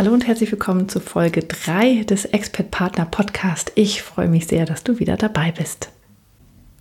Hallo 0.00 0.14
und 0.14 0.26
herzlich 0.26 0.50
willkommen 0.50 0.88
zu 0.88 0.98
Folge 0.98 1.42
3 1.42 2.04
des 2.04 2.24
Expert 2.24 2.70
Partner 2.70 3.04
Podcast. 3.04 3.70
Ich 3.74 4.02
freue 4.02 4.28
mich 4.28 4.46
sehr, 4.46 4.64
dass 4.64 4.82
du 4.82 4.98
wieder 4.98 5.18
dabei 5.18 5.52
bist. 5.52 5.90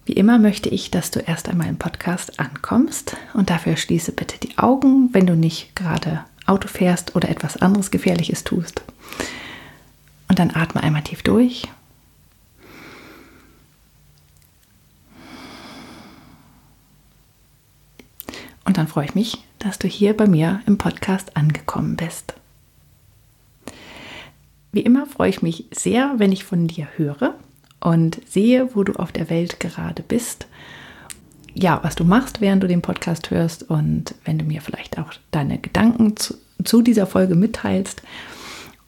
Wie 0.05 0.13
immer 0.13 0.39
möchte 0.39 0.69
ich, 0.69 0.89
dass 0.89 1.11
du 1.11 1.19
erst 1.19 1.49
einmal 1.49 1.67
im 1.67 1.75
Podcast 1.75 2.39
ankommst 2.39 3.17
und 3.33 3.49
dafür 3.49 3.75
schließe 3.75 4.13
bitte 4.13 4.39
die 4.39 4.57
Augen, 4.57 5.09
wenn 5.11 5.27
du 5.27 5.35
nicht 5.35 5.75
gerade 5.75 6.23
Auto 6.45 6.69
fährst 6.69 7.13
oder 7.13 7.27
etwas 7.27 7.57
anderes 7.57 7.91
Gefährliches 7.91 8.45
tust. 8.45 8.83
Und 10.29 10.39
dann 10.39 10.55
atme 10.55 10.81
einmal 10.81 11.03
tief 11.03 11.21
durch. 11.21 11.63
Und 18.63 18.77
dann 18.77 18.87
freue 18.87 19.03
ich 19.03 19.15
mich, 19.15 19.43
dass 19.57 19.77
du 19.77 19.89
hier 19.89 20.15
bei 20.15 20.25
mir 20.25 20.61
im 20.65 20.77
Podcast 20.77 21.35
angekommen 21.35 21.97
bist. 21.97 22.38
Wie 24.71 24.81
immer 24.81 25.05
freue 25.05 25.29
ich 25.29 25.41
mich 25.41 25.65
sehr, 25.71 26.15
wenn 26.17 26.31
ich 26.31 26.43
von 26.43 26.67
dir 26.67 26.87
höre 26.95 27.35
und 27.79 28.21
sehe, 28.27 28.75
wo 28.75 28.83
du 28.83 28.93
auf 28.93 29.11
der 29.11 29.29
Welt 29.29 29.59
gerade 29.59 30.03
bist. 30.03 30.47
Ja, 31.55 31.79
was 31.83 31.95
du 31.95 32.03
machst, 32.03 32.41
während 32.41 32.61
du 32.61 32.67
den 32.67 32.81
Podcast 32.81 33.31
hörst 33.31 33.63
und 33.69 34.13
wenn 34.25 34.37
du 34.37 34.45
mir 34.45 34.61
vielleicht 34.61 34.99
auch 34.99 35.11
deine 35.31 35.57
Gedanken 35.57 36.15
zu, 36.17 36.35
zu 36.63 36.81
dieser 36.81 37.07
Folge 37.07 37.35
mitteilst. 37.35 38.03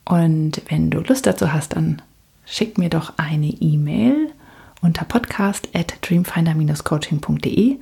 Und 0.06 0.62
wenn 0.68 0.90
du 0.90 1.00
Lust 1.00 1.26
dazu 1.26 1.52
hast, 1.52 1.76
dann 1.76 2.02
schick 2.46 2.78
mir 2.78 2.90
doch 2.90 3.14
eine 3.18 3.48
E-Mail 3.48 4.32
unter 4.82 5.06
podcast 5.06 5.70
at 5.74 5.96
dreamfinder-coaching.de 6.02 7.78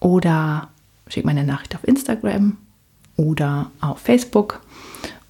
oder 0.00 0.68
schick 1.08 1.24
mir 1.24 1.30
eine 1.32 1.44
Nachricht 1.44 1.74
auf 1.74 1.86
Instagram 1.86 2.56
oder 3.16 3.70
auf 3.80 3.98
Facebook 4.00 4.60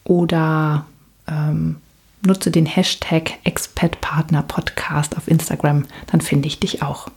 oder 0.04 0.86
ähm, 1.26 1.76
nutze 2.22 2.50
den 2.50 2.66
Hashtag 2.66 3.38
ExpatPartnerPodcast 3.44 5.16
auf 5.16 5.28
Instagram, 5.28 5.86
dann 6.06 6.20
finde 6.20 6.48
ich 6.48 6.60
dich 6.60 6.82
auch. 6.82 7.08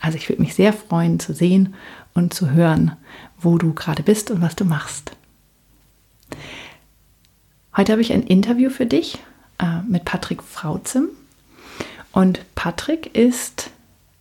Also 0.00 0.18
ich 0.18 0.28
würde 0.28 0.42
mich 0.42 0.54
sehr 0.54 0.72
freuen 0.72 1.20
zu 1.20 1.32
sehen 1.32 1.74
und 2.14 2.34
zu 2.34 2.50
hören, 2.50 2.92
wo 3.38 3.58
du 3.58 3.72
gerade 3.72 4.02
bist 4.02 4.30
und 4.30 4.42
was 4.42 4.56
du 4.56 4.64
machst. 4.64 5.12
Heute 7.76 7.92
habe 7.92 8.02
ich 8.02 8.12
ein 8.12 8.22
Interview 8.22 8.68
für 8.68 8.86
dich 8.86 9.18
äh, 9.58 9.80
mit 9.88 10.04
Patrick 10.04 10.42
Frauzim. 10.42 11.08
Und 12.12 12.40
Patrick 12.54 13.16
ist 13.16 13.70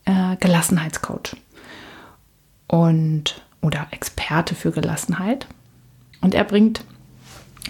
äh, 0.05 0.37
Gelassenheitscoach 0.37 1.35
und 2.67 3.41
oder 3.61 3.87
Experte 3.91 4.55
für 4.55 4.71
Gelassenheit. 4.71 5.47
Und 6.21 6.33
er 6.33 6.45
bringt 6.45 6.85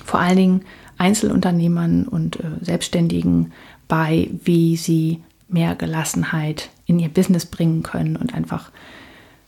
vor 0.06 0.20
allen 0.20 0.38
Dingen 0.38 0.66
Einzelunternehmern 1.02 2.08
und 2.08 2.40
äh, 2.40 2.44
Selbstständigen 2.62 3.54
bei, 3.88 4.30
wie 4.44 4.78
sie 4.78 5.22
mehr 5.48 5.76
Gelassenheit 5.76 6.70
in 6.86 7.00
ihr 7.00 7.10
Business 7.10 7.48
bringen 7.48 7.82
können 7.82 8.16
und 8.16 8.34
einfach 8.36 8.72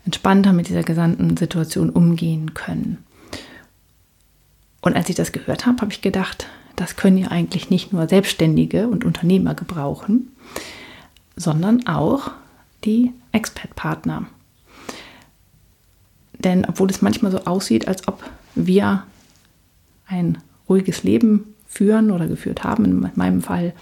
entspannter 0.04 0.52
mit 0.52 0.68
dieser 0.68 0.82
gesamten 0.84 1.38
Situation 1.38 1.92
umgehen 1.92 2.56
können. 2.56 3.06
Und 4.82 4.96
als 4.96 5.10
ich 5.10 5.16
das 5.16 5.32
gehört 5.32 5.66
habe, 5.66 5.80
habe 5.80 5.94
ich 5.94 6.02
gedacht, 6.02 6.48
das 6.76 6.96
können 6.96 7.18
ja 7.18 7.28
eigentlich 7.28 7.70
nicht 7.70 7.94
nur 7.94 8.10
Selbstständige 8.10 8.88
und 8.88 9.06
Unternehmer 9.06 9.54
gebrauchen, 9.54 10.32
sondern 11.36 11.86
auch 11.86 12.32
die 12.84 13.14
Expat-Partner. 13.32 14.26
Denn 16.34 16.66
obwohl 16.66 16.90
es 16.90 17.04
manchmal 17.04 17.32
so 17.32 17.46
aussieht, 17.46 17.88
als 17.88 18.08
ob 18.08 18.24
wir 18.56 19.04
ein 20.08 20.40
ruhiges 20.74 21.04
Leben 21.04 21.54
führen 21.68 22.12
oder 22.12 22.28
geführt 22.28 22.64
haben, 22.64 22.86
in 22.86 23.12
meinem 23.16 23.42
Fall, 23.42 23.74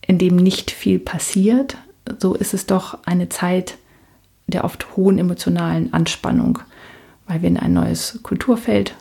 in 0.00 0.18
dem 0.18 0.36
nicht 0.36 0.70
viel 0.70 0.98
passiert, 0.98 1.76
so 2.18 2.34
ist 2.34 2.54
es 2.54 2.66
doch 2.66 2.98
eine 3.04 3.28
Zeit 3.28 3.76
der 4.46 4.64
oft 4.64 4.96
hohen 4.96 5.18
emotionalen 5.18 5.92
Anspannung, 5.92 6.60
weil 7.26 7.42
wir 7.42 7.48
in 7.50 7.58
ein 7.58 7.74
neues 7.74 8.20
Kulturfeld 8.22 8.94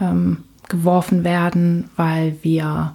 ähm, 0.00 0.44
geworfen 0.68 1.24
werden, 1.24 1.90
weil 1.96 2.36
wir 2.42 2.94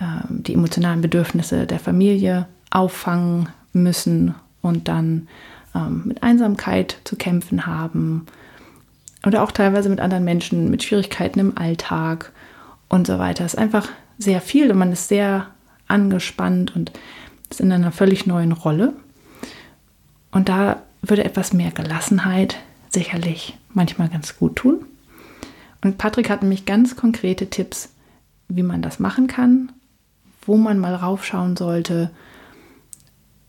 ähm, 0.00 0.42
die 0.44 0.54
emotionalen 0.54 1.00
Bedürfnisse 1.00 1.66
der 1.66 1.80
Familie 1.80 2.46
auffangen 2.70 3.48
müssen 3.72 4.36
und 4.62 4.86
dann 4.86 5.26
ähm, 5.74 6.02
mit 6.04 6.22
Einsamkeit 6.22 6.98
zu 7.02 7.16
kämpfen 7.16 7.66
haben, 7.66 8.26
oder 9.26 9.42
auch 9.42 9.52
teilweise 9.52 9.88
mit 9.88 10.00
anderen 10.00 10.24
Menschen, 10.24 10.70
mit 10.70 10.82
Schwierigkeiten 10.82 11.38
im 11.38 11.58
Alltag 11.58 12.32
und 12.88 13.06
so 13.06 13.18
weiter. 13.18 13.44
Es 13.44 13.54
ist 13.54 13.60
einfach 13.60 13.88
sehr 14.18 14.40
viel 14.40 14.70
und 14.70 14.78
man 14.78 14.92
ist 14.92 15.08
sehr 15.08 15.48
angespannt 15.88 16.74
und 16.74 16.92
ist 17.50 17.60
in 17.60 17.72
einer 17.72 17.92
völlig 17.92 18.26
neuen 18.26 18.52
Rolle. 18.52 18.92
Und 20.30 20.48
da 20.48 20.82
würde 21.02 21.24
etwas 21.24 21.52
mehr 21.52 21.70
Gelassenheit 21.70 22.56
sicherlich 22.88 23.56
manchmal 23.72 24.08
ganz 24.08 24.36
gut 24.36 24.56
tun. 24.56 24.84
Und 25.82 25.98
Patrick 25.98 26.30
hat 26.30 26.42
nämlich 26.42 26.64
ganz 26.64 26.96
konkrete 26.96 27.50
Tipps, 27.50 27.90
wie 28.48 28.62
man 28.62 28.82
das 28.82 28.98
machen 28.98 29.26
kann, 29.26 29.72
wo 30.42 30.56
man 30.56 30.78
mal 30.78 30.94
raufschauen 30.94 31.56
sollte 31.56 32.10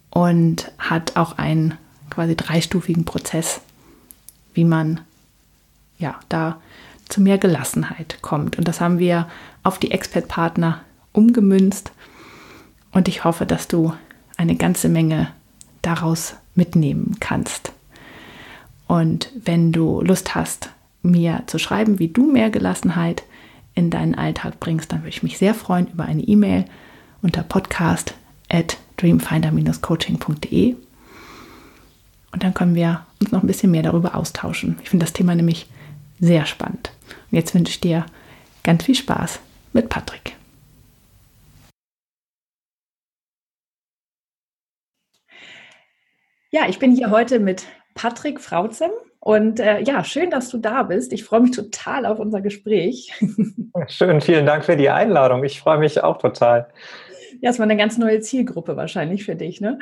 und 0.10 0.72
hat 0.78 1.16
auch 1.16 1.38
einen 1.38 1.76
quasi 2.10 2.36
dreistufigen 2.36 3.06
Prozess, 3.06 3.62
wie 4.54 4.66
man 4.66 5.02
ja, 5.98 6.20
da 6.30 6.60
zu 7.10 7.22
mehr 7.22 7.38
Gelassenheit 7.38 8.20
kommt. 8.22 8.58
Und 8.58 8.68
das 8.68 8.82
haben 8.82 9.00
wir 9.00 9.28
auf 9.64 9.78
die 9.80 9.92
Expert-Partner 9.92 10.82
umgemünzt. 11.12 11.92
Und 12.92 13.08
ich 13.08 13.24
hoffe, 13.24 13.46
dass 13.46 13.68
du 13.68 13.94
eine 14.38 14.56
ganze 14.56 14.90
Menge 14.90 15.30
daraus 15.82 16.36
mitnehmen 16.56 17.18
kannst. 17.20 17.72
Und 18.88 19.32
wenn 19.44 19.72
du 19.72 20.02
Lust 20.02 20.36
hast, 20.36 20.70
mir 21.02 21.44
zu 21.48 21.60
schreiben, 21.60 22.00
wie 22.00 22.08
du 22.08 22.32
mehr 22.32 22.50
Gelassenheit 22.50 23.24
in 23.76 23.90
deinen 23.90 24.16
Alltag 24.16 24.60
bringst, 24.60 24.92
dann 24.92 25.02
würde 25.02 25.10
ich 25.10 25.24
mich 25.24 25.38
sehr 25.38 25.54
freuen 25.54 25.88
über 25.88 26.06
eine 26.06 26.24
E-Mail 26.24 26.66
unter 27.22 27.44
podcast 27.44 28.16
at 28.50 28.78
dreamfinder-coaching.de. 28.98 30.76
Und 32.32 32.44
dann 32.44 32.54
können 32.54 32.76
wir 32.76 33.06
uns 33.22 33.32
noch 33.32 33.44
ein 33.44 33.48
bisschen 33.48 33.72
mehr 33.72 33.84
darüber 33.84 34.16
austauschen. 34.16 34.78
Ich 34.84 34.90
finde 34.90 35.06
das 35.06 35.14
Thema 35.14 35.36
nämlich 35.36 35.68
sehr 36.20 36.46
spannend. 36.46 36.92
Und 37.32 37.38
jetzt 37.38 37.54
wünsche 37.54 37.72
ich 37.72 37.82
dir 37.82 38.06
ganz 38.64 38.84
viel 38.84 38.96
Spaß 38.96 39.40
mit 39.74 39.90
Patrick. 39.90 40.36
Ja, 46.52 46.70
ich 46.70 46.80
bin 46.80 46.96
hier 46.96 47.12
heute 47.12 47.40
mit 47.40 47.66
Patrick 47.96 48.40
Frauzem 48.40 48.92
und 49.20 49.60
äh, 49.60 49.82
ja, 49.82 50.04
schön, 50.04 50.30
dass 50.30 50.50
du 50.50 50.58
da 50.58 50.84
bist. 50.84 51.12
Ich 51.12 51.26
freue 51.26 51.42
mich 51.42 51.52
total 51.52 52.06
auf 52.06 52.20
unser 52.20 52.42
Gespräch. 52.42 53.12
Schön, 53.88 54.22
vielen 54.22 54.46
Dank 54.46 54.64
für 54.64 54.78
die 54.78 54.90
Einladung. 54.90 55.44
Ich 55.44 55.60
freue 55.60 55.80
mich 55.80 56.02
auch 56.02 56.18
total. 56.18 56.70
Ja, 57.42 57.50
es 57.50 57.60
war 57.60 57.66
eine 57.66 57.76
ganz 57.76 57.98
neue 57.98 58.22
Zielgruppe 58.22 58.78
wahrscheinlich 58.78 59.26
für 59.26 59.36
dich, 59.36 59.60
ne? 59.60 59.80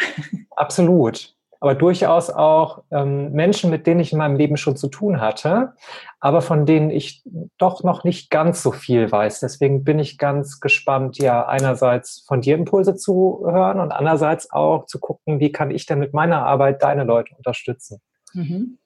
Absolut 0.56 1.33
aber 1.63 1.75
durchaus 1.75 2.30
auch 2.30 2.83
ähm, 2.92 3.31
Menschen, 3.31 3.69
mit 3.69 3.88
denen 3.88 4.01
ich 4.01 4.12
in 4.12 4.18
meinem 4.18 4.36
Leben 4.36 4.57
schon 4.57 4.75
zu 4.75 4.89
tun 4.89 5.21
hatte, 5.21 5.71
aber 6.19 6.42
von 6.42 6.65
denen 6.65 6.89
ich 6.89 7.24
doch 7.57 7.83
noch 7.86 8.04
nicht 8.04 8.30
ganz 8.30 8.62
so 8.62 8.74
viel 8.74 9.10
weiß. 9.10 9.39
Deswegen 9.39 9.86
bin 9.86 9.98
ich 9.98 10.18
ganz 10.18 10.60
gespannt, 10.60 11.19
ja, 11.19 11.48
einerseits 11.48 12.25
von 12.27 12.42
dir 12.42 12.56
Impulse 12.56 12.98
zu 12.98 13.45
hören 13.50 13.80
und 13.80 13.94
andererseits 13.94 14.51
auch 14.51 14.88
zu 14.88 15.00
gucken, 15.00 15.39
wie 15.39 15.54
kann 15.54 15.71
ich 15.71 15.86
denn 15.86 16.00
mit 16.00 16.13
meiner 16.13 16.45
Arbeit 16.45 16.83
deine 16.83 17.06
Leute 17.06 17.33
unterstützen. 17.38 18.01
Mhm. 18.33 18.77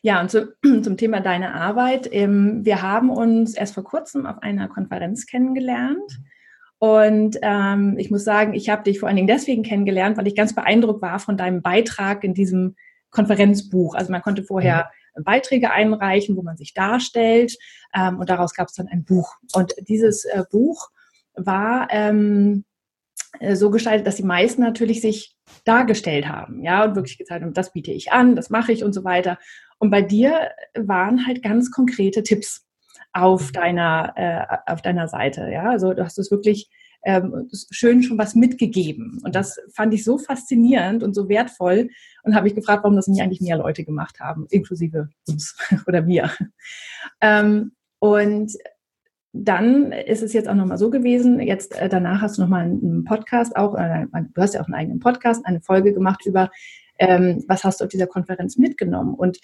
Ja, 0.00 0.22
und 0.22 0.30
zu, 0.30 0.56
zum 0.82 0.96
Thema 0.96 1.20
deine 1.20 1.52
Arbeit. 1.52 2.08
Ähm, 2.10 2.64
wir 2.64 2.80
haben 2.80 3.10
uns 3.10 3.54
erst 3.54 3.74
vor 3.74 3.84
kurzem 3.84 4.24
auf 4.24 4.42
einer 4.42 4.68
Konferenz 4.68 5.26
kennengelernt. 5.26 6.18
Und 6.82 7.38
ähm, 7.42 7.94
ich 7.96 8.10
muss 8.10 8.24
sagen, 8.24 8.54
ich 8.54 8.68
habe 8.68 8.82
dich 8.82 8.98
vor 8.98 9.06
allen 9.06 9.14
Dingen 9.14 9.28
deswegen 9.28 9.62
kennengelernt, 9.62 10.16
weil 10.16 10.26
ich 10.26 10.34
ganz 10.34 10.52
beeindruckt 10.52 11.00
war 11.00 11.20
von 11.20 11.36
deinem 11.36 11.62
Beitrag 11.62 12.24
in 12.24 12.34
diesem 12.34 12.74
Konferenzbuch. 13.10 13.94
Also 13.94 14.10
man 14.10 14.20
konnte 14.20 14.42
vorher 14.42 14.90
Beiträge 15.14 15.70
einreichen, 15.70 16.36
wo 16.36 16.42
man 16.42 16.56
sich 16.56 16.74
darstellt. 16.74 17.56
Ähm, 17.94 18.18
und 18.18 18.28
daraus 18.28 18.52
gab 18.52 18.66
es 18.66 18.74
dann 18.74 18.88
ein 18.88 19.04
Buch. 19.04 19.36
Und 19.54 19.74
dieses 19.86 20.24
äh, 20.24 20.42
Buch 20.50 20.90
war 21.36 21.86
ähm, 21.92 22.64
äh, 23.38 23.54
so 23.54 23.70
gestaltet, 23.70 24.08
dass 24.08 24.16
die 24.16 24.24
meisten 24.24 24.60
natürlich 24.60 25.02
sich 25.02 25.36
dargestellt 25.64 26.26
haben, 26.26 26.64
ja, 26.64 26.82
und 26.84 26.96
wirklich 26.96 27.16
gesagt 27.16 27.44
haben, 27.44 27.54
das 27.54 27.72
biete 27.72 27.92
ich 27.92 28.10
an, 28.10 28.34
das 28.34 28.50
mache 28.50 28.72
ich 28.72 28.82
und 28.82 28.92
so 28.92 29.04
weiter. 29.04 29.38
Und 29.78 29.90
bei 29.90 30.02
dir 30.02 30.50
waren 30.74 31.28
halt 31.28 31.44
ganz 31.44 31.70
konkrete 31.70 32.24
Tipps 32.24 32.66
auf 33.12 33.48
mhm. 33.48 33.52
deiner, 33.52 34.12
äh, 34.16 34.70
auf 34.70 34.82
deiner 34.82 35.08
Seite, 35.08 35.50
ja. 35.50 35.70
Also 35.70 35.92
du 35.92 36.04
hast 36.04 36.18
es 36.18 36.30
wirklich 36.30 36.70
ähm, 37.04 37.48
schön 37.70 38.02
schon 38.02 38.18
was 38.18 38.34
mitgegeben. 38.34 39.20
Und 39.24 39.34
das 39.34 39.58
fand 39.74 39.92
ich 39.94 40.04
so 40.04 40.18
faszinierend 40.18 41.02
und 41.02 41.14
so 41.14 41.28
wertvoll 41.28 41.88
und 42.22 42.34
habe 42.34 42.48
ich 42.48 42.54
gefragt, 42.54 42.84
warum 42.84 42.96
das 42.96 43.08
nicht 43.08 43.22
eigentlich 43.22 43.40
mehr 43.40 43.56
Leute 43.56 43.84
gemacht 43.84 44.20
haben, 44.20 44.46
inklusive 44.50 45.08
uns 45.28 45.56
oder 45.86 46.06
wir. 46.06 46.30
Ähm, 47.20 47.72
und 47.98 48.52
dann 49.32 49.92
ist 49.92 50.22
es 50.22 50.32
jetzt 50.34 50.48
auch 50.48 50.54
nochmal 50.54 50.78
so 50.78 50.90
gewesen, 50.90 51.40
jetzt 51.40 51.74
äh, 51.80 51.88
danach 51.88 52.20
hast 52.20 52.36
du 52.36 52.42
nochmal 52.42 52.64
einen 52.64 53.04
Podcast 53.04 53.56
auch, 53.56 53.74
äh, 53.74 54.06
du 54.12 54.42
hast 54.42 54.54
ja 54.54 54.60
auch 54.60 54.66
einen 54.66 54.74
eigenen 54.74 55.00
Podcast, 55.00 55.46
eine 55.46 55.60
Folge 55.60 55.94
gemacht 55.94 56.26
über, 56.26 56.50
ähm, 56.98 57.42
was 57.48 57.64
hast 57.64 57.80
du 57.80 57.84
auf 57.84 57.90
dieser 57.90 58.06
Konferenz 58.06 58.58
mitgenommen 58.58 59.14
und 59.14 59.38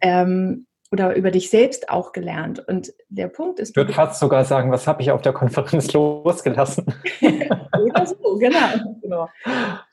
ähm, 0.00 0.66
oder 0.92 1.16
über 1.16 1.30
dich 1.30 1.48
selbst 1.48 1.88
auch 1.88 2.12
gelernt. 2.12 2.60
Und 2.68 2.92
der 3.08 3.28
Punkt 3.28 3.58
ist. 3.58 3.70
Ich 3.70 3.76
würde 3.76 3.94
fast 3.94 4.20
sogar 4.20 4.44
sagen, 4.44 4.70
was 4.70 4.86
habe 4.86 5.00
ich 5.00 5.10
auf 5.10 5.22
der 5.22 5.32
Konferenz 5.32 5.90
losgelassen? 5.94 6.84
oder 7.22 8.06
so, 8.06 8.38
genau, 8.38 8.98
genau. 9.00 9.28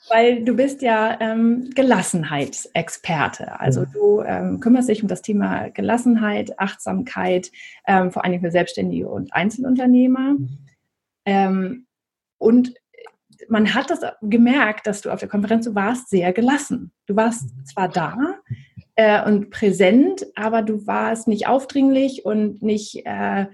Weil 0.09 0.43
du 0.43 0.55
bist 0.55 0.81
ja 0.81 1.17
ähm, 1.21 1.69
Gelassenheitsexperte. 1.73 3.59
Also 3.59 3.81
mhm. 3.81 3.91
du 3.93 4.21
ähm, 4.21 4.59
kümmerst 4.59 4.89
dich 4.89 5.01
um 5.01 5.07
das 5.07 5.21
Thema 5.21 5.69
Gelassenheit, 5.69 6.59
Achtsamkeit, 6.59 7.49
ähm, 7.87 8.11
vor 8.11 8.25
allem 8.25 8.41
für 8.41 8.51
Selbstständige 8.51 9.07
und 9.07 9.33
Einzelunternehmer. 9.33 10.33
Mhm. 10.33 10.57
Ähm, 11.25 11.85
und 12.37 12.73
man 13.47 13.73
hat 13.73 13.89
das 13.89 14.01
gemerkt, 14.21 14.85
dass 14.85 15.01
du 15.01 15.11
auf 15.11 15.21
der 15.21 15.29
Konferenz, 15.29 15.65
du 15.65 15.75
warst 15.75 16.09
sehr 16.09 16.33
gelassen. 16.33 16.91
Du 17.05 17.15
warst 17.15 17.55
mhm. 17.55 17.65
zwar 17.65 17.87
da, 17.87 18.17
äh, 18.99 19.23
und 19.23 19.49
präsent, 19.49 20.25
aber 20.35 20.61
du 20.61 20.85
warst 20.85 21.29
nicht 21.29 21.47
aufdringlich 21.47 22.25
und 22.25 22.61
nicht, 22.61 23.05
äh, 23.05 23.45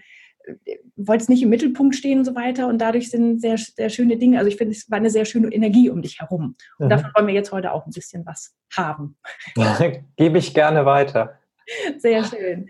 wolltest 0.95 1.29
nicht 1.29 1.43
im 1.43 1.49
Mittelpunkt 1.49 1.95
stehen 1.95 2.17
und 2.17 2.25
so 2.25 2.33
weiter. 2.33 2.67
Und 2.67 2.79
dadurch 2.79 3.11
sind 3.11 3.41
sehr, 3.41 3.55
sehr 3.59 3.89
schöne 3.89 4.17
Dinge. 4.17 4.39
Also 4.39 4.47
ich 4.47 4.55
finde, 4.55 4.73
es 4.73 4.89
war 4.89 4.97
eine 4.97 5.11
sehr 5.11 5.25
schöne 5.25 5.49
Energie 5.49 5.91
um 5.91 6.01
dich 6.01 6.19
herum. 6.19 6.55
Und 6.79 6.87
mhm. 6.87 6.89
davon 6.89 7.11
wollen 7.13 7.27
wir 7.27 7.35
jetzt 7.35 7.51
heute 7.51 7.73
auch 7.73 7.85
ein 7.85 7.91
bisschen 7.91 8.25
was 8.25 8.55
haben. 8.75 9.17
Gebe 10.17 10.39
ich 10.39 10.55
gerne 10.55 10.83
weiter. 10.83 11.37
Sehr 11.99 12.23
schön. 12.23 12.69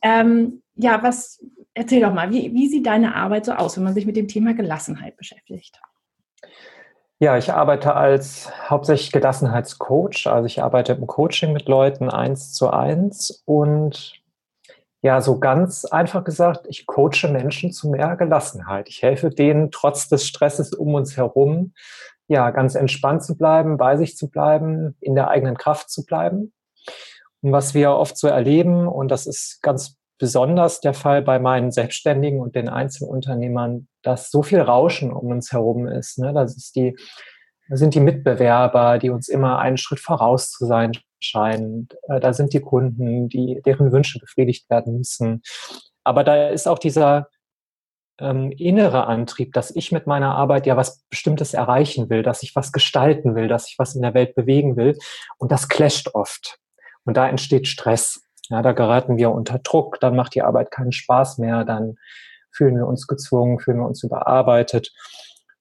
Ähm, 0.00 0.62
ja, 0.76 1.02
was, 1.02 1.44
erzähl 1.72 2.00
doch 2.00 2.14
mal, 2.14 2.30
wie, 2.30 2.54
wie 2.54 2.68
sieht 2.68 2.86
deine 2.86 3.16
Arbeit 3.16 3.46
so 3.46 3.52
aus, 3.54 3.76
wenn 3.76 3.82
man 3.82 3.94
sich 3.94 4.06
mit 4.06 4.16
dem 4.16 4.28
Thema 4.28 4.54
Gelassenheit 4.54 5.16
beschäftigt? 5.16 5.80
Ja, 7.24 7.38
ich 7.38 7.54
arbeite 7.54 7.94
als 7.94 8.52
hauptsächlich 8.68 9.10
Gelassenheitscoach. 9.10 10.26
Also 10.26 10.44
ich 10.44 10.62
arbeite 10.62 10.92
im 10.92 11.06
Coaching 11.06 11.54
mit 11.54 11.66
Leuten 11.68 12.10
eins 12.10 12.52
zu 12.52 12.68
eins 12.68 13.42
und 13.46 14.20
ja, 15.00 15.22
so 15.22 15.40
ganz 15.40 15.86
einfach 15.86 16.22
gesagt, 16.22 16.66
ich 16.68 16.84
coache 16.84 17.28
Menschen 17.32 17.72
zu 17.72 17.88
mehr 17.88 18.16
Gelassenheit. 18.16 18.90
Ich 18.90 19.02
helfe 19.02 19.30
denen 19.30 19.70
trotz 19.70 20.06
des 20.10 20.26
Stresses 20.26 20.74
um 20.74 20.92
uns 20.92 21.16
herum, 21.16 21.72
ja, 22.28 22.50
ganz 22.50 22.74
entspannt 22.74 23.24
zu 23.24 23.38
bleiben, 23.38 23.78
bei 23.78 23.96
sich 23.96 24.18
zu 24.18 24.28
bleiben, 24.28 24.94
in 25.00 25.14
der 25.14 25.28
eigenen 25.28 25.56
Kraft 25.56 25.88
zu 25.88 26.04
bleiben. 26.04 26.52
Und 27.40 27.52
was 27.52 27.72
wir 27.72 27.92
oft 27.92 28.18
so 28.18 28.28
erleben, 28.28 28.86
und 28.86 29.08
das 29.08 29.26
ist 29.26 29.62
ganz 29.62 29.96
besonders 30.18 30.80
der 30.80 30.94
Fall 30.94 31.22
bei 31.22 31.38
meinen 31.38 31.70
Selbstständigen 31.70 32.40
und 32.40 32.54
den 32.54 32.68
Einzelunternehmern, 32.68 33.88
dass 34.02 34.30
so 34.30 34.42
viel 34.42 34.60
Rauschen 34.60 35.12
um 35.12 35.28
uns 35.28 35.52
herum 35.52 35.86
ist. 35.86 36.18
Ne? 36.18 36.32
Das, 36.32 36.56
ist 36.56 36.76
die, 36.76 36.96
das 37.68 37.80
sind 37.80 37.94
die 37.94 38.00
Mitbewerber, 38.00 38.98
die 38.98 39.10
uns 39.10 39.28
immer 39.28 39.58
einen 39.58 39.76
Schritt 39.76 40.00
voraus 40.00 40.50
zu 40.50 40.66
sein 40.66 40.92
scheinen. 41.20 41.88
Äh, 42.08 42.20
da 42.20 42.32
sind 42.32 42.52
die 42.52 42.60
Kunden, 42.60 43.28
die, 43.28 43.60
deren 43.64 43.92
Wünsche 43.92 44.18
befriedigt 44.18 44.70
werden 44.70 44.98
müssen. 44.98 45.42
Aber 46.04 46.22
da 46.22 46.48
ist 46.48 46.68
auch 46.68 46.78
dieser 46.78 47.28
ähm, 48.20 48.52
innere 48.52 49.06
Antrieb, 49.06 49.52
dass 49.54 49.74
ich 49.74 49.90
mit 49.90 50.06
meiner 50.06 50.34
Arbeit 50.34 50.66
ja 50.66 50.76
was 50.76 51.02
Bestimmtes 51.10 51.54
erreichen 51.54 52.10
will, 52.10 52.22
dass 52.22 52.42
ich 52.42 52.54
was 52.54 52.72
gestalten 52.72 53.34
will, 53.34 53.48
dass 53.48 53.68
ich 53.68 53.78
was 53.78 53.94
in 53.94 54.02
der 54.02 54.14
Welt 54.14 54.34
bewegen 54.34 54.76
will. 54.76 54.96
Und 55.38 55.50
das 55.50 55.68
clasht 55.68 56.10
oft. 56.14 56.58
Und 57.04 57.16
da 57.16 57.28
entsteht 57.28 57.66
Stress. 57.66 58.23
Ja, 58.50 58.62
da 58.62 58.72
geraten 58.72 59.16
wir 59.16 59.30
unter 59.30 59.58
Druck, 59.58 60.00
dann 60.00 60.16
macht 60.16 60.34
die 60.34 60.42
Arbeit 60.42 60.70
keinen 60.70 60.92
Spaß 60.92 61.38
mehr, 61.38 61.64
dann 61.64 61.96
fühlen 62.50 62.76
wir 62.76 62.86
uns 62.86 63.06
gezwungen, 63.06 63.58
fühlen 63.58 63.78
wir 63.78 63.86
uns 63.86 64.02
überarbeitet. 64.04 64.92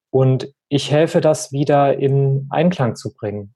Und 0.09 0.53
ich 0.69 0.91
helfe 0.91 1.21
das 1.21 1.51
wieder 1.51 1.97
in 1.97 2.47
Einklang 2.51 2.95
zu 2.95 3.13
bringen 3.13 3.55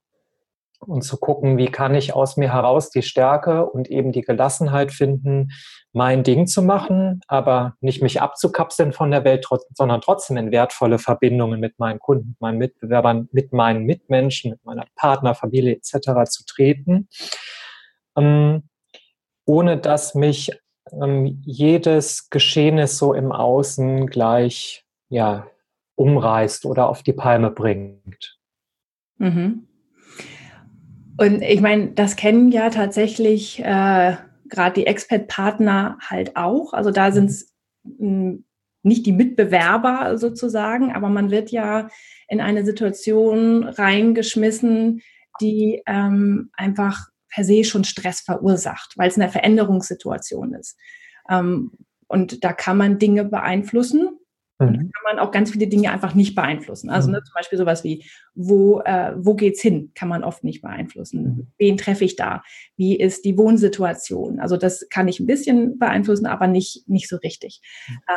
und 0.80 1.02
zu 1.02 1.18
gucken, 1.18 1.58
wie 1.58 1.68
kann 1.68 1.96
ich 1.96 2.14
aus 2.14 2.38
mir 2.38 2.54
heraus 2.54 2.90
die 2.90 3.02
Stärke 3.02 3.66
und 3.66 3.90
eben 3.90 4.12
die 4.12 4.22
Gelassenheit 4.22 4.92
finden, 4.92 5.50
mein 5.92 6.24
Ding 6.24 6.48
zu 6.48 6.62
machen, 6.62 7.22
aber 7.28 7.76
nicht 7.82 8.02
mich 8.02 8.22
abzukapseln 8.22 8.94
von 8.94 9.12
der 9.12 9.24
Welt, 9.24 9.48
sondern 9.74 10.02
trotzdem 10.02 10.38
in 10.38 10.52
wertvolle 10.52 11.00
Verbindungen 11.00 11.60
mit 11.60 11.80
meinen 11.80 12.00
Kunden, 12.00 12.30
mit 12.30 12.42
meinen 12.42 12.58
Mitbewerbern, 12.60 13.30
mit 13.32 13.54
meinen 13.54 13.86
Mitmenschen, 13.86 14.52
mit 14.52 14.64
meiner 14.64 14.86
Partner, 14.96 15.34
Familie 15.34 15.74
etc. 15.74 16.30
zu 16.30 16.46
treten. 16.46 17.10
Ähm, 18.16 18.70
ohne 19.48 19.78
dass 19.78 20.14
mich 20.14 20.52
ähm, 20.92 21.42
jedes 21.44 22.30
Geschehnis 22.30 22.98
so 22.98 23.14
im 23.14 23.32
Außen 23.32 24.08
gleich 24.08 24.86
ja, 25.10 25.48
umreißt 25.96 26.66
oder 26.66 26.90
auf 26.90 27.02
die 27.02 27.14
Palme 27.14 27.50
bringt. 27.50 28.38
Mhm. 29.18 29.68
Und 31.18 31.42
ich 31.42 31.62
meine, 31.62 31.94
das 31.94 32.16
kennen 32.16 32.52
ja 32.52 32.70
tatsächlich 32.70 33.60
äh, 33.60 34.18
gerade 34.50 34.74
die 34.76 34.86
Expert-Partner 34.86 35.98
halt 36.02 36.36
auch. 36.36 36.74
Also 36.74 36.92
da 36.92 37.12
sind 37.12 37.32
es 37.32 37.56
hm, 37.98 38.44
nicht 38.84 39.06
die 39.06 39.14
Mitbewerber 39.14 40.18
sozusagen, 40.18 40.94
aber 40.94 41.10
man 41.10 41.32
wird 41.32 41.52
ja 41.52 41.90
in 42.28 42.40
eine 42.40 42.64
Situation 42.66 43.64
reingeschmissen, 43.64 45.02
die 45.42 45.82
ähm, 45.88 46.52
einfach 46.54 47.08
per 47.30 47.44
se 47.44 47.64
schon 47.64 47.84
Stress 47.84 48.22
verursacht, 48.22 48.94
weil 48.98 49.10
es 49.10 49.18
eine 49.18 49.30
Veränderungssituation 49.30 50.54
ist. 50.54 50.78
Ähm, 51.30 51.72
und 52.08 52.44
da 52.44 52.54
kann 52.54 52.78
man 52.78 53.00
Dinge 53.00 53.26
beeinflussen. 53.26 54.10
Und 54.60 54.74
da 54.74 54.82
mhm. 54.82 54.92
kann 54.92 55.04
man 55.16 55.20
auch 55.20 55.32
ganz 55.32 55.52
viele 55.52 55.68
Dinge 55.68 55.92
einfach 55.92 56.16
nicht 56.16 56.34
beeinflussen. 56.34 56.90
Also 56.90 57.12
ne, 57.12 57.20
mhm. 57.20 57.26
zum 57.26 57.34
Beispiel 57.36 57.60
sowas 57.60 57.84
wie, 57.84 58.06
wo, 58.34 58.82
äh, 58.82 59.14
wo 59.16 59.36
geht's 59.36 59.62
hin, 59.62 59.92
kann 59.94 60.10
man 60.10 60.24
oft 60.24 60.44
nicht 60.44 60.64
beeinflussen. 60.64 61.24
Mhm. 61.24 61.48
Wen 61.60 61.78
treffe 61.78 62.06
ich 62.06 62.16
da? 62.16 62.42
Wie 62.76 62.98
ist 62.98 63.24
die 63.24 63.38
Wohnsituation? 63.38 64.40
Also 64.40 64.58
das 64.58 64.88
kann 64.90 65.08
ich 65.08 65.20
ein 65.20 65.28
bisschen 65.28 65.78
beeinflussen, 65.78 66.26
aber 66.26 66.48
nicht, 66.48 66.90
nicht 66.90 67.08
so 67.08 67.18
richtig. 67.18 67.62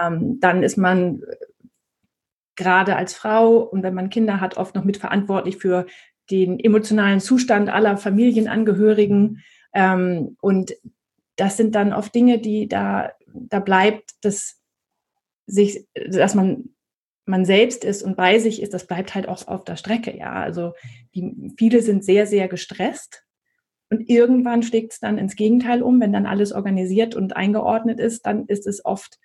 Ähm, 0.02 0.38
dann 0.40 0.62
ist 0.62 0.78
man 0.78 1.20
gerade 2.56 2.96
als 2.96 3.14
Frau 3.14 3.58
und 3.58 3.82
wenn 3.82 3.94
man 3.94 4.11
Kinder 4.11 4.40
hat, 4.40 4.56
oft 4.56 4.75
noch 4.75 4.85
mitverantwortlich 4.85 5.56
für 5.56 5.87
den 6.30 6.58
emotionalen 6.60 7.20
Zustand 7.20 7.68
aller 7.68 7.96
Familienangehörigen. 7.96 9.42
Ähm, 9.72 10.37
und 10.40 10.75
das 11.37 11.56
sind 11.56 11.75
dann 11.75 11.92
oft 11.92 12.14
Dinge, 12.14 12.38
die 12.38 12.68
da, 12.68 13.12
da 13.26 13.60
bleibt, 13.60 14.12
dass 14.22 14.60
sich, 15.46 15.87
dass 16.08 16.34
man 16.34 16.70
man 17.26 17.44
selbst 17.44 17.84
ist 17.84 18.02
und 18.02 18.16
bei 18.16 18.38
sich 18.38 18.60
ist, 18.60 18.75
das 18.75 18.87
bleibt 18.87 19.14
halt 19.14 19.28
auch 19.28 19.46
auf 19.46 19.64
der 19.64 19.76
Strecke, 19.76 20.16
ja. 20.16 20.32
Also 20.32 20.75
die, 21.14 21.52
viele 21.56 21.80
sind 21.80 22.04
sehr, 22.04 22.26
sehr 22.26 22.49
gestresst 22.49 23.25
und 23.88 24.08
irgendwann 24.10 24.62
schlägt 24.62 24.92
es 24.92 25.00
dann 25.00 25.16
ins 25.16 25.37
Gegenteil 25.37 25.82
um, 25.82 26.00
wenn 26.00 26.12
dann 26.12 26.26
alles 26.26 26.52
organisiert 26.52 27.14
und 27.14 27.37
eingeordnet 27.37 28.00
ist, 28.00 28.26
dann 28.26 28.46
ist 28.46 28.66
es 28.66 28.84
oft 28.84 29.18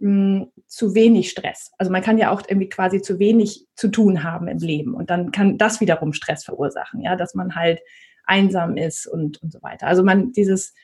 mh, 0.00 0.48
zu 0.66 0.94
wenig 0.94 1.30
Stress. 1.30 1.72
Also 1.78 1.92
man 1.92 2.02
kann 2.02 2.18
ja 2.18 2.30
auch 2.30 2.42
irgendwie 2.46 2.68
quasi 2.68 3.00
zu 3.02 3.18
wenig 3.18 3.66
zu 3.76 3.88
tun 3.88 4.24
haben 4.24 4.48
im 4.48 4.58
Leben 4.58 4.94
und 4.94 5.10
dann 5.10 5.30
kann 5.30 5.58
das 5.58 5.80
wiederum 5.80 6.12
Stress 6.12 6.44
verursachen, 6.44 7.00
ja, 7.00 7.16
dass 7.16 7.34
man 7.34 7.54
halt 7.54 7.80
einsam 8.24 8.76
ist 8.76 9.06
und, 9.06 9.42
und 9.42 9.52
so 9.52 9.62
weiter. 9.62 9.86
Also 9.86 10.02
man 10.02 10.32
dieses, 10.32 10.74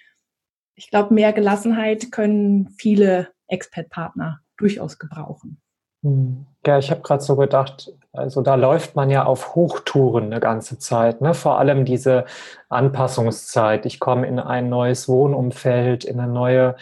ich 0.75 0.91
glaube, 0.91 1.15
mehr 1.15 1.33
Gelassenheit 1.33 2.13
können 2.13 2.69
viele 2.79 3.29
Expert-Partner 3.49 4.41
durchaus 4.57 4.99
gebrauchen. 4.99 5.61
Hm. 6.03 6.47
Ja, 6.67 6.79
ich 6.79 6.91
habe 6.91 7.03
gerade 7.03 7.23
so 7.23 7.37
gedacht, 7.37 7.93
also 8.13 8.43
da 8.43 8.57
läuft 8.57 8.97
man 8.97 9.09
ja 9.09 9.25
auf 9.25 9.55
Hochtouren 9.55 10.25
eine 10.25 10.41
ganze 10.41 10.79
Zeit, 10.79 11.21
ne? 11.21 11.33
vor 11.33 11.59
allem 11.59 11.85
diese 11.85 12.25
Anpassungszeit. 12.69 13.87
Ich 13.87 14.01
komme 14.01 14.27
in 14.27 14.41
ein 14.41 14.69
neues 14.69 15.09
Wohnumfeld, 15.09 16.05
in 16.05 16.19
eine 16.19 16.33
neue 16.33 16.75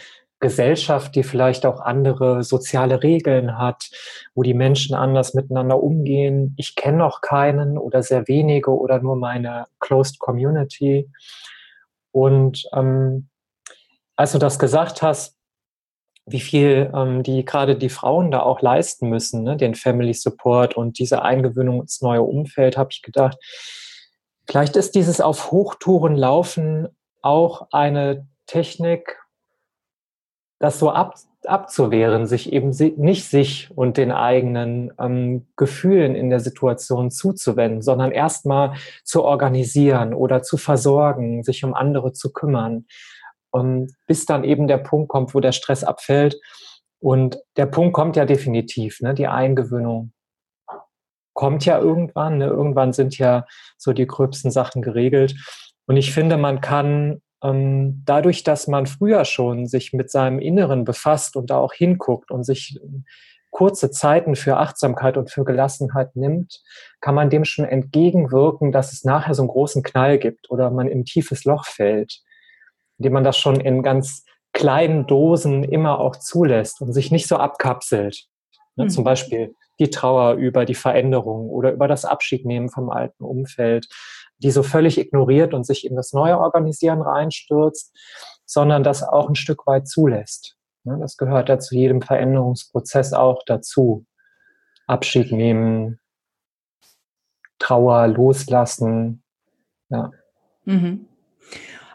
Gesellschaft, 0.45 1.15
die 1.15 1.23
vielleicht 1.23 1.65
auch 1.65 1.79
andere 1.79 2.43
soziale 2.43 3.01
Regeln 3.01 3.57
hat, 3.57 3.89
wo 4.35 4.43
die 4.43 4.53
Menschen 4.53 4.95
anders 4.95 5.33
miteinander 5.33 5.81
umgehen. 5.81 6.53
Ich 6.55 6.75
kenne 6.75 6.97
noch 6.97 7.21
keinen 7.21 7.79
oder 7.79 8.03
sehr 8.03 8.27
wenige 8.27 8.69
oder 8.69 8.99
nur 8.99 9.15
meine 9.15 9.65
Closed 9.79 10.19
Community. 10.19 11.09
Und 12.11 12.69
ähm, 12.73 13.27
als 14.15 14.33
du 14.33 14.37
das 14.37 14.59
gesagt 14.59 15.01
hast, 15.01 15.35
wie 16.27 16.39
viel 16.39 16.91
ähm, 16.93 17.23
die 17.23 17.43
gerade 17.43 17.75
die 17.75 17.89
Frauen 17.89 18.29
da 18.29 18.41
auch 18.41 18.61
leisten 18.61 19.09
müssen, 19.09 19.41
ne? 19.41 19.57
den 19.57 19.73
Family 19.73 20.13
Support 20.13 20.77
und 20.77 20.99
diese 20.99 21.23
Eingewöhnung 21.23 21.81
ins 21.81 22.03
neue 22.03 22.21
Umfeld, 22.21 22.77
habe 22.77 22.89
ich 22.91 23.01
gedacht, 23.01 23.39
vielleicht 24.47 24.75
ist 24.75 24.93
dieses 24.93 25.21
auf 25.21 25.49
Hochtouren 25.49 26.15
laufen 26.15 26.87
auch 27.23 27.69
eine 27.71 28.27
Technik, 28.45 29.24
das 30.59 30.79
so 30.79 30.89
ab, 30.89 31.15
abzuwehren, 31.45 32.25
sich 32.25 32.51
eben 32.53 32.69
nicht 32.97 33.25
sich 33.25 33.69
und 33.75 33.97
den 33.97 34.11
eigenen 34.11 34.91
ähm, 34.99 35.47
Gefühlen 35.55 36.15
in 36.15 36.29
der 36.29 36.39
Situation 36.39 37.11
zuzuwenden, 37.11 37.81
sondern 37.81 38.11
erstmal 38.11 38.75
zu 39.03 39.23
organisieren 39.23 40.13
oder 40.13 40.41
zu 40.41 40.57
versorgen, 40.57 41.43
sich 41.43 41.63
um 41.63 41.73
andere 41.73 42.13
zu 42.13 42.31
kümmern. 42.31 42.85
Und 43.51 43.93
bis 44.07 44.25
dann 44.25 44.43
eben 44.43 44.67
der 44.67 44.77
Punkt 44.77 45.09
kommt, 45.09 45.33
wo 45.33 45.39
der 45.39 45.51
Stress 45.51 45.83
abfällt. 45.83 46.39
Und 46.99 47.37
der 47.57 47.67
Punkt 47.67 47.93
kommt 47.93 48.15
ja 48.15 48.25
definitiv, 48.25 49.01
ne? 49.01 49.13
die 49.13 49.27
Eingewöhnung 49.27 50.11
kommt 51.33 51.65
ja 51.65 51.79
irgendwann. 51.79 52.39
Ne? 52.39 52.47
Irgendwann 52.47 52.93
sind 52.93 53.17
ja 53.17 53.45
so 53.77 53.93
die 53.93 54.07
gröbsten 54.07 54.49
Sachen 54.49 54.81
geregelt. 54.81 55.35
Und 55.85 55.97
ich 55.97 56.11
finde, 56.13 56.37
man 56.37 56.61
kann 56.61 57.11
ähm, 57.11 57.21
dadurch, 58.05 58.43
dass 58.43 58.67
man 58.67 58.85
früher 58.85 59.25
schon 59.25 59.67
sich 59.67 59.93
mit 59.93 60.09
seinem 60.09 60.39
Inneren 60.39 60.83
befasst 60.85 61.35
und 61.35 61.49
da 61.49 61.57
auch 61.57 61.73
hinguckt 61.73 62.31
und 62.31 62.43
sich 62.43 62.79
kurze 63.51 63.89
Zeiten 63.89 64.35
für 64.35 64.57
Achtsamkeit 64.57 65.15
und 65.15 65.31
für 65.31 65.45
Gelassenheit 65.45 66.15
nimmt, 66.15 66.61
kann 66.99 67.15
man 67.15 67.29
dem 67.29 67.45
schon 67.45 67.65
entgegenwirken, 67.65 68.71
dass 68.71 68.91
es 68.91 69.05
nachher 69.05 69.33
so 69.33 69.43
einen 69.43 69.49
großen 69.49 69.81
Knall 69.81 70.17
gibt 70.17 70.49
oder 70.51 70.71
man 70.71 70.87
in 70.87 70.99
ein 70.99 71.05
tiefes 71.05 71.45
Loch 71.45 71.65
fällt, 71.65 72.21
indem 72.97 73.13
man 73.13 73.23
das 73.23 73.37
schon 73.37 73.59
in 73.59 73.81
ganz 73.81 74.25
kleinen 74.51 75.07
Dosen 75.07 75.63
immer 75.63 75.99
auch 75.99 76.17
zulässt 76.17 76.81
und 76.81 76.91
sich 76.93 77.11
nicht 77.11 77.27
so 77.27 77.37
abkapselt. 77.37 78.27
Ne, 78.75 78.85
mhm. 78.85 78.89
Zum 78.89 79.03
Beispiel 79.03 79.55
die 79.79 79.89
Trauer 79.89 80.33
über 80.33 80.65
die 80.65 80.75
Veränderung 80.75 81.49
oder 81.49 81.71
über 81.71 81.87
das 81.87 82.05
Abschiednehmen 82.05 82.69
vom 82.69 82.89
alten 82.89 83.23
Umfeld 83.23 83.87
die 84.39 84.51
so 84.51 84.63
völlig 84.63 84.97
ignoriert 84.97 85.53
und 85.53 85.65
sich 85.65 85.85
in 85.85 85.95
das 85.95 86.13
neue 86.13 86.37
Organisieren 86.37 87.01
reinstürzt, 87.01 87.95
sondern 88.45 88.83
das 88.83 89.03
auch 89.03 89.29
ein 89.29 89.35
Stück 89.35 89.65
weit 89.67 89.87
zulässt. 89.87 90.57
Das 90.83 91.17
gehört 91.17 91.49
ja 91.49 91.57
zu 91.57 91.75
jedem 91.75 92.01
Veränderungsprozess 92.01 93.13
auch 93.13 93.41
dazu. 93.45 94.05
Abschied 94.87 95.31
nehmen, 95.31 95.99
Trauer 97.57 98.07
loslassen. 98.07 99.23
Ja. 99.89 100.11
Mhm. 100.65 101.07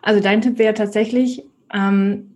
Also 0.03 0.21
dein 0.21 0.41
Tipp 0.41 0.59
wäre 0.59 0.75
tatsächlich 0.75 1.45
ähm, 1.73 2.35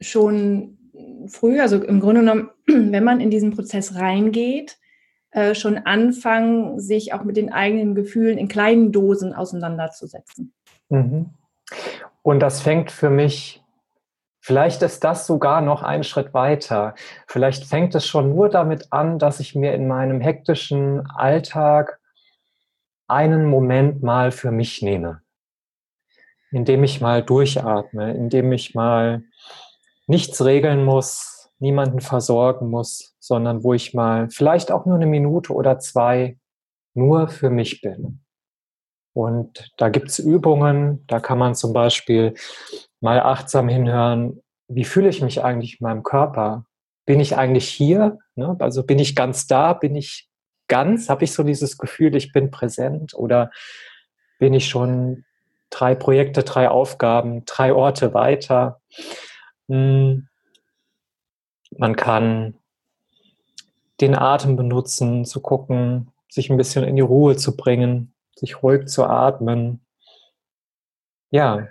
schon 0.00 0.78
früh, 1.26 1.60
also 1.60 1.82
im 1.82 2.00
Grunde 2.00 2.20
genommen, 2.20 2.50
wenn 2.66 3.04
man 3.04 3.20
in 3.20 3.30
diesen 3.30 3.50
Prozess 3.52 3.96
reingeht, 3.96 4.78
äh, 5.38 5.54
schon 5.54 5.78
anfangen, 5.78 6.80
sich 6.80 7.12
auch 7.12 7.22
mit 7.22 7.36
den 7.36 7.52
eigenen 7.52 7.94
Gefühlen 7.94 8.38
in 8.38 8.48
kleinen 8.48 8.90
Dosen 8.90 9.32
auseinanderzusetzen. 9.32 10.52
Mhm. 10.88 11.30
Und 12.22 12.40
das 12.40 12.60
fängt 12.60 12.90
für 12.90 13.08
mich, 13.08 13.62
vielleicht 14.40 14.82
ist 14.82 15.04
das 15.04 15.28
sogar 15.28 15.60
noch 15.60 15.84
einen 15.84 16.02
Schritt 16.02 16.34
weiter. 16.34 16.96
Vielleicht 17.28 17.66
fängt 17.66 17.94
es 17.94 18.04
schon 18.04 18.34
nur 18.34 18.48
damit 18.48 18.88
an, 18.92 19.20
dass 19.20 19.38
ich 19.38 19.54
mir 19.54 19.74
in 19.74 19.86
meinem 19.86 20.20
hektischen 20.20 21.06
Alltag 21.06 22.00
einen 23.06 23.44
Moment 23.44 24.02
mal 24.02 24.32
für 24.32 24.50
mich 24.50 24.82
nehme, 24.82 25.22
indem 26.50 26.82
ich 26.82 27.00
mal 27.00 27.22
durchatme, 27.22 28.12
indem 28.12 28.50
ich 28.50 28.74
mal 28.74 29.22
nichts 30.08 30.44
regeln 30.44 30.84
muss, 30.84 31.37
niemanden 31.58 32.00
versorgen 32.00 32.68
muss, 32.68 33.16
sondern 33.18 33.64
wo 33.64 33.74
ich 33.74 33.94
mal 33.94 34.28
vielleicht 34.30 34.70
auch 34.70 34.86
nur 34.86 34.96
eine 34.96 35.06
Minute 35.06 35.52
oder 35.52 35.78
zwei 35.78 36.38
nur 36.94 37.28
für 37.28 37.50
mich 37.50 37.80
bin. 37.80 38.20
Und 39.12 39.72
da 39.76 39.88
gibt's 39.88 40.18
Übungen, 40.18 41.04
da 41.06 41.18
kann 41.18 41.38
man 41.38 41.54
zum 41.54 41.72
Beispiel 41.72 42.34
mal 43.00 43.20
achtsam 43.20 43.68
hinhören, 43.68 44.40
wie 44.68 44.84
fühle 44.84 45.08
ich 45.08 45.22
mich 45.22 45.42
eigentlich 45.42 45.80
in 45.80 45.84
meinem 45.84 46.02
Körper? 46.02 46.66
Bin 47.06 47.20
ich 47.20 47.36
eigentlich 47.36 47.68
hier? 47.68 48.18
Ne? 48.36 48.54
Also 48.60 48.84
bin 48.84 48.98
ich 48.98 49.16
ganz 49.16 49.46
da? 49.46 49.72
Bin 49.72 49.96
ich 49.96 50.28
ganz? 50.68 51.08
Habe 51.08 51.24
ich 51.24 51.32
so 51.32 51.42
dieses 51.42 51.78
Gefühl, 51.78 52.14
ich 52.14 52.32
bin 52.32 52.50
präsent? 52.50 53.14
Oder 53.14 53.50
bin 54.38 54.54
ich 54.54 54.68
schon 54.68 55.24
drei 55.70 55.94
Projekte, 55.94 56.44
drei 56.44 56.68
Aufgaben, 56.68 57.44
drei 57.44 57.72
Orte 57.72 58.14
weiter? 58.14 58.80
Hm 59.68 60.28
man 61.78 61.96
kann 61.96 62.54
den 64.00 64.14
Atem 64.14 64.56
benutzen, 64.56 65.24
zu 65.24 65.40
gucken, 65.40 66.12
sich 66.28 66.50
ein 66.50 66.56
bisschen 66.56 66.84
in 66.84 66.96
die 66.96 67.02
Ruhe 67.02 67.36
zu 67.36 67.56
bringen, 67.56 68.14
sich 68.36 68.62
ruhig 68.62 68.86
zu 68.86 69.04
atmen. 69.04 69.80
Ja, 71.30 71.68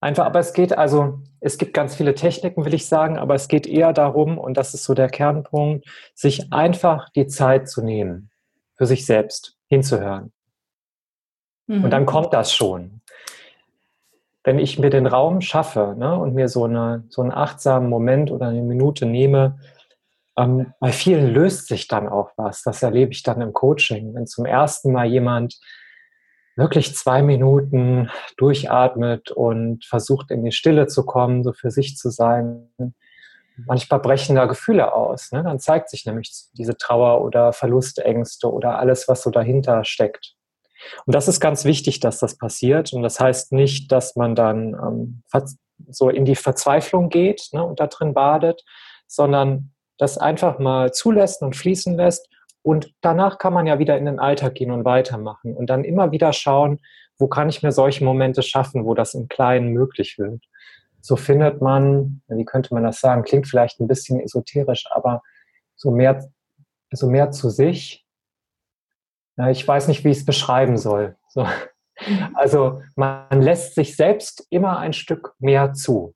einfach, 0.00 0.26
aber 0.26 0.40
es 0.40 0.52
geht 0.52 0.76
also, 0.76 1.20
es 1.40 1.58
gibt 1.58 1.72
ganz 1.74 1.94
viele 1.94 2.14
Techniken, 2.14 2.64
will 2.64 2.74
ich 2.74 2.86
sagen, 2.86 3.18
aber 3.18 3.34
es 3.34 3.48
geht 3.48 3.66
eher 3.66 3.92
darum, 3.92 4.38
und 4.38 4.56
das 4.56 4.74
ist 4.74 4.84
so 4.84 4.94
der 4.94 5.08
Kernpunkt, 5.08 5.86
sich 6.14 6.52
einfach 6.52 7.08
die 7.10 7.26
Zeit 7.26 7.68
zu 7.68 7.82
nehmen, 7.82 8.30
für 8.76 8.86
sich 8.86 9.06
selbst 9.06 9.56
hinzuhören. 9.68 10.32
Mhm. 11.66 11.84
Und 11.84 11.90
dann 11.90 12.06
kommt 12.06 12.32
das 12.32 12.54
schon 12.54 13.02
wenn 14.46 14.60
ich 14.60 14.78
mir 14.78 14.90
den 14.90 15.08
Raum 15.08 15.40
schaffe 15.40 15.96
ne, 15.98 16.16
und 16.16 16.34
mir 16.34 16.48
so, 16.48 16.64
eine, 16.64 17.02
so 17.08 17.20
einen 17.20 17.32
achtsamen 17.32 17.90
Moment 17.90 18.30
oder 18.30 18.46
eine 18.46 18.62
Minute 18.62 19.04
nehme, 19.04 19.58
ähm, 20.38 20.72
bei 20.78 20.92
vielen 20.92 21.34
löst 21.34 21.66
sich 21.66 21.88
dann 21.88 22.08
auch 22.08 22.30
was. 22.36 22.62
Das 22.62 22.80
erlebe 22.80 23.10
ich 23.10 23.24
dann 23.24 23.40
im 23.40 23.52
Coaching. 23.52 24.14
Wenn 24.14 24.28
zum 24.28 24.46
ersten 24.46 24.92
Mal 24.92 25.06
jemand 25.06 25.58
wirklich 26.54 26.94
zwei 26.94 27.22
Minuten 27.22 28.08
durchatmet 28.36 29.32
und 29.32 29.84
versucht 29.84 30.30
in 30.30 30.44
die 30.44 30.52
Stille 30.52 30.86
zu 30.86 31.04
kommen, 31.04 31.42
so 31.42 31.52
für 31.52 31.72
sich 31.72 31.96
zu 31.96 32.10
sein, 32.10 32.70
manchmal 33.56 33.98
brechen 33.98 34.36
da 34.36 34.44
Gefühle 34.44 34.92
aus. 34.92 35.32
Ne? 35.32 35.42
Dann 35.42 35.58
zeigt 35.58 35.90
sich 35.90 36.06
nämlich 36.06 36.30
diese 36.52 36.76
Trauer 36.76 37.24
oder 37.24 37.52
Verlustängste 37.52 38.48
oder 38.52 38.78
alles, 38.78 39.08
was 39.08 39.22
so 39.24 39.30
dahinter 39.30 39.84
steckt. 39.84 40.35
Und 41.06 41.14
das 41.14 41.28
ist 41.28 41.40
ganz 41.40 41.64
wichtig, 41.64 42.00
dass 42.00 42.18
das 42.18 42.36
passiert. 42.36 42.92
Und 42.92 43.02
das 43.02 43.20
heißt 43.20 43.52
nicht, 43.52 43.92
dass 43.92 44.16
man 44.16 44.34
dann 44.34 44.74
ähm, 44.74 45.22
so 45.88 46.08
in 46.08 46.24
die 46.24 46.36
Verzweiflung 46.36 47.08
geht 47.08 47.48
ne, 47.52 47.64
und 47.64 47.80
da 47.80 47.86
drin 47.86 48.14
badet, 48.14 48.64
sondern 49.06 49.72
das 49.98 50.18
einfach 50.18 50.58
mal 50.58 50.92
zulässt 50.92 51.42
und 51.42 51.56
fließen 51.56 51.96
lässt. 51.96 52.28
Und 52.62 52.92
danach 53.00 53.38
kann 53.38 53.52
man 53.52 53.66
ja 53.66 53.78
wieder 53.78 53.96
in 53.96 54.06
den 54.06 54.18
Alltag 54.18 54.54
gehen 54.54 54.70
und 54.70 54.84
weitermachen 54.84 55.54
und 55.54 55.70
dann 55.70 55.84
immer 55.84 56.10
wieder 56.10 56.32
schauen, 56.32 56.80
wo 57.18 57.28
kann 57.28 57.48
ich 57.48 57.62
mir 57.62 57.72
solche 57.72 58.04
Momente 58.04 58.42
schaffen, 58.42 58.84
wo 58.84 58.94
das 58.94 59.14
im 59.14 59.28
Kleinen 59.28 59.72
möglich 59.72 60.18
wird. 60.18 60.42
So 61.00 61.16
findet 61.16 61.62
man, 61.62 62.22
wie 62.28 62.44
könnte 62.44 62.74
man 62.74 62.82
das 62.82 63.00
sagen, 63.00 63.22
klingt 63.22 63.46
vielleicht 63.46 63.80
ein 63.80 63.86
bisschen 63.86 64.20
esoterisch, 64.20 64.86
aber 64.90 65.22
so 65.76 65.90
mehr, 65.90 66.28
so 66.90 67.08
mehr 67.08 67.30
zu 67.30 67.48
sich 67.48 68.05
ja, 69.36 69.50
ich 69.50 69.66
weiß 69.66 69.88
nicht, 69.88 70.04
wie 70.04 70.10
ich 70.10 70.18
es 70.18 70.24
beschreiben 70.24 70.76
soll. 70.76 71.16
So. 71.28 71.44
Mhm. 72.06 72.30
Also 72.34 72.82
man 72.94 73.40
lässt 73.40 73.74
sich 73.74 73.96
selbst 73.96 74.46
immer 74.50 74.78
ein 74.78 74.92
Stück 74.92 75.34
mehr 75.38 75.72
zu. 75.72 76.14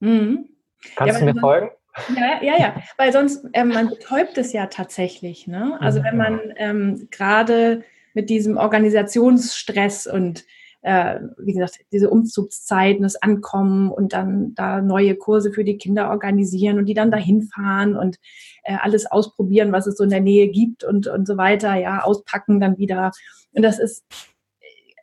Mhm. 0.00 0.48
Kannst 0.94 1.14
ja, 1.14 1.18
du 1.20 1.24
mir 1.24 1.34
man, 1.34 1.40
folgen? 1.40 1.70
Ja, 2.14 2.42
ja, 2.42 2.58
ja, 2.58 2.82
weil 2.98 3.12
sonst, 3.12 3.46
ähm, 3.54 3.68
man 3.68 3.88
betäubt 3.88 4.36
es 4.36 4.52
ja 4.52 4.66
tatsächlich. 4.66 5.46
Ne? 5.46 5.78
Also 5.80 6.02
wenn 6.02 6.16
man 6.16 6.52
ähm, 6.56 7.08
gerade 7.10 7.84
mit 8.12 8.28
diesem 8.30 8.56
Organisationsstress 8.56 10.06
und 10.06 10.44
äh, 10.82 11.20
wie 11.38 11.52
gesagt, 11.52 11.80
diese 11.92 12.10
Umzugszeiten, 12.10 13.02
das 13.02 13.16
Ankommen 13.16 13.90
und 13.90 14.12
dann 14.12 14.54
da 14.54 14.80
neue 14.80 15.16
Kurse 15.16 15.52
für 15.52 15.64
die 15.64 15.78
Kinder 15.78 16.10
organisieren 16.10 16.78
und 16.78 16.86
die 16.86 16.94
dann 16.94 17.10
dahin 17.10 17.42
fahren 17.42 17.96
und 17.96 18.18
äh, 18.64 18.76
alles 18.80 19.06
ausprobieren, 19.06 19.72
was 19.72 19.86
es 19.86 19.96
so 19.96 20.04
in 20.04 20.10
der 20.10 20.20
Nähe 20.20 20.48
gibt 20.48 20.84
und, 20.84 21.06
und 21.06 21.26
so 21.26 21.36
weiter, 21.36 21.74
ja, 21.74 22.02
auspacken 22.02 22.60
dann 22.60 22.78
wieder. 22.78 23.12
Und 23.52 23.62
das 23.62 23.78
ist, 23.78 24.04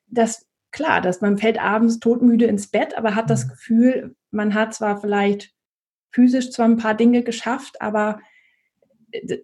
das, 0.08 0.46
klar, 0.74 1.00
dass 1.00 1.22
man 1.22 1.38
fällt 1.38 1.62
abends 1.62 2.00
todmüde 2.00 2.46
ins 2.46 2.68
Bett, 2.68 2.98
aber 2.98 3.16
hat 3.16 3.30
das 3.30 3.46
mhm. 3.46 3.50
Gefühl, 3.50 4.16
man 4.32 4.54
hat 4.54 4.74
zwar 4.74 5.00
vielleicht 5.00 5.54
physisch 6.12 6.52
zwar 6.52 6.66
ein 6.66 6.78
paar 6.78 6.96
Dinge 6.96 7.24
geschafft, 7.24 7.82
aber 7.82 8.20
äh, 9.12 9.38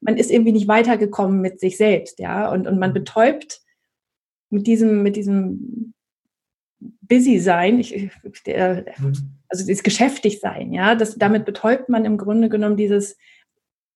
man 0.00 0.16
ist 0.16 0.30
irgendwie 0.30 0.52
nicht 0.52 0.68
weitergekommen 0.68 1.40
mit 1.40 1.60
sich 1.60 1.76
selbst, 1.76 2.18
ja, 2.20 2.50
und, 2.50 2.66
und 2.66 2.78
man 2.78 2.90
mhm. 2.90 2.94
betäubt 2.94 3.60
mit 4.50 4.66
diesem, 4.66 5.02
mit 5.02 5.16
diesem 5.16 5.94
busy 6.80 7.38
sein, 7.38 7.80
ich, 7.80 8.10
der, 8.46 8.84
mhm. 8.98 9.12
also 9.48 9.66
dieses 9.66 9.82
geschäftig 9.82 10.40
sein, 10.40 10.72
ja, 10.72 10.94
das, 10.94 11.16
damit 11.16 11.44
betäubt 11.44 11.88
man 11.88 12.04
im 12.04 12.18
Grunde 12.18 12.48
genommen 12.48 12.76
dieses, 12.76 13.16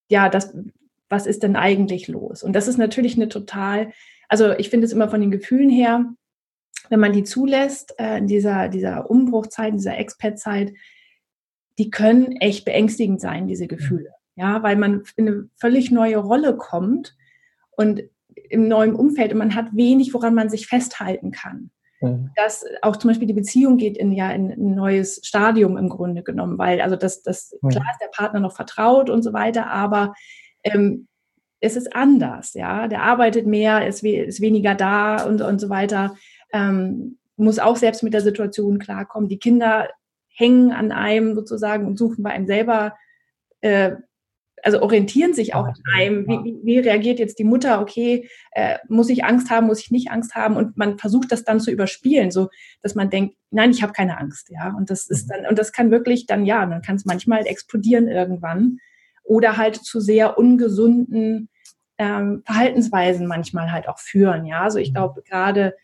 ja, 0.09 0.29
das, 0.29 0.57
was 1.09 1.27
ist 1.27 1.43
denn 1.43 1.57
eigentlich 1.57 2.09
los? 2.09 2.43
Und 2.43 2.55
das 2.55 2.69
ist 2.69 2.79
natürlich 2.79 3.17
eine 3.17 3.29
total, 3.29 3.93
also 4.29 4.53
ich 4.53 4.71
finde 4.71 4.87
es 4.87 4.93
immer 4.93 5.09
von 5.09 5.21
den 5.21 5.31
Gefühlen 5.31 5.71
her 5.71 6.15
wenn 6.93 7.01
man 7.01 7.13
die 7.13 7.25
zulässt, 7.25 7.99
äh, 7.99 8.19
in 8.19 8.27
dieser, 8.27 8.69
dieser 8.69 9.11
Umbruchzeit, 9.11 9.71
in 9.71 9.79
dieser 9.79 9.97
Expat-Zeit, 9.97 10.75
die 11.79 11.91
können 11.91 12.33
echt 12.37 12.65
beängstigend 12.65 13.21
sein, 13.21 13.47
diese 13.47 13.67
Gefühle. 13.67 14.11
Ja, 14.35 14.63
weil 14.63 14.77
man 14.77 15.03
in 15.17 15.29
eine 15.29 15.49
völlig 15.57 15.91
neue 15.91 16.19
Rolle 16.19 16.57
kommt 16.57 17.17
und 17.71 18.03
im 18.49 18.69
neuen 18.69 18.95
Umfeld 18.95 19.33
und 19.33 19.39
man 19.39 19.55
hat 19.55 19.75
wenig, 19.75 20.15
woran 20.15 20.35
man 20.35 20.49
sich 20.49 20.67
festhalten 20.67 21.31
kann. 21.31 21.71
Mhm. 22.01 22.31
Dass 22.37 22.65
auch 22.83 22.97
zum 22.97 23.09
Beispiel 23.09 23.29
die 23.29 23.35
Beziehung 23.35 23.77
geht 23.77 23.97
in 23.97 24.13
ja 24.13 24.31
in 24.31 24.51
ein 24.51 24.75
neues 24.75 25.21
Stadium 25.25 25.77
im 25.77 25.89
Grunde 25.89 26.23
genommen, 26.23 26.59
weil 26.59 26.81
also 26.81 26.97
das, 26.97 27.23
das 27.23 27.57
mhm. 27.63 27.69
klar 27.69 27.85
ist 27.93 28.01
der 28.01 28.11
Partner 28.13 28.41
noch 28.41 28.55
vertraut 28.55 29.11
und 29.11 29.23
so 29.23 29.33
weiter, 29.33 29.69
aber 29.69 30.15
ähm, 30.65 31.09
es 31.61 31.77
ist 31.77 31.95
anders, 31.95 32.55
ja. 32.55 32.89
Der 32.89 33.03
arbeitet 33.03 33.47
mehr, 33.47 33.87
ist, 33.87 34.03
ist 34.03 34.41
weniger 34.41 34.75
da 34.75 35.25
und, 35.25 35.41
und 35.41 35.61
so 35.61 35.71
weiter, 35.71 36.17
ähm, 36.53 37.19
muss 37.37 37.61
auch 37.61 37.77
selbst 37.77 38.03
mit 38.03 38.13
der 38.13 38.21
Situation 38.21 38.79
klarkommen. 38.79 39.29
Die 39.29 39.39
Kinder 39.39 39.89
hängen 40.35 40.73
an 40.73 40.93
einem 40.93 41.35
sozusagen 41.35 41.87
und 41.87 41.99
suchen 41.99 42.25
bei 42.25 42.31
einem 42.31 42.47
selber 42.47 42.95
äh, 43.61 43.93
also 44.63 44.81
orientieren 44.81 45.35
sich 45.35 45.55
auch 45.55 45.67
an 45.67 45.75
einem. 45.95 46.27
Wie, 46.27 46.59
wie, 46.63 46.79
reagiert 46.79 47.19
jetzt 47.19 47.39
die 47.39 47.45
Mutter? 47.45 47.81
Okay, 47.81 48.29
äh, 48.53 48.79
muss 48.89 49.09
ich 49.09 49.25
Angst 49.25 49.51
haben, 49.51 49.67
muss 49.67 49.81
ich 49.81 49.91
nicht 49.91 50.11
Angst 50.11 50.35
haben? 50.35 50.57
Und 50.57 50.77
man 50.77 50.99
versucht 50.99 51.33
das 51.33 51.45
dann 51.45 51.61
zu 51.61 51.71
überspielen, 51.71 52.31
so 52.31 52.49
dass 52.81 52.95
man 52.95 53.11
denkt, 53.11 53.37
nein, 53.51 53.71
ich 53.71 53.83
habe 53.83 53.93
keine 53.93 54.19
Angst, 54.19 54.51
ja. 54.51 54.73
Und 54.77 54.91
das 54.91 55.09
ist 55.09 55.29
mhm. 55.29 55.33
dann 55.35 55.47
und 55.51 55.59
das 55.59 55.73
kann 55.73 55.91
wirklich 55.91 56.27
dann 56.27 56.47
ja, 56.47 56.65
dann 56.65 56.83
kann 56.83 56.97
es 56.97 57.05
manchmal 57.05 57.47
explodieren 57.47 58.09
irgendwann 58.09 58.79
oder 59.25 59.57
halt 59.57 59.77
zu 59.77 60.01
sehr 60.01 60.39
ungesunden 60.39 61.49
ähm, 61.99 62.43
Verhaltensweisen 62.47 63.27
manchmal 63.27 63.73
halt 63.73 63.89
auch 63.89 63.99
führen, 63.99 64.47
ja. 64.47 64.63
Also 64.63 64.79
ich 64.79 64.91
mhm. 64.91 64.95
glaube 64.95 65.23
gerade 65.23 65.75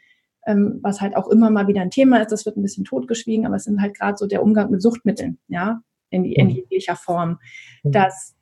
ähm, 0.47 0.78
was 0.82 1.00
halt 1.00 1.14
auch 1.16 1.28
immer 1.28 1.50
mal 1.50 1.68
wieder 1.68 1.82
ein 1.82 1.90
Thema 1.90 2.23
ist, 2.23 2.32
das 2.32 2.47
wird 2.47 2.56
ein 2.56 2.62
bisschen 2.62 2.85
totgeschwiegen, 2.85 3.44
aber 3.44 3.56
es 3.56 3.64
sind 3.64 3.82
halt 3.82 3.94
gerade 3.94 4.16
so 4.16 4.26
der 4.26 4.42
Umgang 4.42 4.70
mit 4.70 4.80
Suchtmitteln, 4.80 5.38
ja, 5.49 5.82
in, 6.11 6.25
in 6.25 6.47
mhm. 6.47 6.52
jeglicher 6.52 6.97
Form, 6.97 7.38
dass 7.82 8.35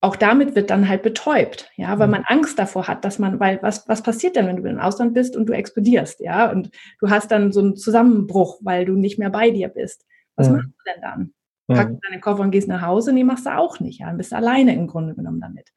auch 0.00 0.14
damit 0.14 0.54
wird 0.54 0.70
dann 0.70 0.88
halt 0.88 1.02
betäubt, 1.02 1.70
ja, 1.76 1.98
weil 1.98 2.06
mhm. 2.06 2.12
man 2.12 2.24
Angst 2.26 2.58
davor 2.58 2.86
hat, 2.86 3.04
dass 3.04 3.18
man, 3.18 3.40
weil 3.40 3.60
was, 3.62 3.88
was 3.88 4.02
passiert 4.02 4.36
denn, 4.36 4.46
wenn 4.46 4.56
du 4.56 4.68
im 4.68 4.78
Ausland 4.78 5.12
bist 5.12 5.36
und 5.36 5.46
du 5.46 5.52
explodierst, 5.52 6.20
ja, 6.20 6.50
und 6.50 6.70
du 7.00 7.10
hast 7.10 7.30
dann 7.32 7.52
so 7.52 7.60
einen 7.60 7.76
Zusammenbruch, 7.76 8.58
weil 8.62 8.84
du 8.84 8.92
nicht 8.94 9.18
mehr 9.18 9.30
bei 9.30 9.50
dir 9.50 9.68
bist. 9.68 10.06
Was 10.36 10.48
mhm. 10.48 10.56
machst 10.56 10.68
du 10.68 10.92
denn 10.92 11.02
dann? 11.02 11.32
Packst 11.66 11.96
du 11.96 12.00
deine 12.08 12.20
Koffer 12.20 12.42
und 12.42 12.50
gehst 12.50 12.68
nach 12.68 12.80
Hause? 12.80 13.12
Nee, 13.12 13.24
machst 13.24 13.44
du 13.44 13.56
auch 13.56 13.80
nicht, 13.80 14.00
ja, 14.00 14.06
dann 14.06 14.16
bist 14.16 14.32
du 14.32 14.36
alleine 14.36 14.74
im 14.74 14.86
Grunde 14.86 15.14
genommen 15.14 15.40
damit. 15.40 15.68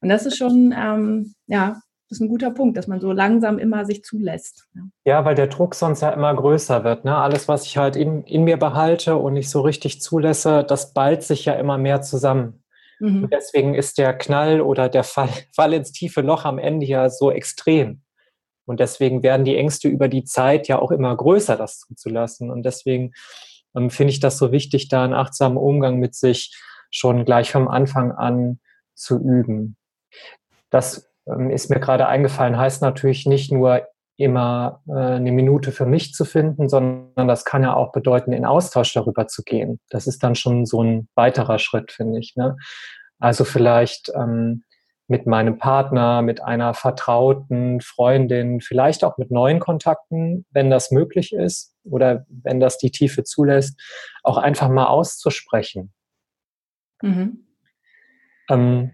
Und 0.00 0.08
das 0.08 0.26
ist 0.26 0.36
schon, 0.36 0.74
ähm, 0.76 1.34
ja, 1.46 1.80
das 2.08 2.18
ist 2.18 2.22
ein 2.22 2.28
guter 2.28 2.50
Punkt, 2.50 2.76
dass 2.76 2.88
man 2.88 3.00
so 3.00 3.12
langsam 3.12 3.60
immer 3.60 3.84
sich 3.84 4.02
zulässt. 4.02 4.68
Ja, 4.74 4.82
ja 5.04 5.24
weil 5.24 5.36
der 5.36 5.46
Druck 5.46 5.76
sonst 5.76 6.00
ja 6.00 6.10
immer 6.10 6.34
größer 6.34 6.82
wird. 6.82 7.04
Ne? 7.04 7.16
Alles, 7.16 7.46
was 7.46 7.64
ich 7.66 7.78
halt 7.78 7.94
in, 7.94 8.24
in 8.24 8.42
mir 8.42 8.56
behalte 8.56 9.16
und 9.16 9.34
nicht 9.34 9.48
so 9.48 9.60
richtig 9.60 10.02
zulässe, 10.02 10.64
das 10.64 10.92
ballt 10.92 11.22
sich 11.22 11.44
ja 11.44 11.52
immer 11.52 11.78
mehr 11.78 12.02
zusammen. 12.02 12.59
Mhm. 13.00 13.28
deswegen 13.30 13.74
ist 13.74 13.98
der 13.98 14.12
Knall 14.16 14.60
oder 14.60 14.88
der 14.88 15.04
Fall, 15.04 15.28
Fall 15.54 15.72
ins 15.72 15.92
tiefe 15.92 16.20
Loch 16.20 16.44
am 16.44 16.58
Ende 16.58 16.86
ja 16.86 17.08
so 17.08 17.30
extrem. 17.30 18.02
Und 18.66 18.78
deswegen 18.78 19.22
werden 19.22 19.44
die 19.44 19.56
Ängste 19.56 19.88
über 19.88 20.06
die 20.06 20.24
Zeit 20.24 20.68
ja 20.68 20.78
auch 20.78 20.92
immer 20.92 21.16
größer, 21.16 21.56
das 21.56 21.80
zuzulassen. 21.80 22.50
Und 22.50 22.62
deswegen 22.62 23.12
ähm, 23.74 23.90
finde 23.90 24.12
ich 24.12 24.20
das 24.20 24.38
so 24.38 24.52
wichtig, 24.52 24.88
da 24.88 25.02
einen 25.02 25.14
achtsamen 25.14 25.58
Umgang 25.58 25.96
mit 25.96 26.14
sich 26.14 26.54
schon 26.90 27.24
gleich 27.24 27.50
vom 27.50 27.68
Anfang 27.68 28.12
an 28.12 28.60
zu 28.94 29.18
üben. 29.18 29.76
Das 30.70 31.10
ähm, 31.26 31.50
ist 31.50 31.70
mir 31.70 31.80
gerade 31.80 32.06
eingefallen, 32.06 32.58
heißt 32.58 32.82
natürlich 32.82 33.26
nicht 33.26 33.50
nur 33.50 33.88
immer 34.20 34.82
äh, 34.88 34.92
eine 34.92 35.32
Minute 35.32 35.72
für 35.72 35.86
mich 35.86 36.12
zu 36.14 36.24
finden, 36.24 36.68
sondern 36.68 37.28
das 37.28 37.44
kann 37.44 37.62
ja 37.62 37.74
auch 37.74 37.92
bedeuten, 37.92 38.32
in 38.32 38.44
Austausch 38.44 38.92
darüber 38.92 39.26
zu 39.26 39.42
gehen. 39.42 39.80
Das 39.88 40.06
ist 40.06 40.22
dann 40.22 40.34
schon 40.34 40.66
so 40.66 40.82
ein 40.82 41.08
weiterer 41.14 41.58
Schritt, 41.58 41.92
finde 41.92 42.18
ich. 42.18 42.36
Ne? 42.36 42.56
Also 43.18 43.44
vielleicht 43.44 44.12
ähm, 44.14 44.64
mit 45.08 45.26
meinem 45.26 45.58
Partner, 45.58 46.22
mit 46.22 46.42
einer 46.42 46.72
vertrauten 46.74 47.80
Freundin, 47.80 48.60
vielleicht 48.60 49.02
auch 49.02 49.18
mit 49.18 49.30
neuen 49.30 49.58
Kontakten, 49.58 50.46
wenn 50.50 50.70
das 50.70 50.90
möglich 50.90 51.32
ist 51.32 51.74
oder 51.84 52.26
wenn 52.28 52.60
das 52.60 52.78
die 52.78 52.90
Tiefe 52.92 53.24
zulässt, 53.24 53.80
auch 54.22 54.36
einfach 54.36 54.68
mal 54.68 54.86
auszusprechen. 54.86 55.92
Mhm. 57.02 57.46
Ähm, 58.48 58.92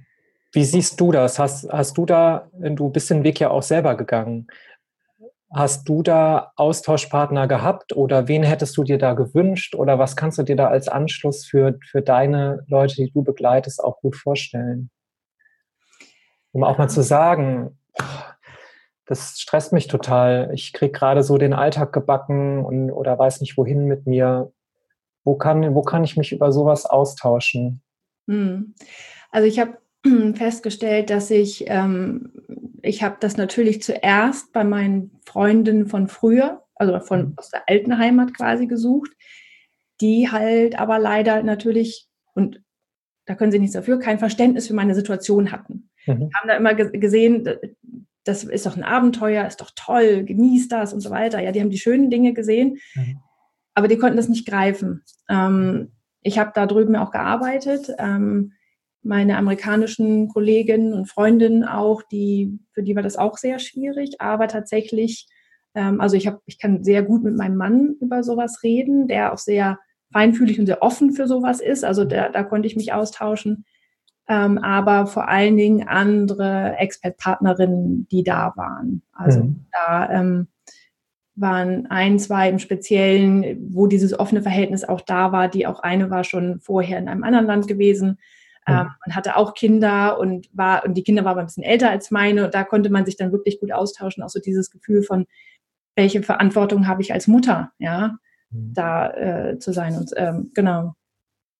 wie 0.53 0.65
siehst 0.65 0.99
du 1.01 1.13
das? 1.13 1.39
Hast, 1.39 1.71
hast 1.71 1.99
du 1.99 2.07
da, 2.07 2.49
du 2.55 2.89
bist 2.89 3.11
den 3.11 3.25
Weg 3.25 3.39
ja 3.41 3.51
auch 3.51 3.63
selber 3.63 3.95
gegangen. 3.95 4.47
Hast 5.53 5.89
du 5.89 6.03
da 6.03 6.53
Austauschpartner 6.57 7.47
gehabt 7.47 7.95
oder 7.95 8.27
wen 8.27 8.43
hättest 8.43 8.77
du 8.77 8.83
dir 8.83 8.99
da 8.99 9.15
gewünscht 9.15 9.75
oder 9.75 9.99
was 9.99 10.17
kannst 10.17 10.39
du 10.39 10.43
dir 10.43 10.57
da 10.57 10.67
als 10.69 10.89
Anschluss 10.89 11.47
für, 11.47 11.79
für 11.89 12.03
deine 12.03 12.65
Leute, 12.67 12.97
die 12.97 13.11
du 13.11 13.23
begleitest, 13.23 13.83
auch 13.83 14.01
gut 14.01 14.17
vorstellen? 14.17 14.91
Um 16.53 16.65
auch 16.65 16.79
mal 16.79 16.89
zu 16.89 17.03
sagen, 17.03 17.79
das 19.07 19.39
stresst 19.39 19.73
mich 19.73 19.87
total. 19.87 20.51
Ich 20.53 20.73
kriege 20.73 20.93
gerade 20.93 21.23
so 21.23 21.39
den 21.39 21.53
Alltag 21.53 21.93
gebacken 21.93 22.65
und, 22.65 22.91
oder 22.91 23.19
weiß 23.19 23.41
nicht 23.41 23.57
wohin 23.57 23.85
mit 23.87 24.07
mir. 24.07 24.53
Wo 25.25 25.37
kann, 25.37 25.75
wo 25.75 25.83
kann 25.83 26.05
ich 26.05 26.17
mich 26.17 26.33
über 26.33 26.53
sowas 26.53 26.87
austauschen? 26.87 27.83
Hm. 28.27 28.75
Also 29.31 29.47
ich 29.47 29.61
habe 29.61 29.79
festgestellt, 30.35 31.11
dass 31.11 31.31
ich, 31.31 31.65
ähm, 31.69 32.33
ich 32.87 33.03
habe 33.03 33.17
das 33.21 33.37
natürlich 33.37 33.83
zuerst 33.83 34.53
bei 34.53 34.65
meinen 34.65 35.21
Freundinnen 35.25 35.87
von 35.87 36.09
früher, 36.09 36.65
also 36.75 36.99
von 37.01 37.31
mhm. 37.31 37.35
aus 37.37 37.51
der 37.51 37.69
alten 37.69 37.99
Heimat 37.99 38.35
quasi 38.35 38.67
gesucht, 38.67 39.11
die 40.01 40.31
halt 40.31 40.79
aber 40.79 40.99
leider 40.99 41.43
natürlich, 41.43 42.09
und 42.35 42.63
da 43.25 43.35
können 43.35 43.53
sie 43.53 43.59
nichts 43.59 43.75
dafür, 43.75 43.99
kein 43.99 44.19
Verständnis 44.19 44.67
für 44.67 44.75
meine 44.75 44.95
Situation 44.95 45.53
hatten. 45.53 45.91
Mhm. 46.07 46.31
haben 46.35 46.49
da 46.49 46.57
immer 46.57 46.75
gesehen, 46.75 47.49
das 48.25 48.45
ist 48.45 48.67
doch 48.67 48.77
ein 48.77 48.85
Abenteuer, 48.85 49.47
ist 49.47 49.61
doch 49.61 49.71
toll, 49.75 50.25
genießt 50.25 50.71
das 50.71 50.93
und 50.93 51.01
so 51.01 51.11
weiter. 51.11 51.41
Ja, 51.41 51.53
die 51.53 51.61
haben 51.61 51.71
die 51.71 51.79
schönen 51.79 52.11
Dinge 52.11 52.33
gesehen, 52.33 52.79
mhm. 52.95 53.21
aber 53.75 53.89
die 53.89 53.99
konnten 53.99 54.17
das 54.17 54.29
nicht 54.29 54.47
greifen. 54.47 55.03
Ähm, 55.29 55.93
ich 56.23 56.39
habe 56.39 56.53
da 56.55 56.67
drüben 56.67 56.97
auch 56.97 57.11
gearbeitet. 57.11 57.91
Ähm, 57.99 58.53
meine 59.07 59.37
amerikanischen 59.37 60.29
Kolleginnen 60.29 60.93
und 60.93 61.09
Freundinnen 61.09 61.65
auch, 61.65 62.03
die, 62.03 62.59
für 62.73 62.83
die 62.83 62.97
war 62.97 63.03
das 63.03 63.17
auch 63.17 63.39
sehr 63.39 63.59
schwierig, 63.59 64.21
aber 64.21 64.49
tatsächlich, 64.49 65.27
ähm, 65.75 66.01
also 66.01 66.17
ich 66.17 66.27
habe, 66.27 66.41
ich 66.47 66.59
kann 66.59 66.85
sehr 66.85 67.03
gut 67.03 67.23
mit 67.23 67.37
meinem 67.37 67.57
Mann 67.57 67.97
über 68.01 68.23
sowas 68.23 68.63
reden, 68.63 69.09
der 69.09 69.33
auch 69.33 69.39
sehr 69.39 69.79
feinfühlig 70.13 70.59
und 70.59 70.67
sehr 70.67 70.83
offen 70.83 71.13
für 71.13 71.27
sowas 71.27 71.61
ist. 71.61 71.85
Also 71.85 72.05
der, 72.05 72.31
da 72.31 72.43
konnte 72.43 72.67
ich 72.67 72.77
mich 72.77 72.93
austauschen. 72.93 73.65
Ähm, 74.29 74.59
aber 74.59 75.07
vor 75.07 75.29
allen 75.29 75.57
Dingen 75.57 75.87
andere 75.87 76.77
Expert-Partnerinnen, 76.79 78.09
die 78.09 78.25
da 78.25 78.53
waren. 78.57 79.03
Also 79.13 79.45
mhm. 79.45 79.67
da 79.73 80.11
ähm, 80.11 80.49
waren 81.37 81.87
ein, 81.87 82.19
zwei 82.19 82.49
im 82.49 82.59
Speziellen, 82.59 83.69
wo 83.73 83.87
dieses 83.87 84.19
offene 84.19 84.43
Verhältnis 84.43 84.85
auch 84.85 85.01
da 85.01 85.31
war. 85.31 85.49
Die 85.49 85.67
auch 85.67 85.81
eine 85.81 86.11
war 86.11 86.25
schon 86.25 86.61
vorher 86.61 86.99
in 86.99 87.09
einem 87.09 87.23
anderen 87.23 87.47
Land 87.47 87.69
gewesen 87.69 88.19
ähm, 88.67 88.91
und 89.05 89.15
hatte 89.15 89.37
auch 89.37 89.55
Kinder 89.55 90.19
und 90.19 90.49
war, 90.53 90.85
und 90.85 90.95
die 90.95 91.03
Kinder 91.03 91.25
waren 91.25 91.39
ein 91.39 91.47
bisschen 91.47 91.63
älter 91.63 91.91
als 91.91 92.11
meine. 92.11 92.45
Und 92.45 92.55
da 92.55 92.65
konnte 92.65 92.91
man 92.91 93.05
sich 93.05 93.17
dann 93.17 93.33
wirklich 93.33 93.61
gut 93.61 93.73
austauschen. 93.73 94.23
Auch 94.23 94.29
so 94.29 94.41
dieses 94.41 94.71
Gefühl 94.71 95.03
von, 95.03 95.27
welche 95.95 96.23
Verantwortung 96.23 96.87
habe 96.87 97.03
ich 97.03 97.13
als 97.13 97.27
Mutter, 97.27 97.73
ja, 97.79 98.19
mhm. 98.51 98.75
da 98.75 99.11
äh, 99.11 99.59
zu 99.59 99.73
sein. 99.73 99.97
Und 99.97 100.13
ähm, 100.17 100.51
genau. 100.55 100.95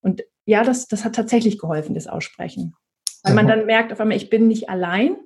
Und 0.01 0.23
ja, 0.45 0.63
das, 0.63 0.89
das 0.89 1.05
hat 1.05 1.15
tatsächlich 1.15 1.59
geholfen, 1.59 1.95
das 1.95 2.07
Aussprechen. 2.07 2.75
Weil 3.23 3.35
man 3.35 3.49
dann 3.49 3.67
merkt 3.67 3.93
auf 3.93 4.01
einmal, 4.01 4.17
ich 4.17 4.31
bin 4.31 4.47
nicht 4.47 4.69
allein. 4.69 5.17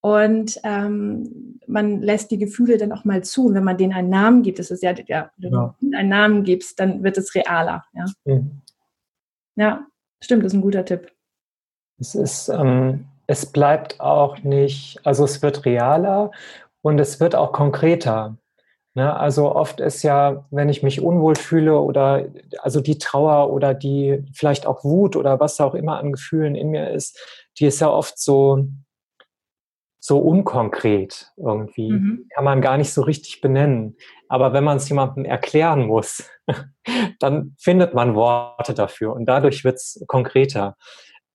Und 0.00 0.60
ähm, 0.64 1.60
man 1.66 2.02
lässt 2.02 2.30
die 2.30 2.38
Gefühle 2.38 2.76
dann 2.76 2.92
auch 2.92 3.04
mal 3.04 3.22
zu. 3.24 3.46
Und 3.46 3.54
wenn 3.54 3.64
man 3.64 3.78
denen 3.78 3.92
einen 3.92 4.10
Namen 4.10 4.42
gibt, 4.42 4.58
das 4.58 4.70
ist 4.70 4.82
ja, 4.82 4.94
ja, 5.06 5.30
wenn 5.36 5.52
du 5.52 5.56
ja. 5.56 5.98
einen 5.98 6.08
Namen 6.08 6.44
gibst, 6.44 6.78
dann 6.78 7.02
wird 7.02 7.16
es 7.16 7.34
realer. 7.34 7.84
Ja. 7.94 8.04
Mhm. 8.24 8.62
ja. 9.56 9.86
Stimmt, 10.24 10.42
das 10.42 10.54
ist 10.54 10.58
ein 10.58 10.62
guter 10.62 10.86
Tipp. 10.86 11.12
Es 11.98 12.14
ist, 12.14 12.48
ähm, 12.48 13.04
es 13.26 13.44
bleibt 13.44 14.00
auch 14.00 14.38
nicht, 14.38 14.98
also 15.04 15.22
es 15.22 15.42
wird 15.42 15.66
realer 15.66 16.30
und 16.80 16.98
es 16.98 17.20
wird 17.20 17.36
auch 17.36 17.52
konkreter. 17.52 18.38
Ne? 18.94 19.14
Also 19.14 19.54
oft 19.54 19.80
ist 19.80 20.02
ja, 20.02 20.46
wenn 20.50 20.70
ich 20.70 20.82
mich 20.82 21.02
unwohl 21.02 21.36
fühle 21.36 21.78
oder 21.78 22.26
also 22.60 22.80
die 22.80 22.96
Trauer 22.96 23.52
oder 23.52 23.74
die 23.74 24.24
vielleicht 24.32 24.64
auch 24.64 24.82
Wut 24.82 25.14
oder 25.14 25.40
was 25.40 25.60
auch 25.60 25.74
immer 25.74 25.98
an 25.98 26.12
Gefühlen 26.12 26.54
in 26.54 26.70
mir 26.70 26.90
ist, 26.90 27.18
die 27.58 27.66
ist 27.66 27.80
ja 27.80 27.90
oft 27.90 28.18
so, 28.18 28.66
so 30.00 30.20
unkonkret 30.20 31.32
irgendwie. 31.36 31.92
Mhm. 31.92 32.28
Kann 32.34 32.44
man 32.44 32.62
gar 32.62 32.78
nicht 32.78 32.94
so 32.94 33.02
richtig 33.02 33.42
benennen. 33.42 33.98
Aber 34.34 34.52
wenn 34.52 34.64
man 34.64 34.78
es 34.78 34.88
jemandem 34.88 35.24
erklären 35.24 35.86
muss, 35.86 36.28
dann 37.20 37.54
findet 37.56 37.94
man 37.94 38.16
Worte 38.16 38.74
dafür 38.74 39.12
und 39.12 39.26
dadurch 39.26 39.62
wird 39.62 39.76
es 39.76 40.02
konkreter. 40.08 40.74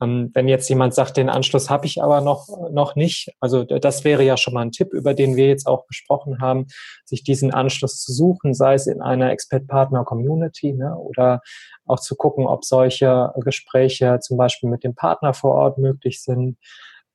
Ähm, 0.01 0.31
wenn 0.33 0.49
jetzt 0.49 0.67
jemand 0.67 0.93
sagt, 0.93 1.15
den 1.15 1.29
Anschluss 1.29 1.69
habe 1.69 1.85
ich 1.85 2.03
aber 2.03 2.19
noch, 2.19 2.49
noch 2.71 2.97
nicht, 2.97 3.31
also 3.39 3.63
das 3.63 4.03
wäre 4.03 4.23
ja 4.23 4.35
schon 4.35 4.53
mal 4.53 4.63
ein 4.63 4.73
Tipp, 4.73 4.91
über 4.91 5.13
den 5.13 5.37
wir 5.37 5.47
jetzt 5.47 5.65
auch 5.65 5.87
gesprochen 5.87 6.41
haben, 6.41 6.67
sich 7.05 7.23
diesen 7.23 7.53
Anschluss 7.53 8.01
zu 8.01 8.11
suchen, 8.11 8.53
sei 8.53 8.73
es 8.73 8.85
in 8.85 9.01
einer 9.01 9.31
Expert-Partner-Community 9.31 10.73
ne, 10.73 10.93
oder 10.97 11.39
auch 11.85 12.01
zu 12.01 12.17
gucken, 12.17 12.47
ob 12.47 12.65
solche 12.65 13.31
Gespräche 13.45 14.19
zum 14.19 14.35
Beispiel 14.35 14.69
mit 14.69 14.83
dem 14.83 14.93
Partner 14.93 15.33
vor 15.33 15.55
Ort 15.55 15.77
möglich 15.77 16.21
sind. 16.21 16.57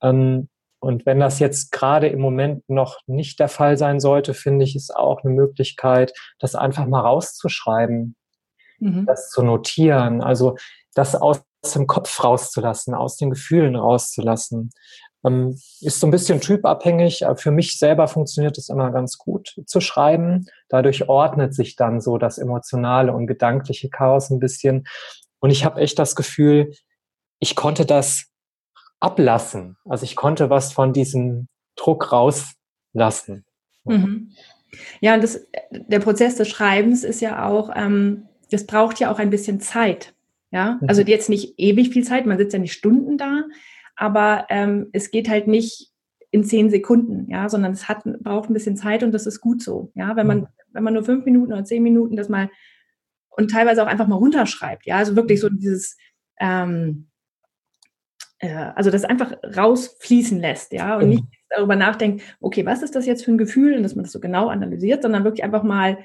Ähm, 0.01 0.49
und 0.85 1.07
wenn 1.07 1.19
das 1.19 1.39
jetzt 1.39 1.73
gerade 1.73 2.09
im 2.09 2.21
Moment 2.21 2.69
noch 2.69 2.99
nicht 3.07 3.41
der 3.41 3.49
Fall 3.49 3.79
sein 3.79 4.01
sollte, 4.01 4.35
finde 4.35 4.67
ich, 4.67 4.77
ist 4.77 4.95
auch 4.95 5.25
eine 5.25 5.33
Möglichkeit, 5.33 6.13
das 6.39 6.55
einfach 6.55 6.87
mal 6.87 7.01
rauszuschreiben, 7.01 8.15
mhm. 8.81 9.07
das 9.07 9.31
zu 9.31 9.43
notieren, 9.43 10.21
also 10.21 10.57
das 10.95 11.15
aus 11.15 11.43
dem 11.75 11.87
Kopf 11.87 12.23
rauszulassen, 12.23 12.95
aus 12.95 13.17
den 13.17 13.31
Gefühlen 13.31 13.77
rauszulassen. 13.77 14.73
Ähm, 15.25 15.59
ist 15.81 16.01
so 16.01 16.07
ein 16.07 16.11
bisschen 16.11 16.43
typabhängig. 16.43 17.27
Aber 17.27 17.39
für 17.39 17.51
mich 17.51 17.79
selber 17.79 18.07
funktioniert 18.07 18.59
es 18.59 18.69
immer 18.69 18.91
ganz 18.91 19.17
gut 19.17 19.55
zu 19.65 19.81
schreiben. 19.81 20.45
Dadurch 20.69 21.09
ordnet 21.09 21.55
sich 21.55 21.77
dann 21.77 22.03
so 22.03 22.19
das 22.19 22.37
emotionale 22.37 23.15
und 23.15 23.27
gedankliche 23.27 23.89
Chaos 23.89 24.29
ein 24.29 24.39
bisschen. 24.39 24.87
Und 25.41 25.49
ich 25.49 25.65
habe 25.65 25.81
echt 25.81 25.99
das 25.99 26.15
Gefühl, 26.15 26.73
ich 27.39 27.57
konnte 27.57 27.87
das 27.87 28.34
ablassen. 29.05 29.77
Also 29.85 30.05
ich 30.05 30.17
konnte 30.17 30.51
was 30.51 30.73
von 30.73 30.93
diesem 30.93 31.49
Druck 31.77 32.11
rauslassen. 32.11 33.45
Mhm. 33.85 34.31
Ja, 35.01 35.15
und 35.15 35.23
das, 35.23 35.47
der 35.71 36.01
Prozess 36.01 36.37
des 36.37 36.49
Schreibens 36.49 37.05
ist 37.05 37.21
ja 37.21 37.47
auch, 37.47 37.71
ähm, 37.75 38.29
das 38.51 38.67
braucht 38.67 38.99
ja 39.01 39.13
auch 39.13 39.19
ein 39.19 39.31
bisschen 39.31 39.61
Zeit. 39.61 40.15
Ja, 40.51 40.79
mhm. 40.81 40.89
also 40.89 41.03
jetzt 41.03 41.29
nicht 41.29 41.55
ewig 41.59 41.91
viel 41.91 42.05
Zeit, 42.05 42.27
man 42.27 42.39
sitzt 42.39 42.55
ja 42.55 42.59
nicht 42.59 42.73
Stunden 42.73 43.19
da, 43.19 43.45
aber 43.97 44.47
ähm, 44.49 44.89
es 44.93 45.11
geht 45.11 45.29
halt 45.29 45.49
nicht 45.49 45.91
in 46.31 46.45
zehn 46.45 46.71
Sekunden, 46.71 47.31
ja, 47.31 47.49
sondern 47.49 47.73
es 47.73 47.89
hat, 47.89 48.05
braucht 48.23 48.51
ein 48.51 48.55
bisschen 48.55 48.77
Zeit 48.77 49.03
und 49.03 49.13
das 49.13 49.27
ist 49.27 49.41
gut 49.41 49.63
so. 49.63 49.93
Ja, 49.95 50.17
wenn 50.17 50.27
man, 50.27 50.39
mhm. 50.41 50.47
wenn 50.73 50.83
man 50.83 50.95
nur 50.95 51.05
fünf 51.05 51.25
Minuten 51.25 51.53
oder 51.53 51.65
zehn 51.65 51.83
Minuten 51.83 52.17
das 52.17 52.29
mal 52.29 52.51
und 53.31 53.51
teilweise 53.51 53.83
auch 53.83 53.89
einfach 53.89 54.09
mal 54.09 54.17
runterschreibt, 54.17 54.87
ja, 54.87 54.97
also 54.97 55.15
wirklich 55.15 55.41
so 55.41 55.49
dieses, 55.49 55.97
ähm, 56.41 57.09
äh, 57.09 57.14
also 58.75 58.91
das 58.91 59.05
einfach 59.05 59.33
rausfließen 59.57 60.41
lässt, 60.41 60.73
ja, 60.73 60.97
und 60.97 61.05
mhm. 61.05 61.11
nicht 61.11 61.25
darüber 61.49 61.77
nachdenkt, 61.77 62.23
okay, 62.41 62.67
was 62.67 62.83
ist 62.83 62.95
das 62.95 63.07
jetzt 63.07 63.25
für 63.25 63.33
ein 63.33 63.39
Gefühl 63.39 63.77
und 63.77 63.83
dass 63.83 63.95
man 63.95 64.05
das 64.05 64.13
so 64.13 64.21
genau 64.21 64.49
analysiert, 64.49 65.03
sondern 65.03 65.25
wirklich 65.25 65.45
einfach 65.45 65.63
mal, 65.63 65.99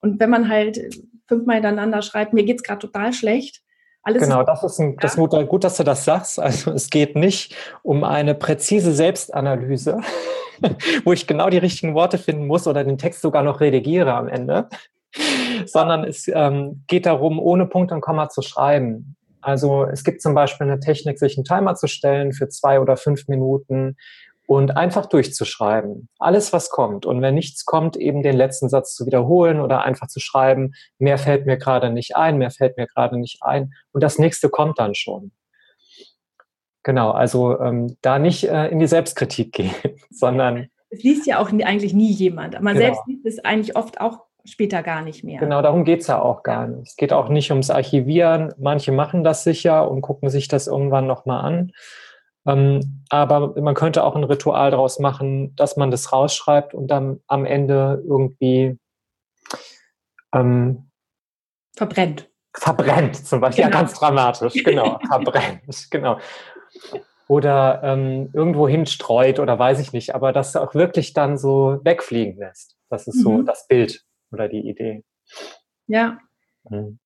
und 0.00 0.20
wenn 0.20 0.30
man 0.30 0.48
halt 0.48 0.80
fünfmal 1.26 1.56
hintereinander 1.56 2.02
schreibt, 2.02 2.32
mir 2.32 2.44
geht 2.44 2.56
es 2.56 2.62
gerade 2.62 2.80
total 2.80 3.12
schlecht, 3.12 3.62
alles 4.02 4.22
genau, 4.22 4.42
das 4.42 4.64
ist 4.64 4.78
ein, 4.78 4.96
das 4.96 5.16
gut, 5.16 5.32
gut, 5.48 5.64
dass 5.64 5.76
du 5.76 5.84
das 5.84 6.04
sagst. 6.04 6.40
Also 6.40 6.70
es 6.70 6.88
geht 6.88 7.14
nicht 7.14 7.54
um 7.82 8.04
eine 8.04 8.34
präzise 8.34 8.94
Selbstanalyse, 8.94 10.00
wo 11.04 11.12
ich 11.12 11.26
genau 11.26 11.50
die 11.50 11.58
richtigen 11.58 11.94
Worte 11.94 12.16
finden 12.16 12.46
muss 12.46 12.66
oder 12.66 12.84
den 12.84 12.96
Text 12.96 13.20
sogar 13.20 13.42
noch 13.42 13.60
redigiere 13.60 14.14
am 14.14 14.28
Ende, 14.28 14.68
sondern 15.66 16.04
es 16.04 16.26
ähm, 16.32 16.84
geht 16.86 17.04
darum, 17.04 17.38
ohne 17.38 17.66
Punkt 17.66 17.92
und 17.92 18.00
Komma 18.00 18.30
zu 18.30 18.40
schreiben. 18.40 19.16
Also 19.48 19.86
es 19.86 20.04
gibt 20.04 20.20
zum 20.20 20.34
Beispiel 20.34 20.66
eine 20.66 20.78
Technik, 20.78 21.18
sich 21.18 21.38
einen 21.38 21.44
Timer 21.46 21.74
zu 21.74 21.86
stellen 21.86 22.34
für 22.34 22.50
zwei 22.50 22.80
oder 22.80 22.98
fünf 22.98 23.28
Minuten 23.28 23.96
und 24.46 24.76
einfach 24.76 25.06
durchzuschreiben. 25.06 26.10
Alles, 26.18 26.52
was 26.52 26.68
kommt. 26.68 27.06
Und 27.06 27.22
wenn 27.22 27.34
nichts 27.34 27.64
kommt, 27.64 27.96
eben 27.96 28.22
den 28.22 28.36
letzten 28.36 28.68
Satz 28.68 28.94
zu 28.94 29.06
wiederholen 29.06 29.62
oder 29.62 29.84
einfach 29.86 30.08
zu 30.08 30.20
schreiben, 30.20 30.74
mehr 30.98 31.16
fällt 31.16 31.46
mir 31.46 31.56
gerade 31.56 31.88
nicht 31.88 32.14
ein, 32.14 32.36
mehr 32.36 32.50
fällt 32.50 32.76
mir 32.76 32.86
gerade 32.86 33.18
nicht 33.18 33.38
ein. 33.42 33.72
Und 33.92 34.02
das 34.02 34.18
nächste 34.18 34.50
kommt 34.50 34.78
dann 34.78 34.94
schon. 34.94 35.32
Genau, 36.82 37.12
also 37.12 37.58
ähm, 37.58 37.96
da 38.02 38.18
nicht 38.18 38.44
äh, 38.44 38.68
in 38.68 38.80
die 38.80 38.86
Selbstkritik 38.86 39.52
gehen, 39.54 39.74
sondern. 40.10 40.68
Es 40.90 41.02
liest 41.02 41.26
ja 41.26 41.38
auch 41.38 41.50
eigentlich 41.50 41.94
nie 41.94 42.12
jemand. 42.12 42.60
Man 42.60 42.74
genau. 42.74 42.84
selbst 42.84 43.00
liest 43.06 43.24
es 43.24 43.38
eigentlich 43.38 43.76
oft 43.76 43.98
auch 43.98 44.27
später 44.52 44.82
gar 44.82 45.02
nicht 45.02 45.24
mehr. 45.24 45.40
Genau, 45.40 45.62
darum 45.62 45.84
geht 45.84 46.00
es 46.00 46.06
ja 46.06 46.20
auch 46.20 46.42
gar 46.42 46.66
nicht. 46.66 46.88
Es 46.88 46.96
geht 46.96 47.12
auch 47.12 47.28
nicht 47.28 47.50
ums 47.50 47.70
Archivieren. 47.70 48.52
Manche 48.58 48.92
machen 48.92 49.24
das 49.24 49.44
sicher 49.44 49.90
und 49.90 50.00
gucken 50.00 50.30
sich 50.30 50.48
das 50.48 50.66
irgendwann 50.66 51.06
nochmal 51.06 51.44
an. 51.44 51.72
Ähm, 52.46 53.04
aber 53.10 53.60
man 53.60 53.74
könnte 53.74 54.04
auch 54.04 54.16
ein 54.16 54.24
Ritual 54.24 54.70
daraus 54.70 54.98
machen, 54.98 55.54
dass 55.56 55.76
man 55.76 55.90
das 55.90 56.12
rausschreibt 56.12 56.74
und 56.74 56.88
dann 56.88 57.20
am 57.26 57.44
Ende 57.44 58.02
irgendwie 58.06 58.78
ähm, 60.34 60.90
verbrennt. 61.76 62.30
Verbrennt 62.54 63.16
zum 63.16 63.40
Beispiel. 63.40 63.64
Genau. 63.64 63.76
Ja, 63.76 63.80
ganz 63.80 63.94
dramatisch, 63.94 64.64
genau. 64.64 64.98
verbrennt, 65.06 65.90
genau. 65.90 66.18
Oder 67.28 67.82
ähm, 67.84 68.30
irgendwo 68.32 68.66
hinstreut 68.66 69.38
oder 69.38 69.58
weiß 69.58 69.80
ich 69.80 69.92
nicht, 69.92 70.14
aber 70.14 70.32
das 70.32 70.56
auch 70.56 70.74
wirklich 70.74 71.12
dann 71.12 71.36
so 71.36 71.78
wegfliegen 71.84 72.38
lässt. 72.38 72.76
Das 72.88 73.06
ist 73.06 73.16
mhm. 73.16 73.22
so 73.22 73.42
das 73.42 73.66
Bild 73.68 74.02
oder 74.30 74.48
die 74.48 74.68
Idee. 74.68 75.04
Ja. 75.86 76.18
Mhm. 76.68 76.98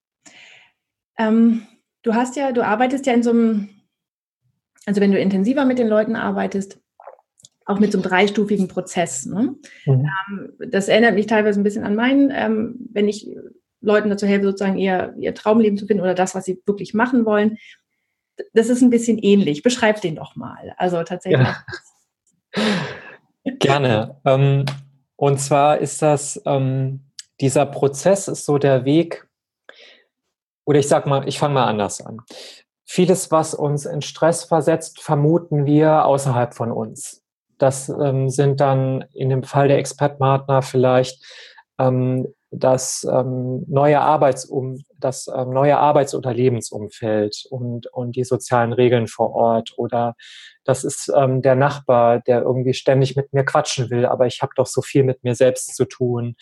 Ähm, 1.18 1.66
du 2.02 2.14
hast 2.14 2.36
ja, 2.36 2.52
du 2.52 2.64
arbeitest 2.64 3.06
ja 3.06 3.12
in 3.12 3.22
so 3.22 3.30
einem 3.30 3.82
also 4.86 5.00
wenn 5.00 5.12
du 5.12 5.18
intensiver 5.18 5.64
mit 5.64 5.78
den 5.78 5.88
Leuten 5.88 6.16
arbeitest, 6.16 6.80
auch 7.64 7.78
mit 7.78 7.92
so 7.92 7.98
einem 7.98 8.08
dreistufigen 8.08 8.68
Prozess. 8.68 9.26
Ne? 9.26 9.54
Mhm. 9.86 10.08
Ähm, 10.30 10.52
das 10.70 10.88
erinnert 10.88 11.14
mich 11.14 11.26
teilweise 11.26 11.60
ein 11.60 11.62
bisschen 11.62 11.84
an 11.84 11.94
meinen, 11.94 12.32
ähm, 12.34 12.88
wenn 12.92 13.08
ich 13.08 13.28
Leuten 13.80 14.10
dazu 14.10 14.26
helfe, 14.26 14.46
sozusagen 14.46 14.78
ihr, 14.78 15.14
ihr 15.18 15.34
Traumleben 15.34 15.78
zu 15.78 15.86
finden 15.86 16.02
oder 16.02 16.14
das, 16.14 16.34
was 16.34 16.44
sie 16.44 16.60
wirklich 16.66 16.94
machen 16.94 17.24
wollen. 17.24 17.58
Das 18.54 18.68
ist 18.68 18.82
ein 18.82 18.90
bisschen 18.90 19.18
ähnlich. 19.18 19.62
Beschreib 19.62 20.00
den 20.00 20.16
doch 20.16 20.36
mal. 20.36 20.74
Also 20.76 21.02
tatsächlich. 21.02 21.46
Ja. 21.46 21.64
Gerne. 23.58 24.20
Ähm, 24.24 24.64
und 25.16 25.40
zwar 25.40 25.78
ist 25.78 26.02
das, 26.02 26.40
dieser 27.42 27.66
Prozess 27.66 28.28
ist 28.28 28.46
so 28.46 28.56
der 28.56 28.84
Weg, 28.86 29.28
oder 30.64 30.78
ich 30.78 30.88
sag 30.88 31.06
mal, 31.06 31.28
ich 31.28 31.38
fange 31.38 31.54
mal 31.54 31.66
anders 31.66 32.00
an. 32.00 32.20
Vieles, 32.84 33.30
was 33.30 33.52
uns 33.52 33.84
in 33.84 34.00
Stress 34.00 34.44
versetzt, 34.44 35.02
vermuten 35.02 35.66
wir 35.66 36.04
außerhalb 36.06 36.54
von 36.54 36.70
uns. 36.70 37.22
Das 37.58 37.88
ähm, 37.88 38.28
sind 38.28 38.60
dann 38.60 39.04
in 39.12 39.28
dem 39.28 39.42
Fall 39.42 39.68
der 39.68 39.78
Expertpartner 39.78 40.62
vielleicht 40.62 41.24
ähm, 41.78 42.28
das 42.52 43.06
ähm, 43.10 43.64
neue 43.66 44.00
Arbeitsum, 44.00 44.84
das 44.98 45.26
ähm, 45.26 45.50
neue 45.50 45.78
Arbeits- 45.78 46.14
oder 46.14 46.34
Lebensumfeld 46.34 47.46
und, 47.50 47.86
und 47.92 48.14
die 48.14 48.24
sozialen 48.24 48.72
Regeln 48.72 49.08
vor 49.08 49.34
Ort 49.34 49.72
oder 49.78 50.14
das 50.64 50.84
ist 50.84 51.10
ähm, 51.16 51.40
der 51.42 51.54
Nachbar, 51.54 52.20
der 52.20 52.42
irgendwie 52.42 52.74
ständig 52.74 53.16
mit 53.16 53.32
mir 53.32 53.44
quatschen 53.44 53.90
will, 53.90 54.06
aber 54.06 54.26
ich 54.26 54.42
habe 54.42 54.52
doch 54.54 54.66
so 54.66 54.82
viel 54.82 55.02
mit 55.02 55.24
mir 55.24 55.34
selbst 55.34 55.74
zu 55.74 55.86
tun. 55.86 56.36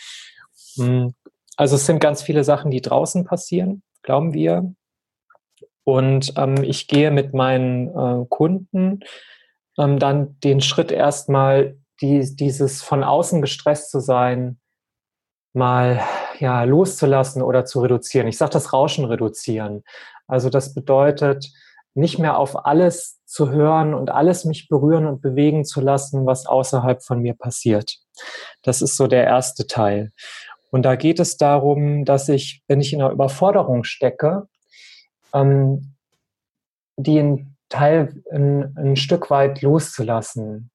Hm, 0.76 1.14
also 1.56 1.76
es 1.76 1.86
sind 1.86 2.00
ganz 2.00 2.22
viele 2.22 2.44
Sachen, 2.44 2.70
die 2.70 2.80
draußen 2.80 3.24
passieren, 3.24 3.82
glauben 4.02 4.32
wir. 4.32 4.74
Und 5.84 6.34
ähm, 6.36 6.62
ich 6.62 6.88
gehe 6.88 7.10
mit 7.10 7.34
meinen 7.34 7.88
äh, 7.88 8.26
Kunden 8.28 9.00
ähm, 9.78 9.98
dann 9.98 10.38
den 10.40 10.60
Schritt 10.60 10.92
erstmal, 10.92 11.76
die, 12.00 12.34
dieses 12.34 12.82
von 12.82 13.04
außen 13.04 13.42
gestresst 13.42 13.90
zu 13.90 14.00
sein, 14.00 14.58
mal 15.52 16.00
ja, 16.38 16.62
loszulassen 16.64 17.42
oder 17.42 17.64
zu 17.64 17.80
reduzieren. 17.80 18.28
Ich 18.28 18.38
sage 18.38 18.52
das 18.52 18.72
Rauschen 18.72 19.04
reduzieren. 19.04 19.82
Also 20.26 20.48
das 20.48 20.74
bedeutet, 20.74 21.50
nicht 21.94 22.18
mehr 22.18 22.38
auf 22.38 22.66
alles 22.66 23.20
zu 23.26 23.50
hören 23.50 23.94
und 23.94 24.10
alles 24.10 24.44
mich 24.44 24.68
berühren 24.68 25.06
und 25.06 25.22
bewegen 25.22 25.64
zu 25.64 25.80
lassen, 25.80 26.24
was 26.24 26.46
außerhalb 26.46 27.02
von 27.02 27.20
mir 27.20 27.34
passiert. 27.34 27.96
Das 28.62 28.80
ist 28.80 28.96
so 28.96 29.06
der 29.06 29.24
erste 29.24 29.66
Teil. 29.66 30.12
Und 30.70 30.82
da 30.82 30.96
geht 30.96 31.20
es 31.20 31.36
darum, 31.36 32.04
dass 32.04 32.28
ich, 32.28 32.62
wenn 32.68 32.80
ich 32.80 32.92
in 32.92 33.02
einer 33.02 33.12
Überforderung 33.12 33.84
stecke, 33.84 34.46
ähm, 35.34 35.94
den 36.96 37.56
Teil 37.68 38.22
ein, 38.30 38.74
ein 38.76 38.96
Stück 38.96 39.30
weit 39.30 39.62
loszulassen, 39.62 40.70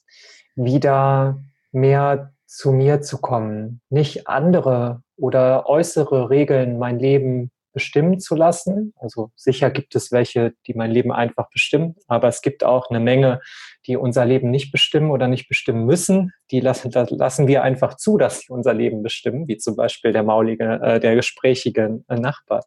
wieder 0.56 1.40
mehr 1.72 2.34
zu 2.46 2.72
mir 2.72 3.02
zu 3.02 3.20
kommen, 3.20 3.82
nicht 3.90 4.28
andere 4.28 5.02
oder 5.18 5.68
äußere 5.68 6.30
Regeln 6.30 6.80
mein 6.80 7.00
Leben 7.00 7.52
bestimmen 7.74 8.20
zu 8.20 8.36
lassen. 8.36 8.94
Also 8.98 9.32
sicher 9.36 9.70
gibt 9.70 9.96
es 9.96 10.12
welche, 10.12 10.54
die 10.66 10.74
mein 10.74 10.92
Leben 10.92 11.12
einfach 11.12 11.50
bestimmen, 11.50 11.96
aber 12.08 12.30
es 12.30 12.42
gibt 12.42 12.64
auch 12.64 12.90
eine 12.90 13.02
Menge, 13.02 13.42
die 13.88 13.98
unser 13.98 14.26
Leben 14.26 14.50
nicht 14.50 14.72
bestimmen 14.72 15.12
oder 15.12 15.28
nicht 15.28 15.48
bestimmen 15.48 15.86
müssen. 15.86 16.32
Die 16.52 16.60
lassen, 16.60 16.92
lassen 16.92 17.48
wir 17.48 17.64
einfach 17.64 17.96
zu, 17.96 18.18
dass 18.18 18.42
sie 18.42 18.52
unser 18.52 18.74
Leben 18.74 19.04
bestimmen, 19.04 19.48
wie 19.48 19.58
zum 19.58 19.76
Beispiel 19.76 20.12
der 20.12 20.24
maulige, 20.24 20.80
äh, 20.82 21.00
der 21.00 21.16
gesprächige 21.16 22.04
äh, 22.08 22.16
Nachbar. 22.16 22.66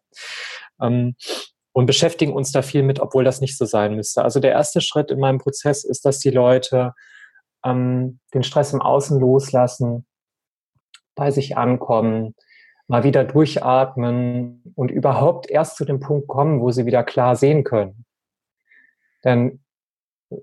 Ähm, 0.81 1.15
und 1.71 1.85
beschäftigen 1.85 2.33
uns 2.33 2.51
da 2.51 2.61
viel 2.61 2.83
mit, 2.83 2.99
obwohl 2.99 3.23
das 3.23 3.41
nicht 3.41 3.57
so 3.57 3.65
sein 3.65 3.95
müsste. 3.95 4.23
Also 4.23 4.39
der 4.39 4.51
erste 4.51 4.81
Schritt 4.81 5.11
in 5.11 5.19
meinem 5.19 5.37
Prozess 5.37 5.83
ist, 5.83 6.05
dass 6.05 6.19
die 6.19 6.31
Leute 6.31 6.93
ähm, 7.63 8.19
den 8.33 8.43
Stress 8.43 8.73
im 8.73 8.81
Außen 8.81 9.19
loslassen, 9.19 10.05
bei 11.15 11.31
sich 11.31 11.57
ankommen, 11.57 12.35
mal 12.87 13.03
wieder 13.03 13.23
durchatmen 13.23 14.73
und 14.75 14.89
überhaupt 14.89 15.49
erst 15.49 15.77
zu 15.77 15.85
dem 15.85 15.99
Punkt 15.99 16.27
kommen, 16.27 16.59
wo 16.59 16.71
sie 16.71 16.85
wieder 16.85 17.03
klar 17.03 17.35
sehen 17.35 17.63
können. 17.63 18.05
Denn 19.23 19.59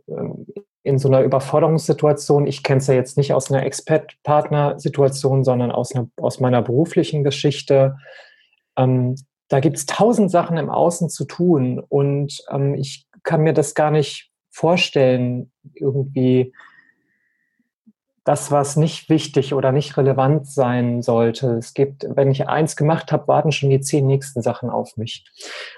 ähm, 0.08 0.46
in 0.86 0.98
so 0.98 1.08
einer 1.08 1.22
Überforderungssituation, 1.22 2.46
ich 2.46 2.62
kenne 2.62 2.78
es 2.78 2.86
ja 2.86 2.94
jetzt 2.94 3.16
nicht 3.16 3.32
aus 3.34 3.50
einer 3.50 3.66
Expert-Partner-Situation, 3.66 5.42
sondern 5.42 5.72
aus, 5.72 5.92
einer, 5.92 6.08
aus 6.16 6.38
meiner 6.38 6.62
beruflichen 6.62 7.24
Geschichte, 7.24 7.96
ähm, 8.76 9.16
da 9.48 9.58
gibt 9.58 9.78
es 9.78 9.86
tausend 9.86 10.30
Sachen 10.30 10.56
im 10.56 10.70
Außen 10.70 11.08
zu 11.08 11.24
tun 11.24 11.82
und 11.88 12.40
ähm, 12.50 12.74
ich 12.74 13.06
kann 13.24 13.42
mir 13.42 13.52
das 13.52 13.74
gar 13.74 13.90
nicht 13.90 14.30
vorstellen, 14.50 15.50
irgendwie 15.74 16.52
das, 18.22 18.52
was 18.52 18.76
nicht 18.76 19.08
wichtig 19.08 19.54
oder 19.54 19.72
nicht 19.72 19.96
relevant 19.96 20.48
sein 20.48 21.02
sollte. 21.02 21.56
Es 21.58 21.74
gibt, 21.74 22.06
wenn 22.08 22.30
ich 22.30 22.48
eins 22.48 22.76
gemacht 22.76 23.10
habe, 23.10 23.28
warten 23.28 23.52
schon 23.52 23.70
die 23.70 23.80
zehn 23.80 24.06
nächsten 24.06 24.42
Sachen 24.42 24.70
auf 24.70 24.96
mich. 24.96 25.24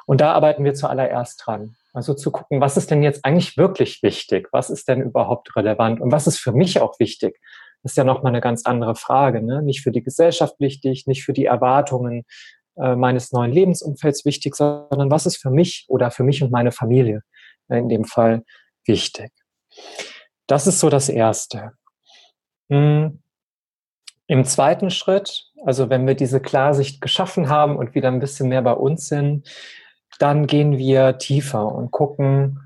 Und 0.06 0.20
da 0.20 0.32
arbeiten 0.32 0.64
wir 0.64 0.74
zuallererst 0.74 1.42
dran. 1.44 1.76
Also 1.98 2.14
zu 2.14 2.30
gucken, 2.30 2.60
was 2.60 2.76
ist 2.76 2.92
denn 2.92 3.02
jetzt 3.02 3.24
eigentlich 3.24 3.56
wirklich 3.56 4.04
wichtig? 4.04 4.50
Was 4.52 4.70
ist 4.70 4.86
denn 4.86 5.02
überhaupt 5.02 5.56
relevant? 5.56 6.00
Und 6.00 6.12
was 6.12 6.28
ist 6.28 6.38
für 6.38 6.52
mich 6.52 6.80
auch 6.80 7.00
wichtig? 7.00 7.40
Das 7.82 7.90
ist 7.90 7.96
ja 7.96 8.04
nochmal 8.04 8.30
eine 8.30 8.40
ganz 8.40 8.64
andere 8.66 8.94
Frage. 8.94 9.42
Ne? 9.42 9.64
Nicht 9.64 9.82
für 9.82 9.90
die 9.90 10.04
Gesellschaft 10.04 10.60
wichtig, 10.60 11.08
nicht 11.08 11.24
für 11.24 11.32
die 11.32 11.46
Erwartungen 11.46 12.24
äh, 12.76 12.94
meines 12.94 13.32
neuen 13.32 13.50
Lebensumfelds 13.50 14.24
wichtig, 14.24 14.54
sondern 14.54 15.10
was 15.10 15.26
ist 15.26 15.38
für 15.38 15.50
mich 15.50 15.86
oder 15.88 16.12
für 16.12 16.22
mich 16.22 16.40
und 16.40 16.52
meine 16.52 16.70
Familie 16.70 17.22
in 17.68 17.88
dem 17.88 18.04
Fall 18.04 18.44
wichtig. 18.86 19.32
Das 20.46 20.68
ist 20.68 20.78
so 20.78 20.90
das 20.90 21.08
Erste. 21.08 21.72
Hm. 22.70 23.24
Im 24.28 24.44
zweiten 24.44 24.90
Schritt, 24.90 25.50
also 25.66 25.90
wenn 25.90 26.06
wir 26.06 26.14
diese 26.14 26.40
Klarsicht 26.40 27.00
geschaffen 27.00 27.48
haben 27.48 27.76
und 27.76 27.96
wieder 27.96 28.06
ein 28.06 28.20
bisschen 28.20 28.50
mehr 28.50 28.62
bei 28.62 28.74
uns 28.74 29.08
sind, 29.08 29.48
dann 30.18 30.46
gehen 30.46 30.78
wir 30.78 31.18
tiefer 31.18 31.72
und 31.72 31.90
gucken, 31.90 32.60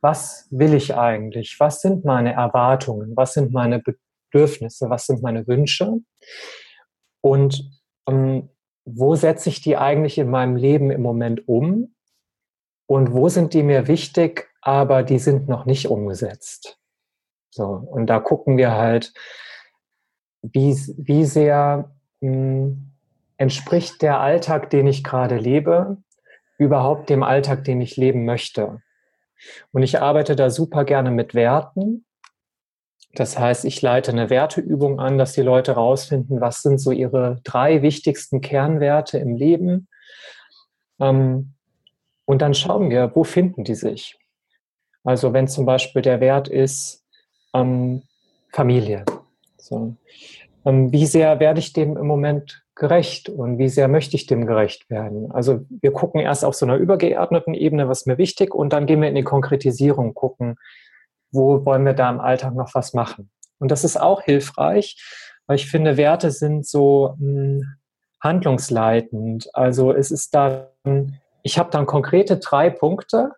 was 0.00 0.46
will 0.50 0.74
ich 0.74 0.94
eigentlich? 0.94 1.58
Was 1.58 1.80
sind 1.80 2.04
meine 2.04 2.32
Erwartungen? 2.32 3.16
Was 3.16 3.34
sind 3.34 3.52
meine 3.52 3.82
Bedürfnisse? 3.82 4.90
Was 4.90 5.06
sind 5.06 5.22
meine 5.22 5.46
Wünsche? 5.46 5.98
Und 7.22 7.70
ähm, 8.08 8.50
wo 8.84 9.16
setze 9.16 9.48
ich 9.48 9.62
die 9.62 9.76
eigentlich 9.76 10.18
in 10.18 10.30
meinem 10.30 10.56
Leben 10.56 10.90
im 10.90 11.02
Moment 11.02 11.48
um? 11.48 11.94
Und 12.86 13.12
wo 13.12 13.28
sind 13.28 13.52
die 13.52 13.64
mir 13.64 13.88
wichtig, 13.88 14.48
aber 14.60 15.02
die 15.02 15.18
sind 15.18 15.48
noch 15.48 15.66
nicht 15.66 15.88
umgesetzt? 15.88 16.78
So, 17.50 17.64
und 17.64 18.06
da 18.06 18.20
gucken 18.20 18.56
wir 18.56 18.72
halt, 18.72 19.12
wie, 20.42 20.76
wie 20.98 21.24
sehr 21.24 21.90
mh, 22.20 22.30
hm, 22.30 22.92
entspricht 23.38 24.02
der 24.02 24.20
Alltag, 24.20 24.70
den 24.70 24.86
ich 24.86 25.02
gerade 25.02 25.36
lebe, 25.36 25.98
überhaupt 26.58 27.10
dem 27.10 27.22
Alltag, 27.22 27.64
den 27.64 27.80
ich 27.80 27.96
leben 27.96 28.24
möchte. 28.24 28.80
Und 29.72 29.82
ich 29.82 30.00
arbeite 30.00 30.36
da 30.36 30.50
super 30.50 30.84
gerne 30.84 31.10
mit 31.10 31.34
Werten. 31.34 32.04
Das 33.14 33.38
heißt, 33.38 33.64
ich 33.64 33.80
leite 33.80 34.12
eine 34.12 34.30
Werteübung 34.30 35.00
an, 35.00 35.18
dass 35.18 35.32
die 35.32 35.42
Leute 35.42 35.72
rausfinden, 35.72 36.40
was 36.40 36.62
sind 36.62 36.78
so 36.78 36.90
ihre 36.90 37.40
drei 37.44 37.82
wichtigsten 37.82 38.40
Kernwerte 38.40 39.18
im 39.18 39.36
Leben. 39.36 39.88
Ähm, 41.00 41.54
und 42.24 42.42
dann 42.42 42.54
schauen 42.54 42.90
wir, 42.90 43.14
wo 43.14 43.24
finden 43.24 43.64
die 43.64 43.74
sich. 43.74 44.18
Also 45.04 45.32
wenn 45.32 45.48
zum 45.48 45.64
Beispiel 45.66 46.02
der 46.02 46.20
Wert 46.20 46.48
ist 46.48 47.04
ähm, 47.54 48.02
Familie, 48.52 49.04
so. 49.56 49.96
Ähm, 50.64 50.92
wie 50.92 51.06
sehr 51.06 51.38
werde 51.38 51.60
ich 51.60 51.72
dem 51.72 51.96
im 51.96 52.06
Moment 52.06 52.65
gerecht 52.76 53.28
und 53.28 53.58
wie 53.58 53.68
sehr 53.68 53.88
möchte 53.88 54.16
ich 54.16 54.26
dem 54.26 54.46
gerecht 54.46 54.88
werden? 54.90 55.32
Also 55.32 55.64
wir 55.68 55.92
gucken 55.92 56.20
erst 56.20 56.44
auf 56.44 56.54
so 56.54 56.66
einer 56.66 56.76
übergeordneten 56.76 57.54
Ebene, 57.54 57.88
was 57.88 58.06
mir 58.06 58.18
wichtig, 58.18 58.54
und 58.54 58.72
dann 58.72 58.86
gehen 58.86 59.00
wir 59.00 59.08
in 59.08 59.14
die 59.14 59.24
Konkretisierung, 59.24 60.14
gucken, 60.14 60.56
wo 61.32 61.64
wollen 61.64 61.84
wir 61.84 61.94
da 61.94 62.10
im 62.10 62.20
Alltag 62.20 62.54
noch 62.54 62.74
was 62.74 62.92
machen. 62.92 63.30
Und 63.58 63.70
das 63.70 63.82
ist 63.82 64.00
auch 64.00 64.22
hilfreich, 64.22 65.02
weil 65.46 65.56
ich 65.56 65.70
finde, 65.70 65.96
Werte 65.96 66.30
sind 66.30 66.66
so 66.66 67.14
mh, 67.18 67.18
hm, 67.18 67.76
handlungsleitend. 68.20 69.48
Also 69.54 69.92
es 69.92 70.10
ist 70.10 70.34
dann, 70.34 71.20
ich 71.42 71.58
habe 71.58 71.70
dann 71.70 71.86
konkrete 71.86 72.36
drei 72.38 72.70
Punkte, 72.70 73.32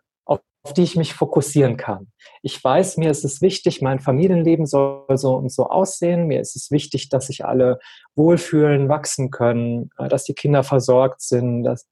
auf 0.62 0.72
die 0.72 0.82
ich 0.82 0.96
mich 0.96 1.14
fokussieren 1.14 1.76
kann. 1.76 2.08
Ich 2.42 2.62
weiß, 2.62 2.96
mir 2.96 3.10
ist 3.10 3.24
es 3.24 3.40
wichtig, 3.40 3.80
mein 3.80 4.00
Familienleben 4.00 4.66
soll 4.66 5.04
so 5.14 5.34
und 5.34 5.50
so 5.50 5.68
aussehen. 5.68 6.26
Mir 6.26 6.40
ist 6.40 6.56
es 6.56 6.70
wichtig, 6.70 7.08
dass 7.08 7.28
sich 7.28 7.44
alle 7.44 7.78
wohlfühlen, 8.16 8.88
wachsen 8.88 9.30
können, 9.30 9.90
äh, 9.98 10.08
dass 10.08 10.24
die 10.24 10.34
Kinder 10.34 10.62
versorgt 10.62 11.22
sind. 11.22 11.62
Dass, 11.62 11.88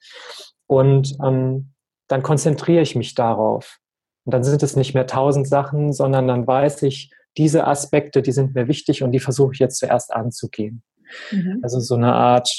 und 0.67 1.17
ähm, 1.25 1.73
dann 2.09 2.23
konzentriere 2.23 2.83
ich 2.83 2.97
mich 2.97 3.15
darauf. 3.15 3.79
Und 4.25 4.35
dann 4.35 4.45
sind 4.45 4.63
es 4.63 4.77
nicht 4.77 4.95
mehr 4.95 5.07
tausend 5.07 5.49
Sachen, 5.49 5.93
sondern 5.93 6.27
dann 6.27 6.47
weiß 6.47 6.83
ich, 6.83 7.13
diese 7.37 7.67
Aspekte, 7.67 8.23
die 8.23 8.33
sind 8.33 8.55
mir 8.55 8.67
wichtig 8.67 9.03
und 9.03 9.13
die 9.13 9.21
versuche 9.21 9.53
ich 9.53 9.59
jetzt 9.59 9.79
zuerst 9.79 10.13
anzugehen. 10.13 10.83
Mhm. 11.31 11.61
Also 11.63 11.81
so 11.81 11.95
eine 11.95 12.13
Art, 12.15 12.51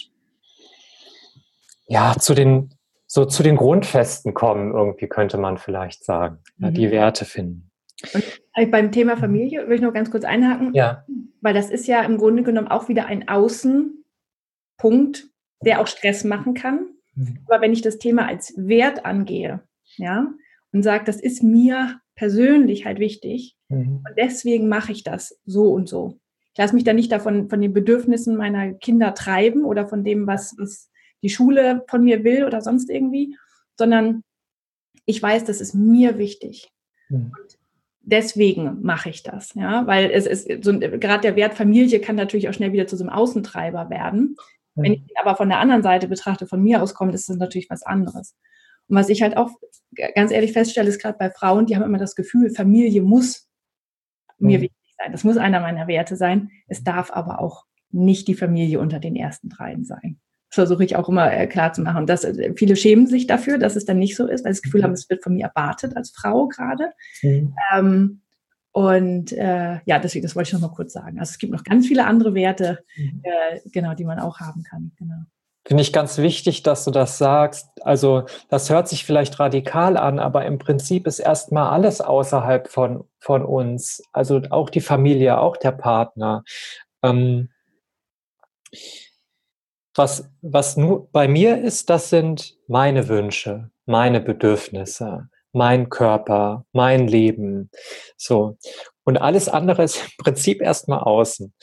ja, 1.88 2.16
zu 2.18 2.34
den 2.34 2.77
so 3.18 3.26
zu 3.26 3.42
den 3.42 3.56
Grundfesten 3.56 4.36
kommen, 4.36 4.76
irgendwie 4.76 5.08
könnte 5.08 5.40
man 5.40 5.58
vielleicht 5.58 6.06
sagen, 6.06 6.38
ja, 6.60 6.70
die 6.70 6.86
mhm. 6.86 6.92
Werte 6.92 7.26
finden. 7.26 7.72
Und 8.14 8.24
äh, 8.54 8.68
beim 8.68 8.92
Thema 8.92 9.18
Familie 9.18 9.62
würde 9.62 9.74
ich 9.74 9.82
noch 9.82 9.92
ganz 9.92 10.12
kurz 10.12 10.24
einhaken, 10.24 10.72
ja. 10.76 11.04
weil 11.42 11.56
das 11.56 11.72
ist 11.72 11.88
ja 11.88 12.04
im 12.04 12.20
Grunde 12.20 12.44
genommen 12.44 12.68
auch 12.68 12.90
wieder 12.90 13.08
ein 13.08 13.28
Außenpunkt, 13.28 15.32
der 15.66 15.82
auch 15.82 15.88
Stress 15.88 16.26
machen 16.26 16.54
kann. 16.54 16.90
Mhm. 17.16 17.40
Aber 17.48 17.60
wenn 17.60 17.74
ich 17.74 17.82
das 17.82 17.98
Thema 17.98 18.28
als 18.28 18.54
Wert 18.56 19.04
angehe, 19.04 19.64
ja, 19.96 20.28
und 20.72 20.84
sage, 20.84 21.06
das 21.06 21.20
ist 21.20 21.42
mir 21.42 22.00
persönlich 22.14 22.86
halt 22.86 23.00
wichtig 23.00 23.58
mhm. 23.70 24.04
und 24.08 24.16
deswegen 24.16 24.70
mache 24.70 24.92
ich 24.92 25.04
das 25.04 25.42
so 25.44 25.72
und 25.72 25.90
so. 25.90 26.20
Ich 26.54 26.60
lasse 26.60 26.76
mich 26.76 26.84
da 26.84 26.94
nicht 26.94 27.12
davon 27.12 27.50
von 27.50 27.62
den 27.62 27.74
Bedürfnissen 27.74 28.38
meiner 28.38 28.74
Kinder 28.74 29.16
treiben 29.16 29.66
oder 29.66 29.88
von 29.88 30.04
dem, 30.04 30.28
was, 30.28 30.56
was 30.60 30.92
die 31.24 31.30
Schule 31.30 31.84
von 31.88 32.04
mir 32.04 32.24
will 32.24 32.46
oder 32.46 32.62
sonst 32.62 32.90
irgendwie, 32.90 33.36
sondern 33.78 34.24
ich 35.06 35.22
weiß, 35.22 35.46
das 35.46 35.62
ist 35.62 35.74
mir 35.74 36.18
wichtig. 36.18 36.70
Mhm. 37.10 37.32
Und 37.38 37.58
deswegen 38.02 38.82
mache 38.82 39.10
ich 39.10 39.24
das, 39.24 39.54
ja, 39.56 39.86
weil 39.88 40.12
es 40.12 40.26
ist 40.26 40.64
so 40.64 40.78
gerade 40.80 41.22
der 41.22 41.36
Wert 41.36 41.56
Familie 41.56 42.00
kann 42.00 42.16
natürlich 42.16 42.48
auch 42.48 42.54
schnell 42.54 42.74
wieder 42.74 42.88
zu 42.88 42.96
so 42.96 43.04
einem 43.04 43.14
Außentreiber 43.14 43.90
werden. 43.90 44.36
Mhm. 44.76 44.84
Wenn 44.84 44.94
ich 44.94 45.02
ihn 45.02 45.18
aber 45.22 45.36
von 45.36 45.50
der 45.50 45.60
anderen 45.60 45.84
Seite 45.84 46.08
betrachte, 46.08 46.48
von 46.48 46.62
mir 46.62 46.82
aus 46.82 46.94
kommt, 46.94 47.14
ist 47.14 47.30
das 47.30 47.38
natürlich 47.38 47.70
was 47.70 47.84
anderes. 47.84 48.36
Und 48.88 48.96
was 48.96 49.10
ich 49.10 49.22
halt 49.22 49.36
auch 49.36 49.52
ganz 50.16 50.32
ehrlich 50.32 50.54
feststelle, 50.54 50.88
ist 50.88 51.02
gerade 51.02 51.18
bei 51.18 51.30
Frauen, 51.30 51.66
die 51.66 51.76
haben 51.76 51.84
immer 51.84 51.98
das 51.98 52.16
Gefühl, 52.16 52.50
Familie 52.50 53.02
muss 53.02 53.48
mhm. 54.38 54.48
mir 54.48 54.62
wichtig 54.62 54.96
sein. 54.98 55.12
Das 55.12 55.24
muss 55.24 55.38
einer 55.38 55.60
meiner 55.60 55.88
Werte 55.88 56.16
sein. 56.16 56.52
Es 56.68 56.84
darf 56.84 57.12
aber 57.12 57.40
auch 57.40 57.66
nicht 57.92 58.28
die 58.28 58.36
Familie 58.36 58.80
unter 58.80 59.00
den 59.00 59.16
ersten 59.16 59.50
dreien 59.50 59.86
sein. 59.86 60.20
Versuche 60.58 60.84
ich 60.84 60.96
auch 60.96 61.10
immer 61.10 61.32
äh, 61.32 61.48
klar 61.48 61.74
zu 61.74 61.82
machen. 61.82 62.06
Dass, 62.06 62.24
äh, 62.24 62.54
viele 62.56 62.76
schämen 62.76 63.08
sich 63.08 63.28
dafür, 63.28 63.58
dass 63.58 63.76
es 63.76 63.86
dann 63.86 64.00
nicht 64.00 64.16
so 64.16 64.28
ist, 64.28 64.44
weil 64.44 64.54
sie 64.54 64.62
das 64.62 64.64
Gefühl 64.64 64.84
haben, 64.84 64.94
es 64.94 65.10
wird 65.10 65.24
von 65.24 65.34
mir 65.34 65.46
erwartet 65.46 65.96
als 65.96 66.12
Frau 66.12 66.48
gerade. 66.48 66.92
Mhm. 67.22 67.56
Ähm, 67.74 68.22
und 68.72 69.32
äh, 69.32 69.80
ja, 69.86 70.00
deswegen, 70.00 70.24
das 70.24 70.36
wollte 70.36 70.50
ich 70.50 70.54
noch 70.54 70.62
mal 70.62 70.76
kurz 70.76 70.94
sagen. 70.94 71.20
Also 71.20 71.32
es 71.32 71.40
gibt 71.40 71.52
noch 71.54 71.64
ganz 71.64 71.88
viele 71.88 72.06
andere 72.06 72.36
Werte, 72.36 72.84
mhm. 72.96 73.24
genau, 73.72 73.96
die 73.96 74.06
man 74.06 74.20
auch 74.20 74.40
haben 74.40 74.62
kann. 74.64 74.92
Genau. 74.98 75.16
Finde 75.68 75.82
ich 75.82 75.92
ganz 75.92 76.18
wichtig, 76.18 76.64
dass 76.64 76.86
du 76.86 76.92
das 76.92 77.18
sagst. 77.18 77.68
Also 77.82 78.24
das 78.48 78.70
hört 78.70 78.88
sich 78.88 79.04
vielleicht 79.04 79.38
radikal 79.38 79.98
an, 79.98 80.18
aber 80.18 80.46
im 80.46 80.60
Prinzip 80.60 81.06
ist 81.08 81.20
erstmal 81.20 81.72
alles 81.72 82.00
außerhalb 82.00 82.70
von, 82.70 83.04
von 83.20 83.44
uns. 83.44 84.02
Also 84.14 84.42
auch 84.50 84.70
die 84.70 84.80
Familie, 84.80 85.40
auch 85.40 85.58
der 85.58 85.74
Partner. 85.74 86.46
Ähm, 87.04 87.50
was, 89.98 90.30
was 90.42 90.78
nur 90.78 91.10
bei 91.12 91.28
mir 91.28 91.62
ist, 91.62 91.90
das 91.90 92.10
sind 92.10 92.58
meine 92.68 93.08
Wünsche, 93.08 93.72
meine 93.86 94.22
Bedürfnisse, 94.22 95.30
mein 95.52 95.90
Körper, 95.90 96.66
mein 96.72 97.08
Leben. 97.08 97.70
So. 98.16 98.58
Und 99.04 99.18
alles 99.18 99.50
andere 99.50 99.84
ist 99.84 99.98
im 100.18 100.24
Prinzip 100.24 100.62
erstmal 100.62 101.00
außen. 101.00 101.54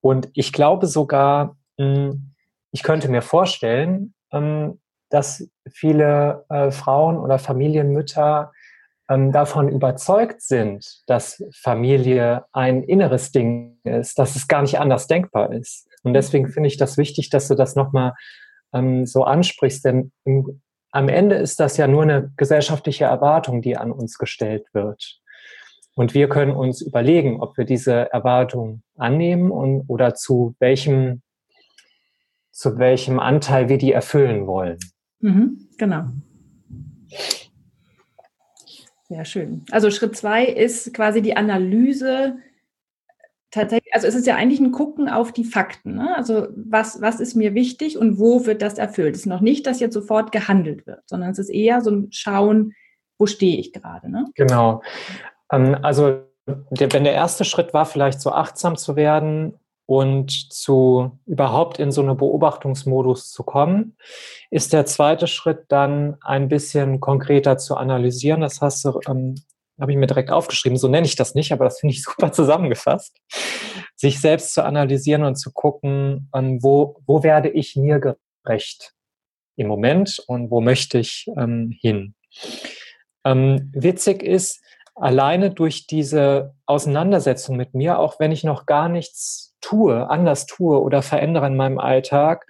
Und 0.00 0.28
ich 0.34 0.52
glaube 0.52 0.86
sogar, 0.86 1.56
hm, 1.78 2.34
ich 2.72 2.82
könnte 2.82 3.08
mir 3.08 3.22
vorstellen, 3.22 4.14
ähm, 4.32 4.80
dass 5.10 5.46
viele 5.70 6.46
äh, 6.48 6.70
Frauen 6.70 7.18
oder 7.18 7.38
Familienmütter 7.38 8.50
ähm, 9.10 9.30
davon 9.30 9.68
überzeugt 9.68 10.40
sind, 10.40 11.02
dass 11.06 11.44
Familie 11.54 12.46
ein 12.52 12.82
inneres 12.82 13.30
Ding 13.30 13.78
ist, 13.84 14.18
dass 14.18 14.36
es 14.36 14.48
gar 14.48 14.62
nicht 14.62 14.78
anders 14.78 15.06
denkbar 15.06 15.52
ist. 15.52 15.86
Und 16.02 16.14
deswegen 16.14 16.48
finde 16.48 16.68
ich 16.68 16.76
das 16.76 16.98
wichtig, 16.98 17.30
dass 17.30 17.48
du 17.48 17.54
das 17.54 17.76
nochmal 17.76 18.14
ähm, 18.72 19.06
so 19.06 19.24
ansprichst, 19.24 19.84
denn 19.84 20.12
im, 20.24 20.60
am 20.90 21.08
Ende 21.08 21.36
ist 21.36 21.58
das 21.58 21.76
ja 21.76 21.86
nur 21.86 22.02
eine 22.02 22.32
gesellschaftliche 22.36 23.04
Erwartung, 23.04 23.62
die 23.62 23.76
an 23.76 23.92
uns 23.92 24.18
gestellt 24.18 24.66
wird. 24.72 25.20
Und 25.94 26.14
wir 26.14 26.28
können 26.28 26.52
uns 26.52 26.80
überlegen, 26.80 27.40
ob 27.40 27.56
wir 27.56 27.64
diese 27.64 28.12
Erwartung 28.12 28.82
annehmen 28.96 29.50
und, 29.50 29.84
oder 29.88 30.14
zu 30.14 30.54
welchem, 30.58 31.22
zu 32.50 32.78
welchem 32.78 33.18
Anteil 33.18 33.68
wir 33.68 33.78
die 33.78 33.92
erfüllen 33.92 34.46
wollen. 34.46 34.78
Mhm, 35.20 35.68
genau. 35.78 36.04
Ja, 39.08 39.24
schön. 39.26 39.64
Also 39.70 39.90
Schritt 39.90 40.16
zwei 40.16 40.46
ist 40.46 40.94
quasi 40.94 41.20
die 41.20 41.36
Analyse 41.36 42.38
tatsächlich, 43.52 43.94
also 43.94 44.08
es 44.08 44.16
ist 44.16 44.26
ja 44.26 44.34
eigentlich 44.34 44.58
ein 44.58 44.72
Gucken 44.72 45.08
auf 45.08 45.30
die 45.30 45.44
Fakten. 45.44 45.94
Ne? 45.94 46.16
Also 46.16 46.48
was, 46.56 47.00
was 47.00 47.20
ist 47.20 47.36
mir 47.36 47.54
wichtig 47.54 47.96
und 47.96 48.18
wo 48.18 48.44
wird 48.46 48.62
das 48.62 48.78
erfüllt? 48.78 49.14
Es 49.14 49.22
ist 49.22 49.26
noch 49.26 49.40
nicht, 49.40 49.66
dass 49.66 49.78
jetzt 49.78 49.94
sofort 49.94 50.32
gehandelt 50.32 50.86
wird, 50.86 51.02
sondern 51.06 51.30
es 51.30 51.38
ist 51.38 51.50
eher 51.50 51.80
so 51.82 51.90
ein 51.90 52.08
Schauen, 52.10 52.72
wo 53.18 53.26
stehe 53.26 53.58
ich 53.58 53.72
gerade. 53.72 54.10
Ne? 54.10 54.24
Genau. 54.34 54.82
Ähm, 55.52 55.76
also 55.82 56.22
der, 56.46 56.92
wenn 56.92 57.04
der 57.04 57.12
erste 57.12 57.44
Schritt 57.44 57.72
war, 57.72 57.86
vielleicht 57.86 58.20
so 58.20 58.32
achtsam 58.32 58.76
zu 58.76 58.96
werden 58.96 59.54
und 59.86 60.30
zu 60.30 61.18
überhaupt 61.26 61.78
in 61.78 61.92
so 61.92 62.02
eine 62.02 62.14
Beobachtungsmodus 62.14 63.30
zu 63.30 63.42
kommen, 63.42 63.96
ist 64.50 64.72
der 64.72 64.86
zweite 64.86 65.26
Schritt 65.26 65.66
dann 65.68 66.16
ein 66.22 66.48
bisschen 66.48 67.00
konkreter 67.00 67.58
zu 67.58 67.76
analysieren. 67.76 68.40
Das 68.40 68.60
hast 68.60 68.84
du, 68.84 68.98
ähm, 69.06 69.34
habe 69.82 69.92
ich 69.92 69.98
mir 69.98 70.06
direkt 70.06 70.30
aufgeschrieben, 70.30 70.78
so 70.78 70.88
nenne 70.88 71.06
ich 71.06 71.16
das 71.16 71.34
nicht, 71.34 71.52
aber 71.52 71.64
das 71.64 71.80
finde 71.80 71.94
ich 71.94 72.02
super 72.04 72.32
zusammengefasst. 72.32 73.18
Sich 73.96 74.20
selbst 74.20 74.54
zu 74.54 74.64
analysieren 74.64 75.24
und 75.24 75.36
zu 75.36 75.52
gucken, 75.52 76.30
wo, 76.32 76.96
wo 77.06 77.22
werde 77.22 77.50
ich 77.50 77.76
mir 77.76 78.00
gerecht 78.00 78.94
im 79.56 79.66
Moment 79.66 80.22
und 80.26 80.50
wo 80.50 80.60
möchte 80.60 80.98
ich 80.98 81.26
ähm, 81.36 81.76
hin. 81.78 82.14
Ähm, 83.24 83.70
witzig 83.74 84.22
ist, 84.22 84.62
alleine 84.94 85.50
durch 85.50 85.86
diese 85.86 86.54
Auseinandersetzung 86.66 87.56
mit 87.56 87.74
mir, 87.74 87.98
auch 87.98 88.18
wenn 88.18 88.32
ich 88.32 88.44
noch 88.44 88.66
gar 88.66 88.88
nichts 88.88 89.54
tue, 89.60 90.08
anders 90.08 90.46
tue 90.46 90.80
oder 90.80 91.02
verändere 91.02 91.46
in 91.46 91.56
meinem 91.56 91.78
Alltag, 91.78 92.46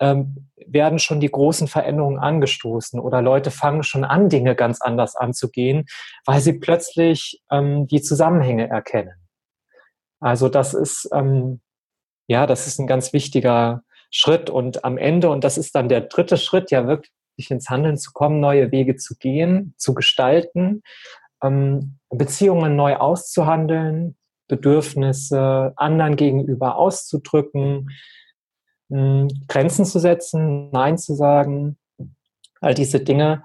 ähm, 0.00 0.50
werden 0.66 0.98
schon 0.98 1.20
die 1.20 1.30
großen 1.30 1.68
Veränderungen 1.68 2.18
angestoßen 2.18 3.00
oder 3.00 3.22
Leute 3.22 3.50
fangen 3.50 3.82
schon 3.82 4.04
an, 4.04 4.28
Dinge 4.28 4.54
ganz 4.54 4.80
anders 4.80 5.16
anzugehen, 5.16 5.86
weil 6.24 6.40
sie 6.40 6.54
plötzlich 6.54 7.42
ähm, 7.50 7.86
die 7.86 8.02
Zusammenhänge 8.02 8.68
erkennen. 8.68 9.14
Also 10.20 10.48
das 10.48 10.74
ist, 10.74 11.08
ähm, 11.12 11.60
ja, 12.26 12.46
das 12.46 12.66
ist 12.66 12.78
ein 12.78 12.86
ganz 12.86 13.12
wichtiger 13.12 13.82
Schritt 14.10 14.50
und 14.50 14.84
am 14.84 14.98
Ende, 14.98 15.30
und 15.30 15.44
das 15.44 15.58
ist 15.58 15.74
dann 15.74 15.88
der 15.88 16.02
dritte 16.02 16.36
Schritt, 16.36 16.70
ja 16.70 16.86
wirklich 16.86 17.50
ins 17.50 17.68
Handeln 17.68 17.98
zu 17.98 18.12
kommen, 18.12 18.40
neue 18.40 18.72
Wege 18.72 18.96
zu 18.96 19.16
gehen, 19.16 19.74
zu 19.76 19.94
gestalten, 19.94 20.82
ähm, 21.42 21.98
Beziehungen 22.08 22.76
neu 22.76 22.96
auszuhandeln, 22.96 24.16
Bedürfnisse 24.48 25.72
anderen 25.76 26.16
gegenüber 26.16 26.76
auszudrücken, 26.76 27.90
Grenzen 28.88 29.84
zu 29.84 29.98
setzen, 29.98 30.70
Nein 30.70 30.98
zu 30.98 31.14
sagen, 31.14 31.76
all 32.60 32.74
diese 32.74 33.00
Dinge. 33.00 33.42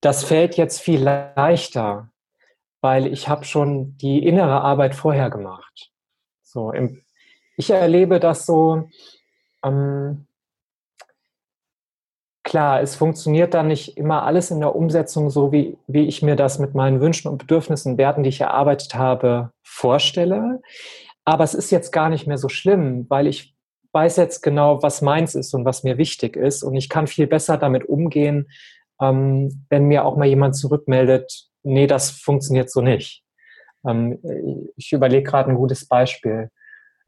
Das 0.00 0.24
fällt 0.24 0.56
jetzt 0.56 0.80
viel 0.80 1.02
leichter, 1.02 2.10
weil 2.80 3.06
ich 3.06 3.28
habe 3.28 3.44
schon 3.44 3.96
die 3.98 4.24
innere 4.26 4.62
Arbeit 4.62 4.94
vorher 4.94 5.28
gemacht. 5.28 5.90
So, 6.42 6.72
im, 6.72 7.02
ich 7.56 7.70
erlebe 7.70 8.18
das 8.18 8.46
so, 8.46 8.88
ähm, 9.62 10.26
klar, 12.42 12.80
es 12.80 12.96
funktioniert 12.96 13.54
dann 13.54 13.68
nicht 13.68 13.96
immer 13.96 14.24
alles 14.24 14.50
in 14.50 14.60
der 14.60 14.74
Umsetzung 14.74 15.30
so, 15.30 15.52
wie, 15.52 15.76
wie 15.86 16.06
ich 16.06 16.22
mir 16.22 16.36
das 16.36 16.58
mit 16.58 16.74
meinen 16.74 17.00
Wünschen 17.00 17.28
und 17.28 17.38
Bedürfnissen, 17.38 17.98
Werten, 17.98 18.22
die 18.22 18.30
ich 18.30 18.40
erarbeitet 18.40 18.94
habe, 18.94 19.52
vorstelle. 19.62 20.62
Aber 21.24 21.44
es 21.44 21.54
ist 21.54 21.70
jetzt 21.70 21.92
gar 21.92 22.08
nicht 22.08 22.26
mehr 22.26 22.38
so 22.38 22.48
schlimm, 22.48 23.06
weil 23.08 23.26
ich 23.26 23.54
weiß 23.92 24.16
jetzt 24.16 24.42
genau, 24.42 24.82
was 24.82 25.02
meins 25.02 25.34
ist 25.34 25.54
und 25.54 25.64
was 25.64 25.82
mir 25.82 25.98
wichtig 25.98 26.36
ist. 26.36 26.62
Und 26.62 26.74
ich 26.74 26.88
kann 26.88 27.06
viel 27.06 27.26
besser 27.26 27.56
damit 27.58 27.88
umgehen, 27.88 28.48
ähm, 29.00 29.64
wenn 29.68 29.84
mir 29.84 30.04
auch 30.04 30.16
mal 30.16 30.26
jemand 30.26 30.56
zurückmeldet, 30.56 31.48
nee, 31.62 31.86
das 31.86 32.10
funktioniert 32.10 32.70
so 32.70 32.80
nicht. 32.80 33.22
Ähm, 33.86 34.18
ich 34.76 34.92
überlege 34.92 35.24
gerade 35.24 35.50
ein 35.50 35.56
gutes 35.56 35.86
Beispiel 35.86 36.50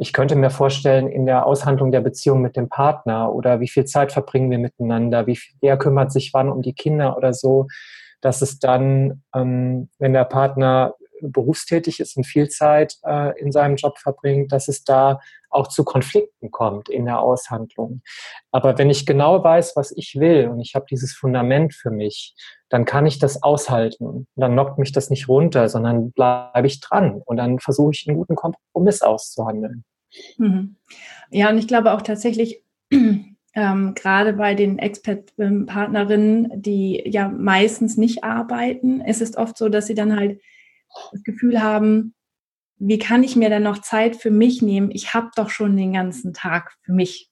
ich 0.02 0.12
könnte 0.12 0.34
mir 0.34 0.50
vorstellen, 0.50 1.08
in 1.08 1.26
der 1.26 1.46
Aushandlung 1.46 1.92
der 1.92 2.00
Beziehung 2.00 2.42
mit 2.42 2.56
dem 2.56 2.68
Partner 2.68 3.32
oder 3.32 3.60
wie 3.60 3.68
viel 3.68 3.84
Zeit 3.84 4.10
verbringen 4.10 4.50
wir 4.50 4.58
miteinander, 4.58 5.28
wie 5.28 5.36
viel, 5.36 5.54
wer 5.60 5.76
kümmert 5.76 6.10
sich 6.10 6.34
wann 6.34 6.50
um 6.50 6.60
die 6.60 6.74
Kinder 6.74 7.16
oder 7.16 7.32
so, 7.32 7.68
dass 8.20 8.42
es 8.42 8.58
dann, 8.58 9.22
ähm, 9.34 9.90
wenn 9.98 10.12
der 10.12 10.24
Partner 10.24 10.94
berufstätig 11.20 12.00
ist 12.00 12.16
und 12.16 12.24
viel 12.24 12.48
Zeit 12.48 12.96
äh, 13.04 13.38
in 13.40 13.52
seinem 13.52 13.76
Job 13.76 13.98
verbringt, 13.98 14.50
dass 14.50 14.66
es 14.66 14.82
da 14.82 15.20
auch 15.52 15.68
zu 15.68 15.84
Konflikten 15.84 16.50
kommt 16.50 16.88
in 16.88 17.04
der 17.04 17.20
Aushandlung. 17.20 18.02
Aber 18.50 18.78
wenn 18.78 18.90
ich 18.90 19.06
genau 19.06 19.42
weiß, 19.42 19.76
was 19.76 19.92
ich 19.92 20.16
will 20.18 20.48
und 20.48 20.60
ich 20.60 20.74
habe 20.74 20.86
dieses 20.90 21.12
Fundament 21.12 21.74
für 21.74 21.90
mich, 21.90 22.34
dann 22.68 22.84
kann 22.84 23.06
ich 23.06 23.18
das 23.18 23.42
aushalten. 23.42 24.26
Dann 24.34 24.52
knockt 24.52 24.78
mich 24.78 24.92
das 24.92 25.10
nicht 25.10 25.28
runter, 25.28 25.68
sondern 25.68 26.12
bleibe 26.12 26.66
ich 26.66 26.80
dran 26.80 27.20
und 27.24 27.36
dann 27.36 27.58
versuche 27.58 27.92
ich 27.92 28.08
einen 28.08 28.16
guten 28.16 28.34
Kompromiss 28.34 29.02
auszuhandeln. 29.02 29.84
Mhm. 30.38 30.76
Ja, 31.30 31.50
und 31.50 31.58
ich 31.58 31.68
glaube 31.68 31.92
auch 31.92 32.02
tatsächlich, 32.02 32.62
ähm, 32.90 33.94
gerade 33.94 34.32
bei 34.32 34.54
den 34.54 34.78
Expert-Partnerinnen, 34.78 36.62
die 36.62 37.02
ja 37.06 37.28
meistens 37.28 37.96
nicht 37.96 38.24
arbeiten, 38.24 39.00
ist 39.00 39.22
es 39.22 39.36
oft 39.36 39.56
so, 39.56 39.68
dass 39.68 39.86
sie 39.86 39.94
dann 39.94 40.16
halt 40.16 40.40
das 41.12 41.22
Gefühl 41.22 41.62
haben, 41.62 42.14
wie 42.84 42.98
kann 42.98 43.22
ich 43.22 43.36
mir 43.36 43.48
denn 43.48 43.62
noch 43.62 43.78
Zeit 43.78 44.16
für 44.16 44.32
mich 44.32 44.60
nehmen? 44.60 44.90
Ich 44.90 45.14
habe 45.14 45.30
doch 45.36 45.50
schon 45.50 45.76
den 45.76 45.92
ganzen 45.92 46.34
Tag 46.34 46.76
für 46.82 46.92
mich. 46.92 47.30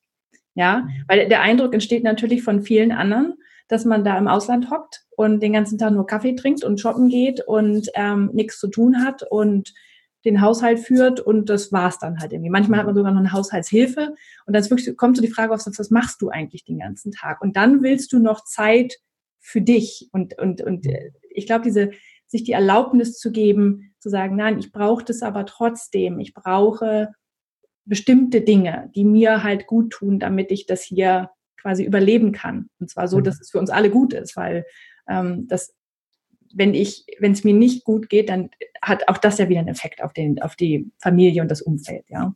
Ja, 0.55 0.83
mhm. 0.83 1.05
weil 1.09 1.29
der 1.29 1.41
Eindruck 1.41 1.75
entsteht 1.75 2.05
natürlich 2.05 2.43
von 2.43 2.63
vielen 2.63 2.93
anderen, 2.93 3.35
dass 3.67 3.85
man 3.85 4.05
da 4.05 4.17
im 4.17 4.29
Ausland 4.29 4.71
hockt 4.71 5.05
und 5.11 5.43
den 5.43 5.53
ganzen 5.53 5.77
Tag 5.79 5.93
nur 5.93 6.07
Kaffee 6.07 6.35
trinkt 6.35 6.63
und 6.63 6.81
shoppen 6.81 7.09
geht 7.09 7.41
und 7.47 7.89
ähm, 7.95 8.31
nichts 8.33 8.59
zu 8.59 8.69
tun 8.69 9.05
hat 9.05 9.25
und 9.29 9.73
den 10.25 10.41
Haushalt 10.41 10.81
führt 10.81 11.19
und 11.19 11.49
das 11.49 11.73
war's 11.73 11.99
dann 11.99 12.21
halt 12.21 12.33
irgendwie. 12.33 12.51
Manchmal 12.51 12.81
hat 12.81 12.87
man 12.87 12.95
sogar 12.95 13.11
noch 13.11 13.21
eine 13.21 13.33
Haushaltshilfe 13.33 14.15
und 14.47 14.55
dann 14.55 14.71
wirklich, 14.71 14.97
kommt 14.97 15.17
so 15.17 15.23
die 15.23 15.31
Frage 15.31 15.53
auf, 15.53 15.65
was 15.67 15.91
machst 15.91 16.21
du 16.23 16.29
eigentlich 16.29 16.65
den 16.65 16.79
ganzen 16.79 17.11
Tag? 17.11 17.41
Und 17.41 17.57
dann 17.57 17.83
willst 17.83 18.13
du 18.13 18.19
noch 18.19 18.45
Zeit 18.45 18.99
für 19.41 19.61
dich 19.61 20.11
und, 20.13 20.39
und, 20.39 20.63
und 20.63 20.87
äh, 20.87 21.11
ich 21.31 21.47
glaube, 21.47 21.65
diese, 21.65 21.91
sich 22.27 22.45
die 22.45 22.53
Erlaubnis 22.53 23.19
zu 23.19 23.33
geben, 23.33 23.90
zu 24.01 24.09
sagen, 24.09 24.37
nein, 24.37 24.59
ich 24.59 24.73
brauche 24.73 25.05
das 25.05 25.23
aber 25.23 25.47
trotzdem. 25.47 26.19
Ich 26.21 26.35
brauche 26.35 27.13
bestimmte 27.85 28.41
Dinge, 28.41 28.91
die 28.95 29.05
mir 29.05 29.43
halt 29.43 29.67
gut 29.67 29.91
tun, 29.93 30.19
damit 30.19 30.51
ich 30.51 30.67
das 30.67 30.83
hier 30.83 31.31
quasi 31.61 31.85
überleben 31.85 32.33
kann. 32.33 32.69
Und 32.79 32.91
zwar 32.91 33.09
so, 33.09 33.19
mhm. 33.19 33.25
dass 33.25 33.41
es 33.41 33.51
für 33.51 33.59
uns 33.59 33.71
alle 33.71 33.91
gut 33.91 34.13
ist, 34.13 34.37
weil 34.37 34.65
ähm, 35.09 35.47
das 35.49 35.75
wenn 36.53 36.75
ich, 36.75 37.07
wenn 37.19 37.33
es 37.33 37.45
mir 37.45 37.55
nicht 37.55 37.85
gut 37.85 38.09
geht, 38.09 38.29
dann 38.29 38.51
hat 38.83 39.09
auch 39.09 39.19
das 39.19 39.39
ja 39.39 39.49
wieder 39.49 39.61
einen 39.61 39.69
Effekt 39.69 40.03
auf 40.03 40.13
den, 40.13 40.43
auf 40.43 40.57
die 40.57 40.91
Familie 40.99 41.43
und 41.43 41.51
das 41.51 41.63
Umfeld, 41.63 42.05
ja. 42.09 42.35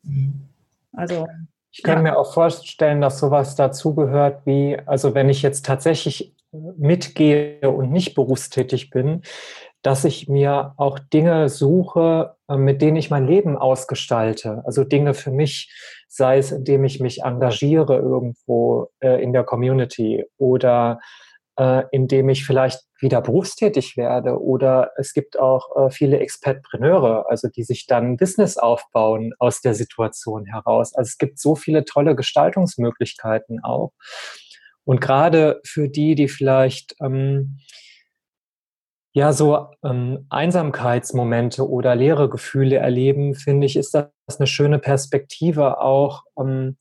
Also. 0.92 1.26
Ich 1.72 1.82
kann 1.82 1.98
ja. 1.98 2.02
mir 2.02 2.18
auch 2.18 2.32
vorstellen, 2.32 3.00
dass 3.00 3.18
sowas 3.18 3.56
dazugehört 3.56 4.46
wie, 4.46 4.78
also 4.86 5.14
wenn 5.14 5.28
ich 5.28 5.42
jetzt 5.42 5.66
tatsächlich 5.66 6.32
mitgehe 6.52 7.68
und 7.68 7.90
nicht 7.90 8.14
berufstätig 8.14 8.90
bin, 8.90 9.22
dass 9.84 10.04
ich 10.06 10.28
mir 10.28 10.72
auch 10.78 10.98
Dinge 10.98 11.50
suche, 11.50 12.34
äh, 12.48 12.56
mit 12.56 12.80
denen 12.80 12.96
ich 12.96 13.10
mein 13.10 13.26
Leben 13.26 13.56
ausgestalte. 13.56 14.62
Also 14.64 14.82
Dinge 14.82 15.12
für 15.12 15.30
mich, 15.30 15.70
sei 16.08 16.38
es, 16.38 16.50
indem 16.52 16.84
ich 16.84 17.00
mich 17.00 17.22
engagiere 17.22 17.96
irgendwo 17.96 18.88
äh, 19.00 19.22
in 19.22 19.34
der 19.34 19.44
Community 19.44 20.24
oder 20.38 21.00
äh, 21.58 21.82
indem 21.92 22.30
ich 22.30 22.46
vielleicht 22.46 22.80
wieder 22.98 23.20
berufstätig 23.20 23.98
werde. 23.98 24.40
Oder 24.40 24.92
es 24.96 25.12
gibt 25.12 25.38
auch 25.38 25.76
äh, 25.76 25.90
viele 25.90 26.18
Expertpreneure, 26.18 27.26
also 27.28 27.48
die 27.48 27.62
sich 27.62 27.86
dann 27.86 28.16
Business 28.16 28.56
aufbauen 28.56 29.34
aus 29.38 29.60
der 29.60 29.74
Situation 29.74 30.46
heraus. 30.46 30.94
Also 30.94 31.08
es 31.08 31.18
gibt 31.18 31.38
so 31.38 31.56
viele 31.56 31.84
tolle 31.84 32.16
Gestaltungsmöglichkeiten 32.16 33.62
auch. 33.62 33.92
Und 34.84 35.02
gerade 35.02 35.60
für 35.66 35.90
die, 35.90 36.14
die 36.14 36.28
vielleicht 36.28 36.96
ähm, 37.02 37.58
ja 39.14 39.32
so 39.32 39.68
ähm, 39.84 40.26
Einsamkeitsmomente 40.28 41.68
oder 41.68 41.94
leere 41.94 42.28
Gefühle 42.28 42.76
erleben, 42.76 43.34
finde 43.34 43.66
ich, 43.66 43.76
ist 43.76 43.94
das 43.94 44.10
eine 44.38 44.46
schöne 44.46 44.78
Perspektive 44.78 45.80
auch 45.80 46.24
ähm, 46.38 46.76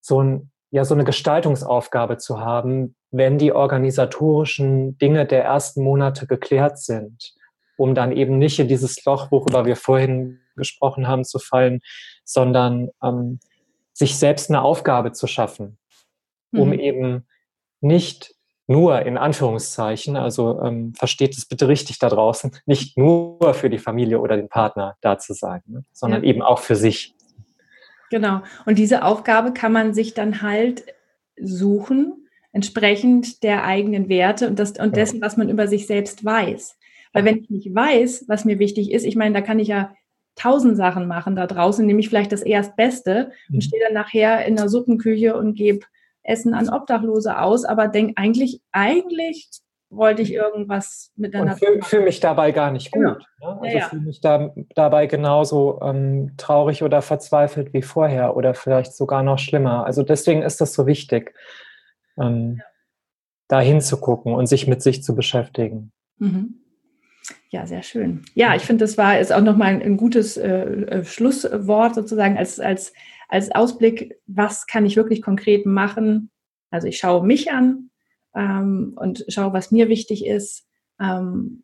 so 0.00 0.22
ein 0.22 0.50
ja 0.72 0.84
so 0.84 0.94
eine 0.94 1.04
Gestaltungsaufgabe 1.04 2.18
zu 2.18 2.40
haben, 2.40 2.94
wenn 3.10 3.38
die 3.38 3.52
organisatorischen 3.52 4.98
Dinge 4.98 5.26
der 5.26 5.44
ersten 5.44 5.82
Monate 5.82 6.26
geklärt 6.26 6.78
sind, 6.78 7.34
um 7.76 7.94
dann 7.94 8.12
eben 8.12 8.38
nicht 8.38 8.58
in 8.60 8.68
dieses 8.68 9.04
Loch, 9.04 9.32
worüber 9.32 9.66
wir 9.66 9.76
vorhin 9.76 10.40
gesprochen 10.56 11.08
haben, 11.08 11.24
zu 11.24 11.38
fallen, 11.38 11.80
sondern 12.24 12.90
ähm, 13.02 13.40
sich 13.92 14.16
selbst 14.16 14.48
eine 14.48 14.62
Aufgabe 14.62 15.12
zu 15.12 15.26
schaffen, 15.26 15.78
um 16.52 16.68
mhm. 16.68 16.78
eben 16.78 17.26
nicht 17.80 18.34
nur 18.70 19.04
in 19.04 19.18
Anführungszeichen, 19.18 20.16
also 20.16 20.62
ähm, 20.62 20.94
versteht 20.94 21.36
es 21.36 21.44
bitte 21.44 21.66
richtig 21.66 21.98
da 21.98 22.08
draußen, 22.08 22.52
nicht 22.66 22.96
nur 22.96 23.52
für 23.52 23.68
die 23.68 23.78
Familie 23.78 24.20
oder 24.20 24.36
den 24.36 24.48
Partner 24.48 24.96
da 25.00 25.18
zu 25.18 25.34
sein, 25.34 25.60
ne, 25.66 25.84
sondern 25.92 26.22
ja. 26.22 26.30
eben 26.30 26.40
auch 26.40 26.60
für 26.60 26.76
sich. 26.76 27.14
Genau. 28.10 28.42
Und 28.66 28.78
diese 28.78 29.04
Aufgabe 29.04 29.52
kann 29.52 29.72
man 29.72 29.92
sich 29.92 30.14
dann 30.14 30.40
halt 30.40 30.84
suchen, 31.36 32.28
entsprechend 32.52 33.42
der 33.42 33.64
eigenen 33.64 34.08
Werte 34.08 34.46
und, 34.46 34.58
das, 34.60 34.72
und 34.78 34.94
dessen, 34.94 35.20
was 35.20 35.36
man 35.36 35.48
über 35.48 35.66
sich 35.66 35.88
selbst 35.88 36.24
weiß. 36.24 36.76
Weil 37.12 37.24
wenn 37.24 37.38
ich 37.38 37.50
nicht 37.50 37.74
weiß, 37.74 38.26
was 38.28 38.44
mir 38.44 38.60
wichtig 38.60 38.92
ist, 38.92 39.04
ich 39.04 39.16
meine, 39.16 39.34
da 39.34 39.40
kann 39.40 39.58
ich 39.58 39.68
ja 39.68 39.94
tausend 40.36 40.76
Sachen 40.76 41.08
machen 41.08 41.34
da 41.34 41.48
draußen, 41.48 41.84
nehme 41.84 41.98
ich 41.98 42.08
vielleicht 42.08 42.30
das 42.30 42.42
Erstbeste 42.42 43.32
und 43.48 43.56
mhm. 43.56 43.60
stehe 43.62 43.82
dann 43.84 43.94
nachher 43.94 44.46
in 44.46 44.54
der 44.54 44.68
Suppenküche 44.68 45.36
und 45.36 45.54
gebe 45.54 45.86
Essen 46.22 46.54
an 46.54 46.68
Obdachlose 46.68 47.38
aus, 47.38 47.64
aber 47.64 47.88
denke 47.88 48.14
eigentlich, 48.16 48.60
eigentlich 48.72 49.48
wollte 49.90 50.22
ich 50.22 50.32
irgendwas 50.32 51.10
mit 51.16 51.34
der 51.34 51.42
Und 51.42 51.58
fühle 51.58 51.82
fühl 51.82 52.02
mich 52.02 52.20
dabei 52.20 52.52
gar 52.52 52.70
nicht 52.70 52.92
gut. 52.92 53.02
Genau. 53.02 53.54
Ne? 53.54 53.60
Also 53.60 53.64
ja, 53.64 53.78
ja. 53.78 53.88
fühle 53.88 54.02
mich 54.02 54.20
da, 54.20 54.54
dabei 54.74 55.06
genauso 55.06 55.80
ähm, 55.82 56.34
traurig 56.36 56.82
oder 56.82 57.02
verzweifelt 57.02 57.74
wie 57.74 57.82
vorher 57.82 58.36
oder 58.36 58.54
vielleicht 58.54 58.94
sogar 58.94 59.22
noch 59.22 59.38
schlimmer. 59.38 59.84
Also 59.84 60.02
deswegen 60.02 60.42
ist 60.42 60.60
das 60.60 60.72
so 60.74 60.86
wichtig, 60.86 61.34
ähm, 62.18 62.56
ja. 62.58 62.64
da 63.48 63.60
hinzugucken 63.60 64.32
und 64.32 64.46
sich 64.46 64.68
mit 64.68 64.80
sich 64.80 65.02
zu 65.02 65.16
beschäftigen. 65.16 65.90
Mhm. 66.18 66.60
Ja, 67.50 67.66
sehr 67.66 67.82
schön. 67.82 68.22
Ja, 68.34 68.54
ich 68.54 68.62
finde, 68.62 68.84
das 68.84 68.96
war 68.96 69.18
ist 69.18 69.32
auch 69.32 69.40
nochmal 69.40 69.68
ein, 69.68 69.82
ein 69.82 69.96
gutes 69.96 70.36
äh, 70.36 70.48
äh, 70.48 71.04
Schlusswort 71.04 71.96
sozusagen 71.96 72.38
als, 72.38 72.60
als, 72.60 72.92
als 73.30 73.50
Ausblick, 73.52 74.18
was 74.26 74.66
kann 74.66 74.84
ich 74.84 74.96
wirklich 74.96 75.22
konkret 75.22 75.64
machen. 75.64 76.30
Also 76.70 76.88
ich 76.88 76.98
schaue 76.98 77.24
mich 77.24 77.50
an 77.52 77.90
ähm, 78.34 78.94
und 78.96 79.24
schaue, 79.28 79.52
was 79.52 79.70
mir 79.70 79.88
wichtig 79.88 80.26
ist, 80.26 80.66
ähm, 81.00 81.62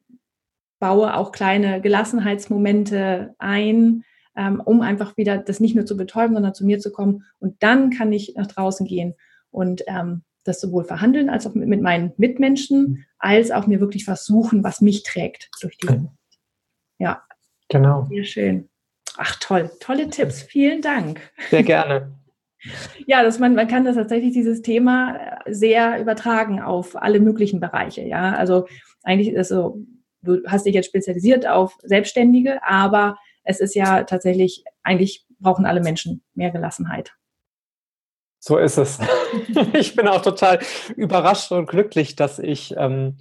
baue 0.79 1.15
auch 1.15 1.33
kleine 1.33 1.81
Gelassenheitsmomente 1.81 3.35
ein, 3.39 4.05
ähm, 4.37 4.61
um 4.65 4.81
einfach 4.81 5.17
wieder 5.17 5.39
das 5.39 5.61
nicht 5.61 5.75
nur 5.75 5.87
zu 5.87 5.97
betäuben, 5.97 6.35
sondern 6.35 6.55
zu 6.55 6.65
mir 6.65 6.79
zu 6.79 6.93
kommen. 6.93 7.25
Und 7.39 7.63
dann 7.63 7.91
kann 7.91 8.13
ich 8.13 8.35
nach 8.37 8.47
draußen 8.47 8.87
gehen 8.87 9.15
und 9.51 9.83
ähm, 9.89 10.23
das 10.45 10.61
sowohl 10.61 10.85
verhandeln 10.85 11.29
als 11.29 11.47
auch 11.47 11.55
mit, 11.55 11.69
mit 11.69 11.83
meinen 11.83 12.13
Mitmenschen, 12.17 13.05
als 13.19 13.51
auch 13.51 13.67
mir 13.67 13.81
wirklich 13.81 14.05
versuchen, 14.05 14.63
was 14.63 14.81
mich 14.81 15.03
trägt 15.03 15.51
durch 15.61 15.79
die. 15.79 15.89
Ja. 16.99 17.23
Genau. 17.69 18.07
Sehr 18.09 18.25
schön. 18.25 18.69
Ach 19.17 19.37
toll, 19.41 19.71
tolle 19.81 20.09
Tipps. 20.11 20.43
Vielen 20.43 20.83
Dank. 20.83 21.21
Sehr 21.51 21.63
gerne. 21.63 22.13
Ja, 23.07 23.23
dass 23.23 23.39
man, 23.39 23.55
man 23.55 23.69
kann 23.69 23.85
das 23.85 23.95
tatsächlich 23.95 24.33
dieses 24.33 24.61
Thema 24.61 25.17
äh, 25.45 25.53
sehr 25.53 26.01
übertragen 26.01 26.61
auf 26.61 27.01
alle 27.01 27.21
möglichen 27.21 27.61
Bereiche. 27.61 28.03
Ja, 28.03 28.33
also 28.35 28.67
eigentlich 29.05 29.29
ist 29.29 29.51
so, 29.51 29.85
du 30.23 30.43
hast 30.49 30.67
dich 30.67 30.75
jetzt 30.75 30.87
spezialisiert 30.87 31.47
auf 31.47 31.79
Selbstständige, 31.85 32.61
aber 32.65 33.19
es 33.45 33.61
ist 33.61 33.75
ja 33.75 34.03
tatsächlich, 34.03 34.65
eigentlich 34.83 35.25
brauchen 35.39 35.67
alle 35.67 35.81
Menschen 35.81 36.25
mehr 36.35 36.51
Gelassenheit. 36.51 37.15
So 38.41 38.59
ist 38.59 38.79
es. 38.79 38.99
ich 39.73 39.95
bin 39.95 40.09
auch 40.09 40.23
total 40.23 40.59
überrascht 40.97 41.53
und 41.53 41.69
glücklich, 41.69 42.17
dass 42.17 42.39
ich, 42.39 42.75
ähm, 42.77 43.17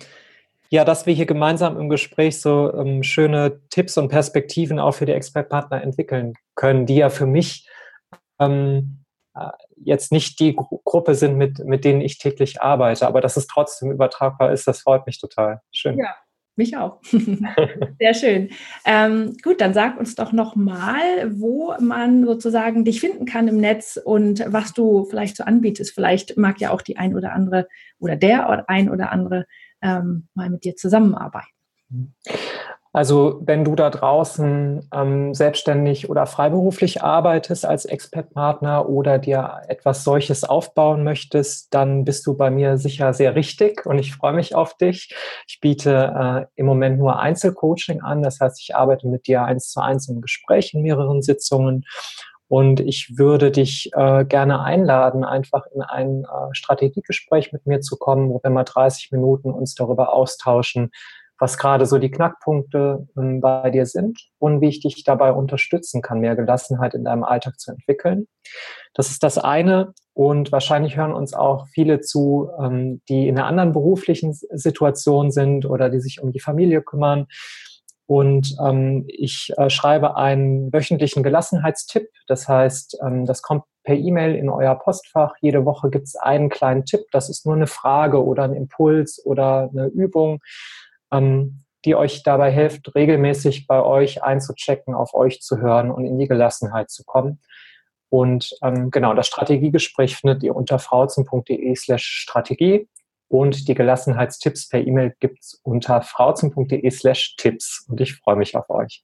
ja, 0.70 0.84
dass 0.86 1.06
wir 1.06 1.14
hier 1.14 1.26
gemeinsam 1.26 1.80
im 1.80 1.90
Gespräch 1.90 2.42
so 2.42 2.74
ähm, 2.74 3.04
schöne 3.04 3.62
Tipps 3.70 3.98
und 3.98 4.10
Perspektiven 4.10 4.80
auch 4.80 4.94
für 4.94 5.06
die 5.06 5.14
Expertpartner 5.14 5.82
entwickeln 5.82 6.34
können, 6.56 6.86
die 6.86 6.96
ja 6.98 7.10
für 7.10 7.26
mich 7.26 7.68
ähm, 8.40 9.06
äh, 9.36 9.50
jetzt 9.78 10.12
nicht 10.12 10.40
die 10.40 10.56
Gru 10.56 10.80
Gruppe 10.84 11.16
sind, 11.16 11.38
mit, 11.38 11.60
mit 11.60 11.86
denen 11.86 12.02
ich 12.02 12.18
täglich 12.18 12.62
arbeite, 12.62 13.08
aber 13.08 13.22
dass 13.22 13.38
es 13.38 13.48
trotzdem 13.48 13.92
übertragbar 13.92 14.52
ist, 14.52 14.68
das 14.68 14.82
freut 14.82 15.06
mich 15.06 15.20
total. 15.20 15.62
Schön. 15.72 15.98
Ja, 15.98 16.16
mich 16.56 16.78
auch. 16.78 17.02
Sehr 18.00 18.14
schön. 18.14 18.50
Ähm, 18.86 19.36
gut, 19.44 19.62
dann 19.62 19.74
sag 19.74 20.00
uns 20.00 20.16
doch 20.16 20.32
nochmal, 20.32 21.32
wo 21.32 21.74
man 21.80 22.26
sozusagen 22.26 22.86
dich 22.86 23.02
finden 23.02 23.26
kann 23.26 23.48
im 23.48 23.58
Netz 23.58 24.00
und 24.04 24.44
was 24.48 24.74
du 24.74 25.06
vielleicht 25.06 25.38
so 25.38 25.44
anbietest. 25.44 25.94
Vielleicht 25.94 26.38
mag 26.38 26.60
ja 26.62 26.72
auch 26.72 26.82
die 26.82 26.98
ein 26.98 27.16
oder 27.16 27.34
andere 27.34 27.68
oder 28.00 28.16
der 28.16 28.70
ein 28.70 28.90
oder 28.90 29.12
andere 29.12 29.46
ähm, 29.86 30.28
mal 30.34 30.50
mit 30.50 30.64
dir 30.66 30.76
zusammenarbeiten. 30.76 32.16
Also 32.92 33.42
wenn 33.44 33.66
du 33.66 33.76
da 33.76 33.90
draußen 33.90 34.88
ähm, 34.94 35.34
selbstständig 35.34 36.10
oder 36.10 36.26
freiberuflich 36.26 37.04
arbeitest 37.04 37.66
als 37.66 37.84
Expertpartner 37.84 38.88
oder 38.88 39.20
dir 39.20 39.64
etwas 39.68 40.06
solches 40.06 40.46
aufbauen 40.46 41.04
möchtest, 41.04 41.74
dann 41.74 42.06
bist 42.06 42.26
du 42.26 42.38
bei 42.38 42.50
mir 42.50 42.78
sicher 42.78 43.14
sehr 43.14 43.36
richtig 43.36 43.86
und 43.86 44.00
ich 44.00 44.16
freue 44.16 44.32
mich 44.32 44.56
auf 44.56 44.78
dich. 44.78 45.14
Ich 45.46 45.60
biete 45.60 46.14
äh, 46.18 46.46
im 46.56 46.66
Moment 46.66 46.98
nur 46.98 47.20
Einzelcoaching 47.20 48.02
an, 48.02 48.24
das 48.24 48.40
heißt, 48.40 48.62
ich 48.62 48.78
arbeite 48.78 49.10
mit 49.10 49.28
dir 49.28 49.44
eins 49.44 49.72
zu 49.72 49.82
eins 49.82 50.08
im 50.08 50.22
Gespräch 50.22 50.74
in 50.74 50.82
mehreren 50.82 51.22
Sitzungen 51.22 51.84
und 52.48 52.80
ich 52.80 53.18
würde 53.18 53.52
dich 53.52 53.92
äh, 53.94 54.24
gerne 54.26 54.62
einladen, 54.62 55.24
einfach 55.24 55.66
in 55.74 55.82
ein 55.82 56.24
äh, 56.24 56.54
Strategiegespräch 56.54 57.52
mit 57.52 57.66
mir 57.66 57.82
zu 57.82 57.98
kommen, 57.98 58.30
wo 58.30 58.40
wir 58.44 58.52
mal 58.52 58.64
30 58.64 59.12
Minuten 59.12 59.52
uns 59.52 59.74
darüber 59.74 60.14
austauschen, 60.14 60.92
was 61.40 61.58
gerade 61.58 61.86
so 61.86 61.98
die 61.98 62.12
Knackpunkte 62.12 63.08
ähm, 63.18 63.42
bei 63.42 63.70
dir 63.70 63.86
sind 63.86 64.20
und 64.38 64.62
wie 64.62 64.70
ich 64.70 64.80
dich 64.80 65.04
dabei 65.04 65.32
unterstützen 65.34 66.02
kann, 66.02 66.20
mehr 66.20 66.36
Gelassenheit 66.36 66.94
in 66.94 67.04
deinem 67.04 67.24
Alltag 67.24 67.60
zu 67.60 67.72
entwickeln. 67.72 68.28
Das 68.94 69.10
ist 69.10 69.24
das 69.24 69.38
eine. 69.38 69.94
Und 70.14 70.54
wahrscheinlich 70.54 70.96
hören 70.96 71.14
uns 71.14 71.34
auch 71.34 71.68
viele 71.68 72.00
zu, 72.00 72.50
ähm, 72.62 73.02
die 73.10 73.28
in 73.28 73.38
einer 73.38 73.48
anderen 73.48 73.74
beruflichen 73.74 74.34
Situation 74.34 75.30
sind 75.32 75.66
oder 75.66 75.90
die 75.90 76.00
sich 76.00 76.22
um 76.22 76.32
die 76.32 76.40
Familie 76.40 76.82
kümmern. 76.82 77.28
Und 78.08 78.56
ähm, 78.64 79.06
ich 79.08 79.52
äh, 79.58 79.70
schreibe 79.70 80.16
einen 80.16 80.72
wöchentlichen 80.72 81.24
Gelassenheitstipp. 81.24 82.08
Das 82.28 82.48
heißt, 82.48 83.00
ähm, 83.04 83.26
das 83.26 83.42
kommt 83.42 83.64
per 83.84 83.96
E-Mail 83.96 84.36
in 84.36 84.50
euer 84.50 84.76
Postfach. 84.76 85.36
Jede 85.42 85.66
Woche 85.66 85.90
gibt 85.90 86.06
es 86.06 86.16
einen 86.16 86.50
kleinen 86.50 86.86
Tipp. 86.86 87.06
Das 87.12 87.30
ist 87.30 87.46
nur 87.46 87.56
eine 87.56 87.68
Frage 87.68 88.24
oder 88.24 88.44
ein 88.44 88.54
Impuls 88.54 89.24
oder 89.26 89.70
eine 89.72 89.88
Übung, 89.88 90.42
ähm, 91.12 91.62
die 91.84 91.96
euch 91.96 92.22
dabei 92.24 92.52
hilft, 92.52 92.94
regelmäßig 92.94 93.68
bei 93.68 93.82
euch 93.82 94.24
einzuchecken, 94.24 94.94
auf 94.94 95.14
euch 95.14 95.42
zu 95.42 95.58
hören 95.58 95.92
und 95.92 96.06
in 96.06 96.20
die 96.20 96.28
Gelassenheit 96.28 96.90
zu 96.92 97.04
kommen. 97.06 97.40
Und 98.10 98.56
ähm, 98.62 98.92
genau, 98.92 99.14
das 99.14 99.28
Strategiegespräch 99.28 100.16
findet 100.16 100.44
ihr 100.44 100.56
unter 100.56 100.78
frauzen.de 100.78 101.76
slash 101.76 102.06
Strategie 102.06 102.88
und 103.28 103.68
die 103.68 103.74
Gelassenheitstipps 103.74 104.70
per 104.70 104.86
E-Mail 104.86 105.14
gibt 105.20 105.40
es 105.42 105.60
unter 105.64 106.02
frauzen.de 106.02 106.90
slash 106.92 107.36
Tipps. 107.38 107.86
Und 107.90 108.00
ich 108.02 108.16
freue 108.16 108.36
mich 108.36 108.56
auf 108.56 108.70
euch. 108.70 109.04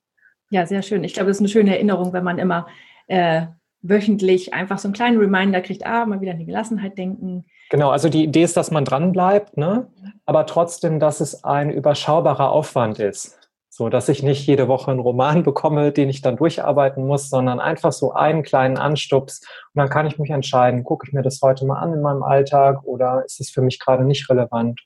Ja, 0.50 0.66
sehr 0.66 0.82
schön. 0.82 1.04
Ich 1.04 1.14
glaube, 1.14 1.28
das 1.28 1.38
ist 1.38 1.42
eine 1.42 1.50
schöne 1.50 1.74
Erinnerung, 1.74 2.14
wenn 2.14 2.24
man 2.24 2.38
immer 2.38 2.68
äh, 3.08 3.44
wöchentlich 3.82 4.54
einfach 4.54 4.78
so 4.78 4.88
einen 4.88 4.94
kleinen 4.94 5.18
Reminder 5.18 5.62
kriegt, 5.62 5.86
ah, 5.86 6.06
mal 6.06 6.22
wieder 6.22 6.34
an 6.34 6.40
die 6.40 6.46
Gelassenheit 6.46 6.98
denken. 6.98 7.46
Genau, 7.70 7.90
also 7.90 8.10
die 8.10 8.24
Idee 8.24 8.44
ist, 8.44 8.58
dass 8.58 8.70
man 8.70 8.86
dran 8.86 9.12
bleibt, 9.12 9.58
ne? 9.58 9.88
aber 10.26 10.46
trotzdem, 10.46 11.00
dass 11.00 11.20
es 11.20 11.44
ein 11.44 11.72
überschaubarer 11.72 12.52
Aufwand 12.52 13.00
ist. 13.00 13.40
So, 13.82 13.90
dass 13.90 14.10
ich 14.10 14.22
nicht 14.22 14.46
jede 14.46 14.68
Woche 14.68 14.92
einen 14.92 15.00
Roman 15.00 15.42
bekomme, 15.52 15.92
den 15.92 16.08
ich 16.08 16.22
dann 16.22 16.38
durcharbeiten 16.38 17.04
muss, 17.04 17.32
sondern 17.32 17.60
einfach 17.60 17.92
so 17.92 18.12
einen 18.12 18.44
kleinen 18.44 18.78
Anstups. 18.78 19.42
Und 19.74 19.80
dann 19.80 19.90
kann 19.90 20.06
ich 20.06 20.20
mich 20.20 20.30
entscheiden, 20.30 20.84
gucke 20.84 21.08
ich 21.08 21.14
mir 21.14 21.24
das 21.24 21.42
heute 21.42 21.66
mal 21.66 21.80
an 21.80 21.92
in 21.92 22.02
meinem 22.02 22.22
Alltag 22.22 22.84
oder 22.84 23.24
ist 23.26 23.42
es 23.42 23.50
für 23.50 23.64
mich 23.64 23.80
gerade 23.80 24.04
nicht 24.04 24.30
relevant? 24.30 24.80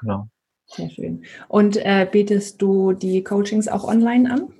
Genau. 0.00 0.28
Sehr 0.64 0.88
schön. 0.88 1.24
Und 1.48 1.76
äh, 1.76 2.08
bietest 2.10 2.62
du 2.62 2.94
die 2.94 3.22
Coachings 3.22 3.68
auch 3.68 3.84
online 3.84 4.32
an? 4.32 4.54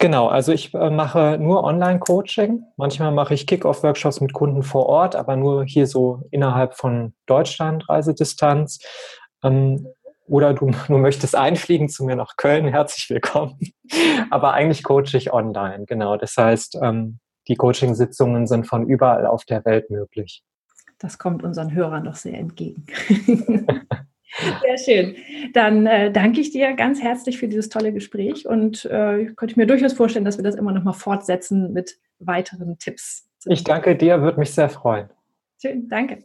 Genau, 0.00 0.26
also 0.26 0.50
ich 0.50 0.74
äh, 0.74 0.90
mache 0.90 1.38
nur 1.38 1.62
Online-Coaching. 1.62 2.64
Manchmal 2.76 3.12
mache 3.12 3.34
ich 3.34 3.46
Kick-Off-Workshops 3.46 4.20
mit 4.20 4.32
Kunden 4.32 4.64
vor 4.64 4.86
Ort, 4.86 5.14
aber 5.14 5.36
nur 5.36 5.64
hier 5.64 5.86
so 5.86 6.22
innerhalb 6.32 6.74
von 6.74 7.14
Deutschland, 7.26 7.88
Reisedistanz. 7.88 8.80
Ähm, 9.44 9.86
oder 10.26 10.54
du, 10.54 10.70
du 10.88 10.98
möchtest 10.98 11.36
einfliegen 11.36 11.88
zu 11.88 12.04
mir 12.04 12.16
nach 12.16 12.36
Köln, 12.36 12.66
herzlich 12.66 13.08
willkommen. 13.10 13.58
aber 14.30 14.54
eigentlich 14.54 14.82
coache 14.82 15.14
ich 15.16 15.32
online, 15.32 15.84
genau. 15.86 16.16
Das 16.16 16.36
heißt, 16.36 16.78
ähm, 16.82 17.18
die 17.48 17.56
Coaching-Sitzungen 17.56 18.46
sind 18.46 18.66
von 18.66 18.86
überall 18.86 19.26
auf 19.26 19.44
der 19.44 19.64
Welt 19.64 19.90
möglich. 19.90 20.42
Das 20.98 21.18
kommt 21.18 21.42
unseren 21.42 21.74
Hörern 21.74 22.04
doch 22.04 22.14
sehr 22.14 22.38
entgegen. 22.38 22.86
Sehr 24.62 24.78
schön. 24.78 25.16
Dann 25.52 25.86
äh, 25.86 26.10
danke 26.10 26.40
ich 26.40 26.50
dir 26.50 26.74
ganz 26.74 27.00
herzlich 27.00 27.38
für 27.38 27.46
dieses 27.46 27.68
tolle 27.68 27.92
Gespräch 27.92 28.48
und 28.48 28.84
äh, 28.86 29.26
könnte 29.36 29.56
mir 29.56 29.66
durchaus 29.66 29.92
vorstellen, 29.92 30.24
dass 30.24 30.38
wir 30.38 30.42
das 30.42 30.56
immer 30.56 30.72
noch 30.72 30.82
mal 30.82 30.92
fortsetzen 30.92 31.72
mit 31.72 31.98
weiteren 32.18 32.78
Tipps. 32.78 33.28
Ich 33.46 33.62
danke 33.62 33.94
dir, 33.96 34.22
würde 34.22 34.40
mich 34.40 34.52
sehr 34.52 34.68
freuen. 34.68 35.08
Schön, 35.60 35.88
danke. 35.88 36.24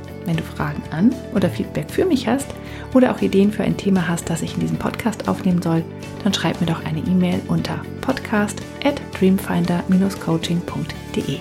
Wenn 0.25 0.37
du 0.37 0.43
Fragen 0.43 0.81
an 0.91 1.13
oder 1.33 1.49
Feedback 1.49 1.89
für 1.89 2.05
mich 2.05 2.27
hast 2.27 2.47
oder 2.93 3.11
auch 3.11 3.21
Ideen 3.21 3.51
für 3.51 3.63
ein 3.63 3.77
Thema 3.77 4.07
hast, 4.07 4.29
das 4.29 4.41
ich 4.41 4.53
in 4.53 4.59
diesem 4.59 4.77
Podcast 4.77 5.27
aufnehmen 5.27 5.61
soll, 5.61 5.83
dann 6.23 6.33
schreib 6.33 6.61
mir 6.61 6.67
doch 6.67 6.85
eine 6.85 6.99
E-Mail 6.99 7.41
unter 7.47 7.81
podcast 8.01 8.61
at 8.83 9.01
dreamfinder-coaching.de. 9.19 11.39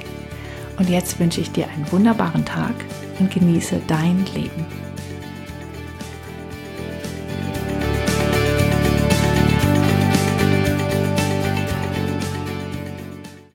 Und 0.78 0.88
jetzt 0.88 1.20
wünsche 1.20 1.42
ich 1.42 1.52
dir 1.52 1.68
einen 1.68 1.92
wunderbaren 1.92 2.44
Tag 2.44 2.74
und 3.18 3.30
genieße 3.30 3.80
dein 3.86 4.24
Leben. 4.34 4.89